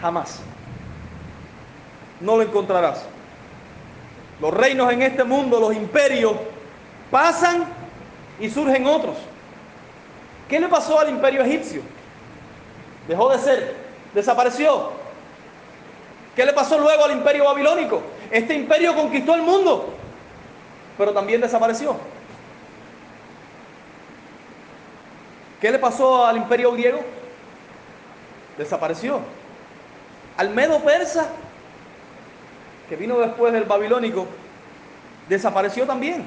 Jamás. 0.00 0.40
No 2.20 2.36
lo 2.36 2.42
encontrarás. 2.42 3.06
Los 4.40 4.54
reinos 4.54 4.92
en 4.92 5.02
este 5.02 5.24
mundo, 5.24 5.58
los 5.58 5.74
imperios, 5.74 6.36
pasan 7.10 7.64
y 8.38 8.48
surgen 8.48 8.86
otros. 8.86 9.16
¿Qué 10.54 10.60
le 10.60 10.68
pasó 10.68 11.00
al 11.00 11.08
imperio 11.08 11.42
egipcio? 11.42 11.82
Dejó 13.08 13.28
de 13.28 13.40
ser, 13.40 13.74
desapareció. 14.14 14.92
¿Qué 16.36 16.46
le 16.46 16.52
pasó 16.52 16.78
luego 16.78 17.04
al 17.04 17.10
imperio 17.10 17.46
babilónico? 17.46 18.00
Este 18.30 18.54
imperio 18.54 18.94
conquistó 18.94 19.34
el 19.34 19.42
mundo, 19.42 19.92
pero 20.96 21.12
también 21.12 21.40
desapareció. 21.40 21.96
¿Qué 25.60 25.72
le 25.72 25.78
pasó 25.80 26.24
al 26.24 26.36
imperio 26.36 26.70
griego? 26.70 27.00
Desapareció. 28.56 29.22
Al 30.36 30.50
medo 30.50 30.78
persa, 30.84 31.30
que 32.88 32.94
vino 32.94 33.18
después 33.18 33.52
del 33.52 33.64
babilónico, 33.64 34.28
desapareció 35.28 35.84
también. 35.84 36.24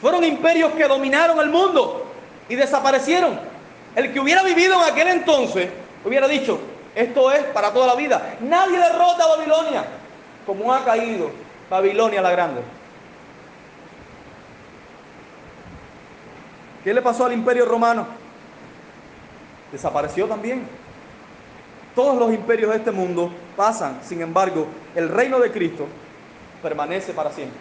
Fueron 0.00 0.22
imperios 0.22 0.70
que 0.74 0.86
dominaron 0.86 1.40
el 1.40 1.48
mundo 1.48 2.05
y 2.48 2.54
desaparecieron. 2.54 3.38
El 3.94 4.12
que 4.12 4.20
hubiera 4.20 4.42
vivido 4.42 4.74
en 4.74 4.92
aquel 4.92 5.08
entonces 5.08 5.70
hubiera 6.04 6.28
dicho, 6.28 6.60
esto 6.94 7.30
es 7.32 7.44
para 7.44 7.72
toda 7.72 7.88
la 7.88 7.94
vida. 7.94 8.36
Nadie 8.40 8.78
derrota 8.78 9.24
a 9.24 9.36
Babilonia 9.36 9.84
como 10.46 10.72
ha 10.72 10.84
caído 10.84 11.30
Babilonia 11.68 12.22
la 12.22 12.30
grande. 12.30 12.62
¿Qué 16.84 16.94
le 16.94 17.02
pasó 17.02 17.26
al 17.26 17.32
imperio 17.32 17.66
romano? 17.66 18.06
Desapareció 19.72 20.26
también. 20.26 20.66
Todos 21.96 22.16
los 22.16 22.32
imperios 22.32 22.70
de 22.70 22.76
este 22.76 22.92
mundo 22.92 23.32
pasan, 23.56 24.00
sin 24.04 24.20
embargo, 24.20 24.68
el 24.94 25.08
reino 25.08 25.40
de 25.40 25.50
Cristo 25.50 25.86
permanece 26.62 27.12
para 27.12 27.32
siempre. 27.32 27.58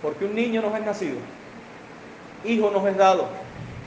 Porque 0.00 0.24
un 0.24 0.34
niño 0.34 0.62
nos 0.62 0.74
es 0.74 0.84
nacido, 0.84 1.16
hijo 2.44 2.70
nos 2.70 2.86
es 2.86 2.96
dado, 2.96 3.26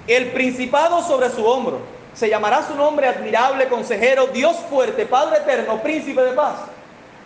el 0.07 0.31
principado 0.31 1.01
sobre 1.01 1.29
su 1.29 1.45
hombro. 1.45 1.79
Se 2.13 2.29
llamará 2.29 2.65
su 2.65 2.75
nombre 2.75 3.07
admirable, 3.07 3.67
consejero, 3.67 4.27
Dios 4.27 4.55
fuerte, 4.69 5.05
Padre 5.05 5.39
eterno, 5.39 5.81
príncipe 5.81 6.21
de 6.21 6.31
paz. 6.31 6.59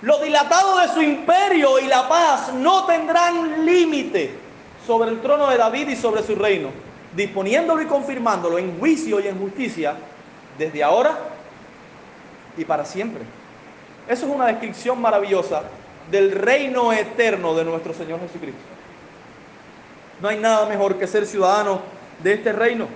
Lo 0.01 0.17
dilatado 0.19 0.79
de 0.79 0.87
su 0.87 1.01
imperio 1.01 1.77
y 1.79 1.85
la 1.85 2.07
paz 2.07 2.53
no 2.53 2.85
tendrán 2.85 3.65
límite 3.65 4.31
sobre 4.87 5.11
el 5.11 5.21
trono 5.21 5.47
de 5.47 5.57
David 5.57 5.89
y 5.89 5.95
sobre 5.95 6.23
su 6.23 6.35
reino, 6.35 6.69
disponiéndolo 7.15 7.81
y 7.81 7.85
confirmándolo 7.85 8.57
en 8.57 8.79
juicio 8.79 9.19
y 9.19 9.27
en 9.27 9.37
justicia 9.37 9.95
desde 10.57 10.83
ahora 10.83 11.17
y 12.57 12.65
para 12.65 12.85
siempre. 12.85 13.21
Eso 14.07 14.25
es 14.25 14.31
una 14.33 14.47
descripción 14.47 14.99
maravillosa 14.99 15.63
del 16.09 16.31
reino 16.31 16.91
eterno 16.91 17.53
de 17.53 17.65
nuestro 17.65 17.93
Señor 17.93 18.19
Jesucristo. 18.21 18.78
No 20.21 20.27
hay 20.27 20.37
nada 20.37 20.65
mejor 20.65 20.97
que 20.97 21.07
ser 21.07 21.25
ciudadano 21.25 21.79
de 22.21 22.33
este 22.33 22.51
reino. 22.51 22.87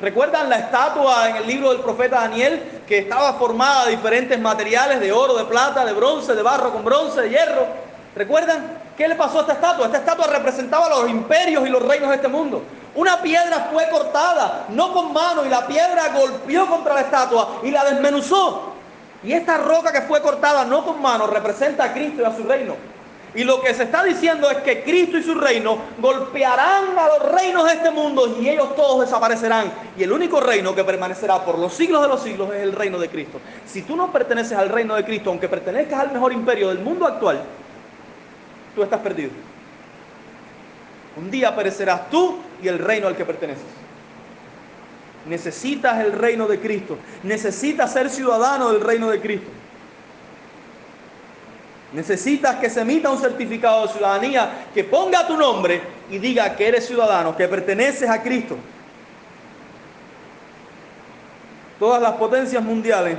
¿Recuerdan 0.00 0.48
la 0.48 0.58
estatua 0.58 1.28
en 1.28 1.36
el 1.36 1.46
libro 1.46 1.70
del 1.70 1.80
profeta 1.80 2.20
Daniel 2.20 2.82
que 2.86 2.98
estaba 2.98 3.34
formada 3.34 3.86
de 3.86 3.92
diferentes 3.92 4.38
materiales, 4.38 5.00
de 5.00 5.12
oro, 5.12 5.36
de 5.36 5.44
plata, 5.44 5.84
de 5.84 5.92
bronce, 5.92 6.34
de 6.34 6.42
barro 6.42 6.72
con 6.72 6.84
bronce, 6.84 7.22
de 7.22 7.30
hierro? 7.30 7.66
¿Recuerdan? 8.14 8.78
¿Qué 8.96 9.06
le 9.06 9.14
pasó 9.14 9.38
a 9.38 9.40
esta 9.42 9.52
estatua? 9.54 9.86
Esta 9.86 9.98
estatua 9.98 10.26
representaba 10.26 10.88
los 10.88 11.08
imperios 11.08 11.66
y 11.66 11.70
los 11.70 11.82
reinos 11.82 12.08
de 12.10 12.16
este 12.16 12.28
mundo. 12.28 12.62
Una 12.94 13.20
piedra 13.22 13.68
fue 13.72 13.88
cortada, 13.90 14.66
no 14.70 14.92
con 14.92 15.12
mano, 15.12 15.44
y 15.44 15.48
la 15.48 15.66
piedra 15.66 16.08
golpeó 16.16 16.66
contra 16.66 16.94
la 16.94 17.00
estatua 17.02 17.60
y 17.62 17.70
la 17.70 17.84
desmenuzó. 17.84 18.72
Y 19.22 19.32
esta 19.32 19.58
roca 19.58 19.92
que 19.92 20.02
fue 20.02 20.20
cortada, 20.20 20.64
no 20.64 20.84
con 20.84 21.00
mano, 21.00 21.26
representa 21.26 21.84
a 21.84 21.92
Cristo 21.92 22.22
y 22.22 22.24
a 22.24 22.36
su 22.36 22.42
reino. 22.44 22.74
Y 23.38 23.44
lo 23.44 23.60
que 23.60 23.72
se 23.72 23.84
está 23.84 24.02
diciendo 24.02 24.50
es 24.50 24.56
que 24.58 24.82
Cristo 24.82 25.16
y 25.16 25.22
su 25.22 25.32
reino 25.32 25.78
golpearán 26.00 26.98
a 26.98 27.06
los 27.06 27.32
reinos 27.32 27.66
de 27.66 27.74
este 27.74 27.92
mundo 27.92 28.36
y 28.40 28.48
ellos 28.48 28.74
todos 28.74 29.02
desaparecerán. 29.02 29.72
Y 29.96 30.02
el 30.02 30.10
único 30.10 30.40
reino 30.40 30.74
que 30.74 30.82
permanecerá 30.82 31.44
por 31.44 31.56
los 31.56 31.72
siglos 31.72 32.02
de 32.02 32.08
los 32.08 32.20
siglos 32.20 32.52
es 32.52 32.62
el 32.62 32.72
reino 32.72 32.98
de 32.98 33.08
Cristo. 33.08 33.38
Si 33.64 33.82
tú 33.82 33.94
no 33.94 34.10
perteneces 34.10 34.58
al 34.58 34.68
reino 34.68 34.96
de 34.96 35.04
Cristo, 35.04 35.30
aunque 35.30 35.48
pertenezcas 35.48 36.00
al 36.00 36.10
mejor 36.10 36.32
imperio 36.32 36.66
del 36.70 36.80
mundo 36.80 37.06
actual, 37.06 37.40
tú 38.74 38.82
estás 38.82 38.98
perdido. 38.98 39.30
Un 41.16 41.30
día 41.30 41.54
perecerás 41.54 42.10
tú 42.10 42.38
y 42.60 42.66
el 42.66 42.80
reino 42.80 43.06
al 43.06 43.16
que 43.16 43.24
perteneces. 43.24 43.62
Necesitas 45.28 46.04
el 46.04 46.10
reino 46.10 46.48
de 46.48 46.58
Cristo. 46.58 46.98
Necesitas 47.22 47.92
ser 47.92 48.10
ciudadano 48.10 48.72
del 48.72 48.80
reino 48.80 49.08
de 49.08 49.20
Cristo. 49.20 49.48
Necesitas 51.92 52.56
que 52.56 52.68
se 52.68 52.82
emita 52.82 53.10
un 53.10 53.18
certificado 53.18 53.86
de 53.86 53.92
ciudadanía 53.92 54.66
que 54.74 54.84
ponga 54.84 55.26
tu 55.26 55.36
nombre 55.36 55.80
y 56.10 56.18
diga 56.18 56.54
que 56.54 56.68
eres 56.68 56.86
ciudadano, 56.86 57.34
que 57.34 57.48
perteneces 57.48 58.08
a 58.10 58.22
Cristo. 58.22 58.56
Todas 61.78 62.02
las 62.02 62.12
potencias 62.12 62.62
mundiales 62.62 63.16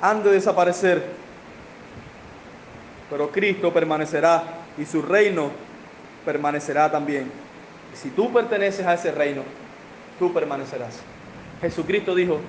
han 0.00 0.22
de 0.22 0.30
desaparecer, 0.30 1.04
pero 3.10 3.30
Cristo 3.30 3.72
permanecerá 3.72 4.44
y 4.78 4.86
su 4.86 5.02
reino 5.02 5.50
permanecerá 6.24 6.90
también. 6.90 7.30
Si 7.94 8.10
tú 8.10 8.32
perteneces 8.32 8.86
a 8.86 8.94
ese 8.94 9.10
reino, 9.10 9.42
tú 10.18 10.32
permanecerás. 10.32 11.00
Jesucristo 11.60 12.14
dijo 12.14 12.40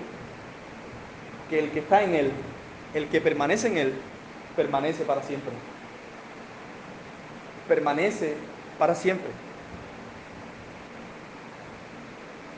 que 1.49 1.59
el 1.59 1.71
que 1.71 1.79
está 1.79 2.03
en 2.03 2.13
Él, 2.13 2.31
el 2.93 3.07
que 3.07 3.19
permanece 3.19 3.67
en 3.67 3.77
Él, 3.77 3.93
permanece 4.59 5.05
para 5.05 5.23
siempre. 5.23 5.53
Permanece 7.65 8.33
para 8.77 8.93
siempre. 8.93 9.29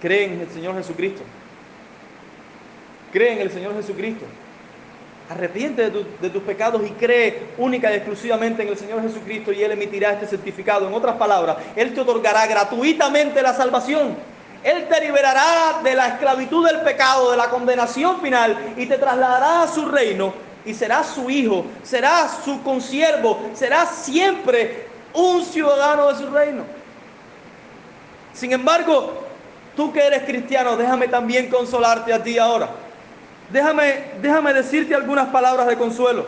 Cree 0.01 0.25
en 0.25 0.41
el 0.41 0.49
Señor 0.49 0.75
Jesucristo. 0.77 1.21
Cree 3.11 3.33
en 3.33 3.41
el 3.41 3.51
Señor 3.51 3.75
Jesucristo. 3.75 4.25
Arrepiente 5.29 5.91
de, 5.91 6.29
tus 6.31 6.41
pecados 6.41 6.81
y 6.83 6.89
cree 6.93 7.51
única 7.59 7.91
y 7.91 7.97
exclusivamente 7.97 8.63
en 8.63 8.69
el 8.69 8.77
Señor 8.77 9.03
Jesucristo 9.03 9.51
y 9.53 9.61
Él 9.61 9.71
emitirá 9.71 10.13
este 10.13 10.25
certificado. 10.25 10.87
En 10.87 10.95
otras 10.95 11.17
palabras, 11.17 11.57
Él 11.75 11.93
te 11.93 12.01
otorgará 12.01 12.47
gratuitamente 12.47 13.43
la 13.43 13.53
salvación. 13.53 14.17
Él 14.63 14.87
te 14.89 15.01
liberará 15.01 15.81
de 15.83 15.93
la 15.93 16.07
esclavitud 16.07 16.65
del 16.65 16.81
pecado, 16.81 17.29
de 17.29 17.37
la 17.37 17.49
condenación 17.49 18.19
final 18.21 18.73
y 18.75 18.87
te 18.87 18.97
trasladará 18.97 19.63
a 19.63 19.67
su 19.67 19.85
reino 19.85 20.50
y 20.65 20.73
serás 20.73 21.07
su 21.07 21.29
hijo, 21.29 21.65
serás 21.83 22.39
su 22.43 22.61
consiervo, 22.63 23.39
serás 23.53 23.89
siempre 23.89 24.87
un 25.13 25.43
ciudadano 25.43 26.11
de 26.11 26.19
su 26.19 26.29
reino. 26.29 26.63
Sin 28.33 28.51
embargo, 28.51 29.23
tú 29.75 29.91
que 29.91 30.05
eres 30.05 30.23
cristiano, 30.23 30.77
déjame 30.77 31.07
también 31.07 31.49
consolarte 31.49 32.13
a 32.13 32.23
ti 32.23 32.37
ahora. 32.37 32.69
Déjame, 33.51 34.11
déjame 34.21 34.53
decirte 34.53 34.95
algunas 34.95 35.27
palabras 35.29 35.67
de 35.67 35.77
consuelo. 35.77 36.25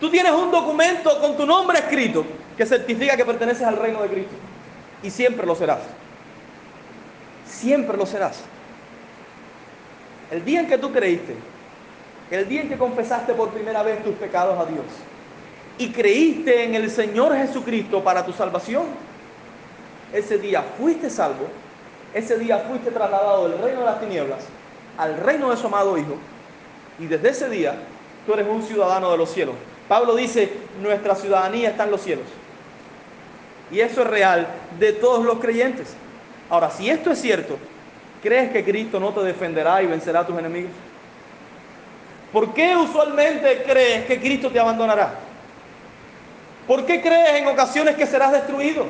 Tú 0.00 0.10
tienes 0.10 0.32
un 0.32 0.50
documento 0.50 1.20
con 1.20 1.36
tu 1.36 1.46
nombre 1.46 1.78
escrito 1.78 2.24
que 2.56 2.64
certifica 2.64 3.16
que 3.16 3.24
perteneces 3.24 3.66
al 3.66 3.76
reino 3.76 4.02
de 4.02 4.08
Cristo. 4.08 4.34
Y 5.02 5.10
siempre 5.10 5.46
lo 5.46 5.54
serás. 5.54 5.80
Siempre 7.46 7.96
lo 7.96 8.06
serás. 8.06 8.40
El 10.30 10.44
día 10.44 10.60
en 10.60 10.66
que 10.66 10.78
tú 10.78 10.92
creíste, 10.92 11.36
el 12.34 12.48
día 12.48 12.62
en 12.62 12.68
que 12.68 12.76
confesaste 12.76 13.34
por 13.34 13.50
primera 13.50 13.82
vez 13.82 14.02
tus 14.02 14.14
pecados 14.14 14.58
a 14.58 14.70
Dios 14.70 14.84
y 15.78 15.90
creíste 15.90 16.64
en 16.64 16.74
el 16.74 16.90
Señor 16.90 17.36
Jesucristo 17.36 18.02
para 18.02 18.24
tu 18.24 18.32
salvación, 18.32 18.84
ese 20.12 20.38
día 20.38 20.62
fuiste 20.78 21.10
salvo, 21.10 21.46
ese 22.12 22.38
día 22.38 22.58
fuiste 22.58 22.90
trasladado 22.90 23.48
del 23.48 23.58
reino 23.60 23.80
de 23.80 23.86
las 23.86 24.00
tinieblas 24.00 24.40
al 24.96 25.16
reino 25.16 25.50
de 25.50 25.56
su 25.56 25.66
amado 25.66 25.98
Hijo. 25.98 26.16
Y 26.98 27.06
desde 27.06 27.30
ese 27.30 27.50
día 27.50 27.74
tú 28.26 28.34
eres 28.34 28.46
un 28.48 28.62
ciudadano 28.62 29.10
de 29.10 29.18
los 29.18 29.30
cielos. 29.30 29.56
Pablo 29.88 30.14
dice, 30.14 30.50
nuestra 30.80 31.14
ciudadanía 31.14 31.70
está 31.70 31.84
en 31.84 31.90
los 31.90 32.00
cielos. 32.00 32.26
Y 33.70 33.80
eso 33.80 34.02
es 34.02 34.06
real 34.06 34.46
de 34.78 34.92
todos 34.92 35.24
los 35.24 35.38
creyentes. 35.38 35.94
Ahora, 36.48 36.70
si 36.70 36.88
esto 36.88 37.10
es 37.10 37.20
cierto, 37.20 37.58
¿crees 38.22 38.52
que 38.52 38.64
Cristo 38.64 39.00
no 39.00 39.12
te 39.12 39.22
defenderá 39.22 39.82
y 39.82 39.86
vencerá 39.86 40.20
a 40.20 40.26
tus 40.26 40.38
enemigos? 40.38 40.72
¿Por 42.34 42.52
qué 42.52 42.76
usualmente 42.76 43.62
crees 43.62 44.06
que 44.06 44.18
Cristo 44.18 44.50
te 44.50 44.58
abandonará? 44.58 45.14
¿Por 46.66 46.84
qué 46.84 47.00
crees 47.00 47.40
en 47.40 47.46
ocasiones 47.46 47.94
que 47.94 48.08
serás 48.08 48.32
destruido? 48.32 48.86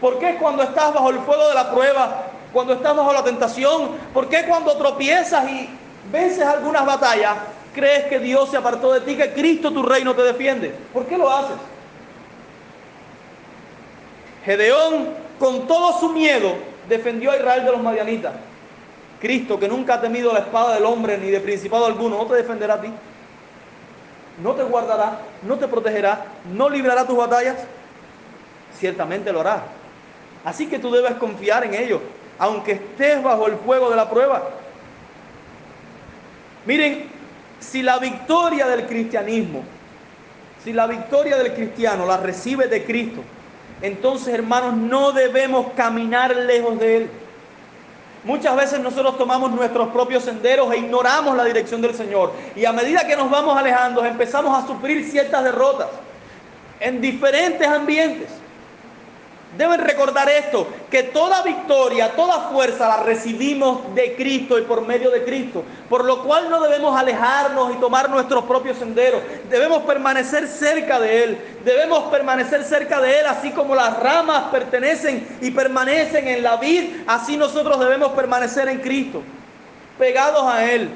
¿Por 0.00 0.20
qué 0.20 0.36
cuando 0.36 0.62
estás 0.62 0.94
bajo 0.94 1.10
el 1.10 1.18
fuego 1.18 1.48
de 1.48 1.54
la 1.56 1.72
prueba 1.72 2.26
cuando 2.52 2.74
estás 2.74 2.94
bajo 2.94 3.12
la 3.12 3.24
tentación? 3.24 3.90
¿Por 4.14 4.28
qué 4.28 4.44
cuando 4.46 4.76
tropiezas 4.76 5.50
y 5.50 5.68
vences 6.12 6.46
algunas 6.46 6.86
batallas, 6.86 7.34
crees 7.74 8.04
que 8.04 8.20
Dios 8.20 8.48
se 8.52 8.56
apartó 8.56 8.92
de 8.92 9.00
ti, 9.00 9.16
que 9.16 9.32
Cristo 9.32 9.72
tu 9.72 9.82
reino 9.82 10.14
te 10.14 10.22
defiende? 10.22 10.72
¿Por 10.92 11.06
qué 11.06 11.18
lo 11.18 11.28
haces? 11.28 11.56
Gedeón, 14.44 15.08
con 15.40 15.66
todo 15.66 15.98
su 15.98 16.10
miedo, 16.10 16.54
defendió 16.88 17.32
a 17.32 17.36
Israel 17.36 17.64
de 17.64 17.72
los 17.72 17.82
madianitas. 17.82 18.34
Cristo, 19.20 19.58
que 19.58 19.68
nunca 19.68 19.94
ha 19.94 20.00
temido 20.00 20.32
la 20.32 20.40
espada 20.40 20.74
del 20.74 20.84
hombre 20.84 21.18
ni 21.18 21.30
de 21.30 21.40
principado 21.40 21.86
alguno, 21.86 22.18
no 22.18 22.26
te 22.26 22.36
defenderá 22.36 22.74
a 22.74 22.80
ti. 22.80 22.88
No 24.42 24.52
te 24.54 24.62
guardará, 24.62 25.20
no 25.42 25.56
te 25.56 25.66
protegerá, 25.66 26.24
no 26.52 26.68
librará 26.68 27.06
tus 27.06 27.16
batallas. 27.16 27.56
Ciertamente 28.78 29.32
lo 29.32 29.40
hará. 29.40 29.64
Así 30.44 30.66
que 30.66 30.78
tú 30.78 30.92
debes 30.92 31.14
confiar 31.14 31.64
en 31.64 31.74
ello, 31.74 32.00
aunque 32.38 32.72
estés 32.72 33.22
bajo 33.22 33.48
el 33.48 33.56
fuego 33.56 33.90
de 33.90 33.96
la 33.96 34.08
prueba. 34.08 34.50
Miren, 36.64 37.08
si 37.58 37.82
la 37.82 37.98
victoria 37.98 38.68
del 38.68 38.86
cristianismo, 38.86 39.64
si 40.62 40.72
la 40.72 40.86
victoria 40.86 41.36
del 41.36 41.54
cristiano 41.54 42.06
la 42.06 42.18
recibe 42.18 42.68
de 42.68 42.84
Cristo, 42.84 43.22
entonces 43.82 44.34
hermanos 44.34 44.76
no 44.76 45.12
debemos 45.12 45.72
caminar 45.74 46.36
lejos 46.36 46.78
de 46.78 46.96
Él. 46.96 47.10
Muchas 48.24 48.56
veces 48.56 48.80
nosotros 48.80 49.16
tomamos 49.16 49.50
nuestros 49.52 49.88
propios 49.88 50.24
senderos 50.24 50.72
e 50.72 50.78
ignoramos 50.78 51.36
la 51.36 51.44
dirección 51.44 51.80
del 51.80 51.94
Señor. 51.94 52.32
Y 52.56 52.64
a 52.64 52.72
medida 52.72 53.06
que 53.06 53.16
nos 53.16 53.30
vamos 53.30 53.56
alejando, 53.56 54.04
empezamos 54.04 54.56
a 54.56 54.66
sufrir 54.66 55.08
ciertas 55.08 55.44
derrotas 55.44 55.88
en 56.80 57.00
diferentes 57.00 57.66
ambientes. 57.66 58.28
Deben 59.56 59.80
recordar 59.80 60.28
esto, 60.28 60.68
que 60.90 61.04
toda 61.04 61.42
victoria, 61.42 62.14
toda 62.14 62.50
fuerza 62.50 62.86
la 62.86 63.02
recibimos 63.02 63.94
de 63.94 64.14
Cristo 64.14 64.58
y 64.58 64.62
por 64.62 64.82
medio 64.82 65.10
de 65.10 65.24
Cristo, 65.24 65.64
por 65.88 66.04
lo 66.04 66.22
cual 66.22 66.50
no 66.50 66.60
debemos 66.60 66.96
alejarnos 66.96 67.74
y 67.74 67.80
tomar 67.80 68.10
nuestros 68.10 68.44
propios 68.44 68.76
senderos, 68.76 69.22
debemos 69.48 69.84
permanecer 69.84 70.46
cerca 70.46 71.00
de 71.00 71.24
Él, 71.24 71.38
debemos 71.64 72.04
permanecer 72.10 72.62
cerca 72.62 73.00
de 73.00 73.20
Él, 73.20 73.26
así 73.26 73.50
como 73.52 73.74
las 73.74 73.98
ramas 73.98 74.44
pertenecen 74.52 75.26
y 75.40 75.50
permanecen 75.50 76.28
en 76.28 76.42
la 76.42 76.56
vid, 76.56 77.04
así 77.06 77.38
nosotros 77.38 77.80
debemos 77.80 78.12
permanecer 78.12 78.68
en 78.68 78.80
Cristo, 78.80 79.22
pegados 79.98 80.44
a 80.44 80.70
Él. 80.70 80.90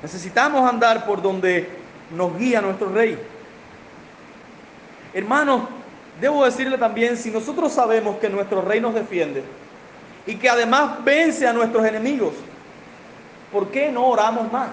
Necesitamos 0.00 0.70
andar 0.70 1.06
por 1.06 1.20
donde 1.20 1.83
nos 2.16 2.36
guía 2.38 2.60
nuestro 2.60 2.88
rey. 2.88 3.18
Hermanos, 5.12 5.62
debo 6.20 6.44
decirle 6.44 6.78
también, 6.78 7.16
si 7.16 7.30
nosotros 7.30 7.72
sabemos 7.72 8.16
que 8.16 8.28
nuestro 8.28 8.62
rey 8.62 8.80
nos 8.80 8.94
defiende 8.94 9.42
y 10.26 10.36
que 10.36 10.48
además 10.48 11.04
vence 11.04 11.46
a 11.46 11.52
nuestros 11.52 11.84
enemigos, 11.84 12.34
¿por 13.52 13.68
qué 13.68 13.90
no 13.92 14.06
oramos 14.06 14.50
más? 14.52 14.70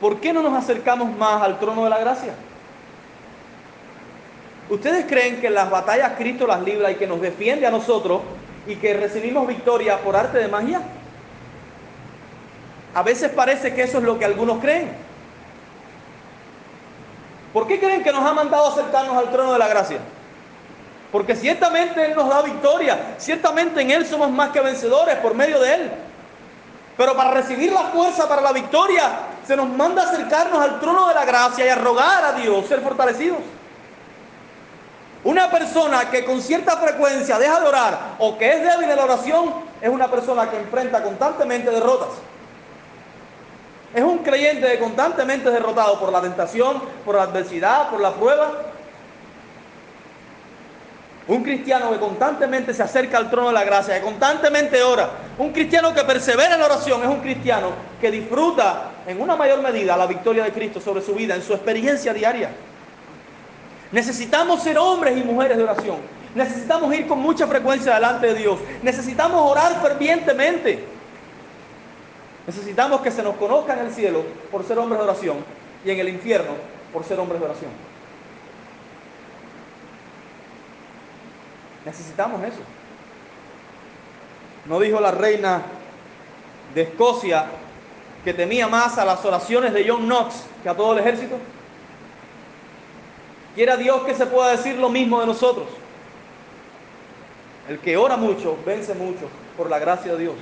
¿Por 0.00 0.20
qué 0.20 0.32
no 0.32 0.42
nos 0.42 0.54
acercamos 0.54 1.16
más 1.16 1.42
al 1.42 1.58
trono 1.60 1.84
de 1.84 1.90
la 1.90 1.98
gracia? 1.98 2.34
¿Ustedes 4.68 5.04
creen 5.06 5.40
que 5.40 5.50
las 5.50 5.70
batallas 5.70 6.12
Cristo 6.16 6.46
las 6.46 6.62
libra 6.62 6.90
y 6.90 6.96
que 6.96 7.06
nos 7.06 7.20
defiende 7.20 7.66
a 7.66 7.70
nosotros 7.70 8.22
y 8.66 8.76
que 8.76 8.94
recibimos 8.94 9.46
victoria 9.46 9.98
por 9.98 10.16
arte 10.16 10.38
de 10.38 10.48
magia? 10.48 10.80
A 12.94 13.02
veces 13.02 13.30
parece 13.30 13.74
que 13.74 13.82
eso 13.82 13.98
es 13.98 14.04
lo 14.04 14.18
que 14.18 14.24
algunos 14.24 14.60
creen. 14.60 14.92
¿Por 17.52 17.66
qué 17.66 17.78
creen 17.78 18.02
que 18.02 18.12
nos 18.12 18.24
ha 18.24 18.32
mandado 18.32 18.68
acercarnos 18.68 19.16
al 19.16 19.30
trono 19.30 19.52
de 19.52 19.58
la 19.58 19.68
gracia? 19.68 19.98
Porque 21.10 21.36
ciertamente 21.36 22.04
Él 22.06 22.16
nos 22.16 22.28
da 22.28 22.40
victoria, 22.42 23.14
ciertamente 23.18 23.82
en 23.82 23.90
Él 23.90 24.06
somos 24.06 24.30
más 24.30 24.50
que 24.50 24.60
vencedores 24.60 25.16
por 25.16 25.34
medio 25.34 25.60
de 25.60 25.74
Él. 25.74 25.90
Pero 26.96 27.14
para 27.14 27.30
recibir 27.32 27.72
la 27.72 27.84
fuerza 27.84 28.28
para 28.28 28.40
la 28.40 28.52
victoria, 28.52 29.10
se 29.46 29.56
nos 29.56 29.68
manda 29.68 30.02
acercarnos 30.02 30.60
al 30.60 30.80
trono 30.80 31.08
de 31.08 31.14
la 31.14 31.24
gracia 31.24 31.66
y 31.66 31.68
a 31.68 31.74
rogar 31.74 32.24
a 32.24 32.32
Dios 32.32 32.66
ser 32.66 32.80
fortalecidos. 32.80 33.38
Una 35.24 35.50
persona 35.50 36.10
que 36.10 36.24
con 36.24 36.40
cierta 36.42 36.76
frecuencia 36.78 37.38
deja 37.38 37.60
de 37.60 37.68
orar 37.68 37.98
o 38.18 38.36
que 38.36 38.50
es 38.50 38.62
débil 38.62 38.90
en 38.90 38.96
la 38.96 39.04
oración 39.04 39.54
es 39.80 39.88
una 39.88 40.10
persona 40.10 40.50
que 40.50 40.56
enfrenta 40.56 41.02
constantemente 41.02 41.70
derrotas. 41.70 42.08
Es 43.94 44.02
un 44.02 44.18
creyente 44.18 44.78
constantemente 44.78 45.50
derrotado 45.50 46.00
por 46.00 46.10
la 46.10 46.20
tentación, 46.20 46.82
por 47.04 47.16
la 47.16 47.24
adversidad, 47.24 47.90
por 47.90 48.00
la 48.00 48.12
prueba. 48.14 48.52
Un 51.28 51.42
cristiano 51.42 51.92
que 51.92 51.98
constantemente 51.98 52.74
se 52.74 52.82
acerca 52.82 53.18
al 53.18 53.30
trono 53.30 53.48
de 53.48 53.54
la 53.54 53.64
gracia, 53.64 53.94
que 53.94 54.02
constantemente 54.02 54.82
ora. 54.82 55.10
Un 55.38 55.52
cristiano 55.52 55.94
que 55.94 56.02
persevera 56.04 56.54
en 56.54 56.60
la 56.60 56.66
oración 56.66 57.02
es 57.02 57.08
un 57.08 57.20
cristiano 57.20 57.68
que 58.00 58.10
disfruta 58.10 58.90
en 59.06 59.20
una 59.20 59.36
mayor 59.36 59.60
medida 59.60 59.96
la 59.96 60.06
victoria 60.06 60.44
de 60.44 60.52
Cristo 60.52 60.80
sobre 60.80 61.02
su 61.02 61.14
vida, 61.14 61.34
en 61.34 61.42
su 61.42 61.52
experiencia 61.52 62.12
diaria. 62.12 62.50
Necesitamos 63.92 64.62
ser 64.62 64.78
hombres 64.78 65.16
y 65.16 65.22
mujeres 65.22 65.58
de 65.58 65.64
oración. 65.64 65.98
Necesitamos 66.34 66.92
ir 66.94 67.06
con 67.06 67.20
mucha 67.20 67.46
frecuencia 67.46 67.94
delante 67.94 68.28
de 68.28 68.34
Dios. 68.34 68.58
Necesitamos 68.82 69.50
orar 69.50 69.80
fervientemente. 69.82 70.82
Necesitamos 72.46 73.00
que 73.02 73.10
se 73.10 73.22
nos 73.22 73.36
conozca 73.36 73.74
en 73.74 73.86
el 73.86 73.92
cielo 73.92 74.24
por 74.50 74.64
ser 74.64 74.78
hombres 74.78 74.98
de 74.98 75.04
oración 75.04 75.36
y 75.84 75.90
en 75.90 76.00
el 76.00 76.08
infierno 76.08 76.52
por 76.92 77.04
ser 77.04 77.18
hombres 77.20 77.40
de 77.40 77.46
oración. 77.46 77.70
Necesitamos 81.84 82.42
eso. 82.44 82.60
¿No 84.66 84.78
dijo 84.80 85.00
la 85.00 85.10
reina 85.10 85.62
de 86.74 86.82
Escocia 86.82 87.46
que 88.24 88.34
temía 88.34 88.68
más 88.68 88.98
a 88.98 89.04
las 89.04 89.24
oraciones 89.24 89.72
de 89.72 89.88
John 89.88 90.06
Knox 90.06 90.44
que 90.62 90.68
a 90.68 90.76
todo 90.76 90.92
el 90.92 91.00
ejército? 91.00 91.36
Quiera 93.54 93.76
Dios 93.76 94.02
que 94.02 94.14
se 94.14 94.26
pueda 94.26 94.50
decir 94.50 94.76
lo 94.76 94.88
mismo 94.88 95.20
de 95.20 95.26
nosotros. 95.26 95.66
El 97.68 97.78
que 97.78 97.96
ora 97.96 98.16
mucho, 98.16 98.56
vence 98.66 98.94
mucho 98.94 99.28
por 99.56 99.70
la 99.70 99.78
gracia 99.78 100.12
de 100.12 100.18
Dios 100.18 100.34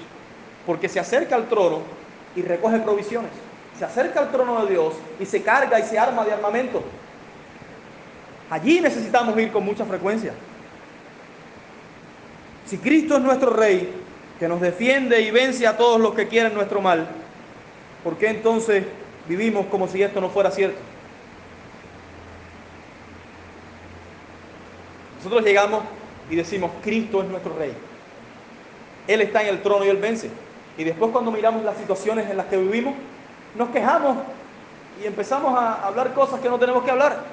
porque 0.66 0.88
se 0.88 1.00
acerca 1.00 1.36
al 1.36 1.48
trono 1.48 1.82
y 2.36 2.42
recoge 2.42 2.78
provisiones. 2.80 3.30
Se 3.78 3.84
acerca 3.84 4.20
al 4.20 4.30
trono 4.30 4.64
de 4.64 4.72
Dios 4.72 4.94
y 5.18 5.26
se 5.26 5.42
carga 5.42 5.80
y 5.80 5.82
se 5.84 5.98
arma 5.98 6.24
de 6.24 6.32
armamento. 6.32 6.82
Allí 8.50 8.80
necesitamos 8.80 9.38
ir 9.38 9.52
con 9.52 9.64
mucha 9.64 9.84
frecuencia. 9.84 10.34
Si 12.66 12.78
Cristo 12.78 13.16
es 13.16 13.22
nuestro 13.22 13.50
Rey, 13.50 13.92
que 14.38 14.48
nos 14.48 14.60
defiende 14.60 15.20
y 15.20 15.30
vence 15.30 15.66
a 15.66 15.76
todos 15.76 16.00
los 16.00 16.14
que 16.14 16.28
quieren 16.28 16.54
nuestro 16.54 16.80
mal, 16.80 17.08
¿por 18.02 18.16
qué 18.16 18.28
entonces 18.28 18.84
vivimos 19.28 19.66
como 19.66 19.88
si 19.88 20.02
esto 20.02 20.20
no 20.20 20.30
fuera 20.30 20.50
cierto? 20.50 20.78
Nosotros 25.18 25.44
llegamos 25.44 25.82
y 26.30 26.36
decimos, 26.36 26.70
Cristo 26.82 27.22
es 27.22 27.28
nuestro 27.28 27.56
Rey. 27.56 27.72
Él 29.06 29.20
está 29.20 29.42
en 29.42 29.48
el 29.48 29.62
trono 29.62 29.84
y 29.84 29.88
Él 29.88 29.98
vence. 29.98 30.30
Y 30.76 30.84
después 30.84 31.10
cuando 31.12 31.30
miramos 31.30 31.62
las 31.64 31.76
situaciones 31.76 32.30
en 32.30 32.36
las 32.36 32.46
que 32.46 32.56
vivimos, 32.56 32.94
nos 33.54 33.68
quejamos 33.70 34.16
y 35.02 35.06
empezamos 35.06 35.58
a 35.58 35.86
hablar 35.86 36.12
cosas 36.14 36.40
que 36.40 36.48
no 36.48 36.58
tenemos 36.58 36.84
que 36.84 36.90
hablar. 36.90 37.24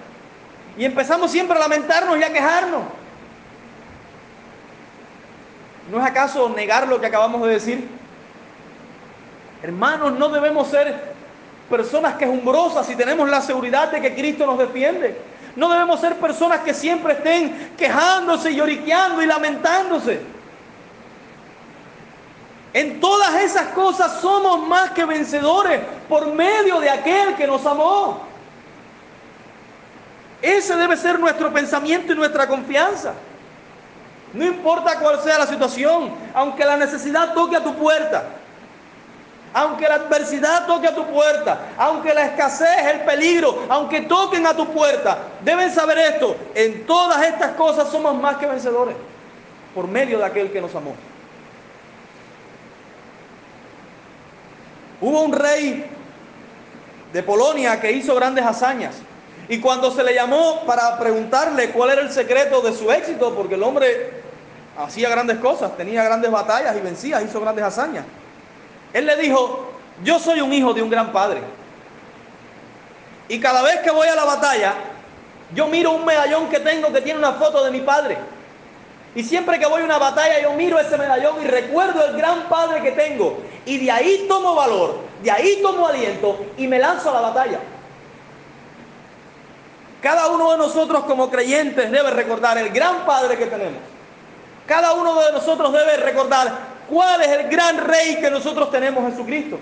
Y 0.78 0.86
empezamos 0.86 1.32
siempre 1.32 1.58
a 1.58 1.60
lamentarnos 1.60 2.18
y 2.18 2.24
a 2.24 2.32
quejarnos. 2.32 2.82
¿No 5.92 6.00
es 6.00 6.06
acaso 6.06 6.50
negar 6.50 6.88
lo 6.88 7.00
que 7.00 7.08
acabamos 7.08 7.42
de 7.48 7.54
decir? 7.54 7.88
Hermanos, 9.64 10.14
no 10.14 10.30
debemos 10.30 10.68
ser 10.68 11.16
personas 11.70 12.16
quejumbrosas 12.16 12.86
si 12.86 12.96
tenemos 12.96 13.30
la 13.30 13.42
seguridad 13.42 13.92
de 13.92 14.02
que 14.02 14.14
Cristo 14.14 14.46
nos 14.46 14.60
defiende. 14.60 15.20
No 15.56 15.70
debemos 15.70 16.00
ser 16.00 16.16
personas 16.18 16.60
que 16.60 16.74
siempre 16.74 17.14
estén 17.14 17.72
quejándose 17.78 18.54
lloriqueando 18.54 19.24
y 19.24 19.26
lamentándose. 19.26 20.22
En 22.78 22.99
todas 22.99 23.34
esas 23.41 23.69
cosas 23.69 24.21
somos 24.21 24.67
más 24.67 24.91
que 24.91 25.03
vencedores 25.03 25.82
por 26.07 26.28
medio 26.28 26.80
de 26.80 26.88
aquel 26.88 27.34
que 27.34 27.47
nos 27.47 27.65
amó. 27.65 28.21
Ese 30.43 30.75
debe 30.75 30.95
ser 30.95 31.17
nuestro 31.17 31.51
pensamiento 31.51 32.13
y 32.13 32.15
nuestra 32.15 32.47
confianza. 32.47 33.15
No 34.32 34.45
importa 34.45 34.99
cuál 34.99 35.19
sea 35.23 35.39
la 35.39 35.47
situación, 35.47 36.13
aunque 36.36 36.63
la 36.63 36.78
necesidad 36.78 37.34
toque 37.34 37.55
a 37.55 37.63
tu 37.63 37.73
puerta, 37.73 38.25
aunque 39.55 39.89
la 39.89 39.95
adversidad 39.95 40.67
toque 40.67 40.88
a 40.88 40.93
tu 40.93 41.03
puerta, 41.07 41.57
aunque 41.80 42.13
la 42.13 42.28
escasez, 42.28 42.86
el 42.93 42.99
peligro, 43.05 43.65
aunque 43.69 44.01
toquen 44.01 44.45
a 44.45 44.53
tu 44.53 44.67
puerta, 44.67 45.17
deben 45.41 45.73
saber 45.73 45.97
esto, 45.97 46.36
en 46.53 46.86
todas 46.86 47.23
estas 47.23 47.53
cosas 47.53 47.89
somos 47.89 48.13
más 48.21 48.38
que 48.38 48.45
vencedores 48.45 48.95
por 49.73 49.88
medio 49.88 50.19
de 50.19 50.25
aquel 50.25 50.51
que 50.51 50.61
nos 50.61 50.75
amó. 50.75 50.93
Hubo 55.00 55.22
un 55.22 55.34
rey 55.34 55.86
de 57.14 57.24
Polonia 57.24 57.80
que 57.80 57.91
hizo 57.91 58.16
grandes 58.16 58.45
hazañas. 58.45 58.95
Y 59.50 59.60
cuando 59.60 59.91
se 59.91 60.04
le 60.04 60.14
llamó 60.14 60.66
para 60.66 60.98
preguntarle 61.00 61.70
cuál 61.72 61.91
era 61.91 62.02
el 62.02 62.12
secreto 62.12 62.62
de 62.62 62.74
su 62.74 62.91
éxito, 62.91 63.34
porque 63.34 63.56
el 63.56 63.64
hombre 63.64 64.22
hacía 64.78 65.10
grandes 65.10 65.38
cosas, 65.38 65.78
tenía 65.78 66.04
grandes 66.04 66.30
batallas 66.30 66.76
y 66.76 66.82
vencía, 66.82 67.22
hizo 67.22 67.39
grandes 67.39 67.64
hazañas. 67.64 68.06
Él 68.93 69.06
le 69.06 69.16
dijo, 69.16 69.72
yo 70.04 70.20
soy 70.20 70.41
un 70.41 70.52
hijo 70.52 70.74
de 70.74 70.82
un 70.82 70.89
gran 70.89 71.12
padre. 71.12 71.41
Y 73.30 73.39
cada 73.39 73.62
vez 73.62 73.80
que 73.80 73.91
voy 73.91 74.08
a 74.08 74.16
la 74.16 74.26
batalla, 74.26 74.76
Yo 75.56 75.68
miro 75.68 75.91
un 75.91 76.04
medallón 76.04 76.50
que 76.50 76.60
tengo 76.60 76.91
que 76.91 77.02
tiene 77.02 77.20
una 77.20 77.34
foto 77.34 77.64
de 77.64 77.72
mi 77.72 77.80
padre. 77.80 78.18
Y 79.16 79.24
siempre 79.24 79.60
que 79.60 79.66
voy 79.66 79.82
a 79.82 79.86
una 79.86 79.97
batalla 79.97 80.41
yo 80.41 80.53
miro 80.53 80.80
ese 80.80 80.97
medallón 80.97 81.38
y 81.43 81.47
recuerdo 81.47 82.05
el 82.05 82.18
gran 82.18 82.43
padre 82.49 82.82
que 82.82 82.91
tengo. 82.91 83.39
Y 83.66 83.80
de 83.80 83.91
ahí 83.91 84.26
tomo 84.28 84.53
valor, 84.55 84.99
de 85.24 85.32
ahí 85.32 85.60
tomo 85.62 85.88
aliento 85.88 86.38
y 86.58 86.68
me 86.68 86.80
lanzo 86.80 87.10
a 87.10 87.14
la 87.14 87.30
batalla. 87.30 87.60
Cada 90.01 90.28
uno 90.28 90.51
de 90.51 90.58
nosotros 90.58 91.03
como 91.05 91.30
creyentes 91.32 91.89
debe 91.89 92.12
recordar 92.12 92.58
el 92.58 92.70
gran 92.70 93.05
padre 93.05 93.38
que 93.38 93.47
tenemos. 93.47 93.80
Cada 94.68 94.93
uno 94.93 95.20
de 95.20 95.32
nosotros 95.32 95.74
debe 95.74 95.97
recordar 95.97 96.51
cuál 96.88 97.22
es 97.22 97.30
el 97.30 97.49
gran 97.49 97.78
rey 97.78 98.18
que 98.18 98.30
nosotros 98.30 98.70
tenemos, 98.70 99.10
Jesucristo 99.12 99.58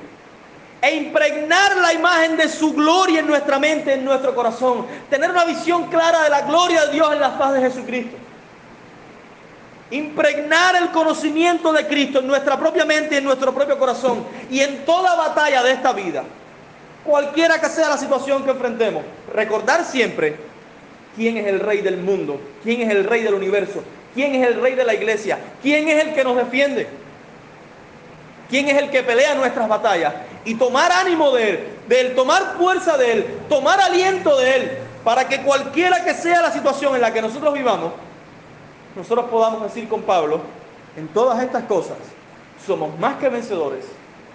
e 0.85 0.95
impregnar 0.97 1.77
la 1.77 1.93
imagen 1.93 2.37
de 2.37 2.47
su 2.47 2.73
gloria 2.73 3.21
en 3.21 3.27
nuestra 3.27 3.57
mente, 3.57 3.93
en 3.93 4.05
nuestro 4.05 4.35
corazón. 4.35 4.85
Tener 5.09 5.31
una 5.31 5.43
visión 5.43 5.89
clara 5.89 6.23
de 6.23 6.29
la 6.29 6.41
gloria 6.41 6.85
de 6.85 6.93
Dios 6.93 7.11
en 7.11 7.19
la 7.19 7.31
faz 7.31 7.53
de 7.53 7.61
Jesucristo. 7.61 8.15
Impregnar 9.91 10.75
el 10.75 10.89
conocimiento 10.89 11.71
de 11.71 11.85
Cristo 11.87 12.19
en 12.19 12.27
nuestra 12.27 12.59
propia 12.59 12.85
mente 12.85 13.15
y 13.15 13.17
en 13.19 13.23
nuestro 13.23 13.53
propio 13.53 13.77
corazón. 13.77 14.25
Y 14.49 14.59
en 14.61 14.83
toda 14.85 15.15
batalla 15.15 15.61
de 15.61 15.71
esta 15.71 15.93
vida, 15.93 16.23
cualquiera 17.03 17.61
que 17.61 17.69
sea 17.69 17.89
la 17.89 17.97
situación 17.97 18.43
que 18.43 18.51
enfrentemos, 18.51 19.03
recordar 19.33 19.85
siempre 19.85 20.35
quién 21.15 21.37
es 21.37 21.47
el 21.47 21.59
rey 21.59 21.81
del 21.81 21.97
mundo, 21.97 22.39
quién 22.63 22.81
es 22.81 22.89
el 22.89 23.03
rey 23.03 23.21
del 23.21 23.35
universo, 23.35 23.83
quién 24.13 24.35
es 24.35 24.47
el 24.47 24.59
rey 24.59 24.73
de 24.75 24.83
la 24.83 24.93
iglesia, 24.93 25.37
quién 25.61 25.87
es 25.87 26.03
el 26.03 26.13
que 26.13 26.23
nos 26.23 26.35
defiende, 26.35 26.87
quién 28.49 28.67
es 28.67 28.77
el 28.81 28.89
que 28.89 29.03
pelea 29.03 29.35
nuestras 29.35 29.67
batallas 29.67 30.13
y 30.43 30.55
tomar 30.55 30.91
ánimo 30.91 31.31
de 31.31 31.49
Él, 31.49 31.59
de 31.87 32.01
Él, 32.01 32.15
tomar 32.15 32.55
fuerza 32.57 32.97
de 32.97 33.11
Él, 33.11 33.25
tomar 33.49 33.79
aliento 33.79 34.37
de 34.37 34.55
Él, 34.55 34.71
para 35.03 35.27
que 35.27 35.41
cualquiera 35.41 36.03
que 36.03 36.13
sea 36.13 36.41
la 36.41 36.51
situación 36.51 36.95
en 36.95 37.01
la 37.01 37.13
que 37.13 37.21
nosotros 37.21 37.53
vivamos, 37.53 37.93
nosotros 38.95 39.25
podamos 39.29 39.63
decir 39.63 39.87
con 39.89 40.01
Pablo, 40.03 40.39
en 40.95 41.07
todas 41.09 41.43
estas 41.43 41.63
cosas 41.63 41.97
somos 42.65 42.97
más 42.99 43.17
que 43.17 43.29
vencedores 43.29 43.85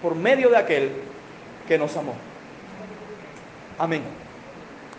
por 0.01 0.15
medio 0.15 0.49
de 0.49 0.57
aquel 0.57 0.91
que 1.67 1.77
nos 1.77 1.95
amó. 1.97 2.13
Amén. 3.77 4.20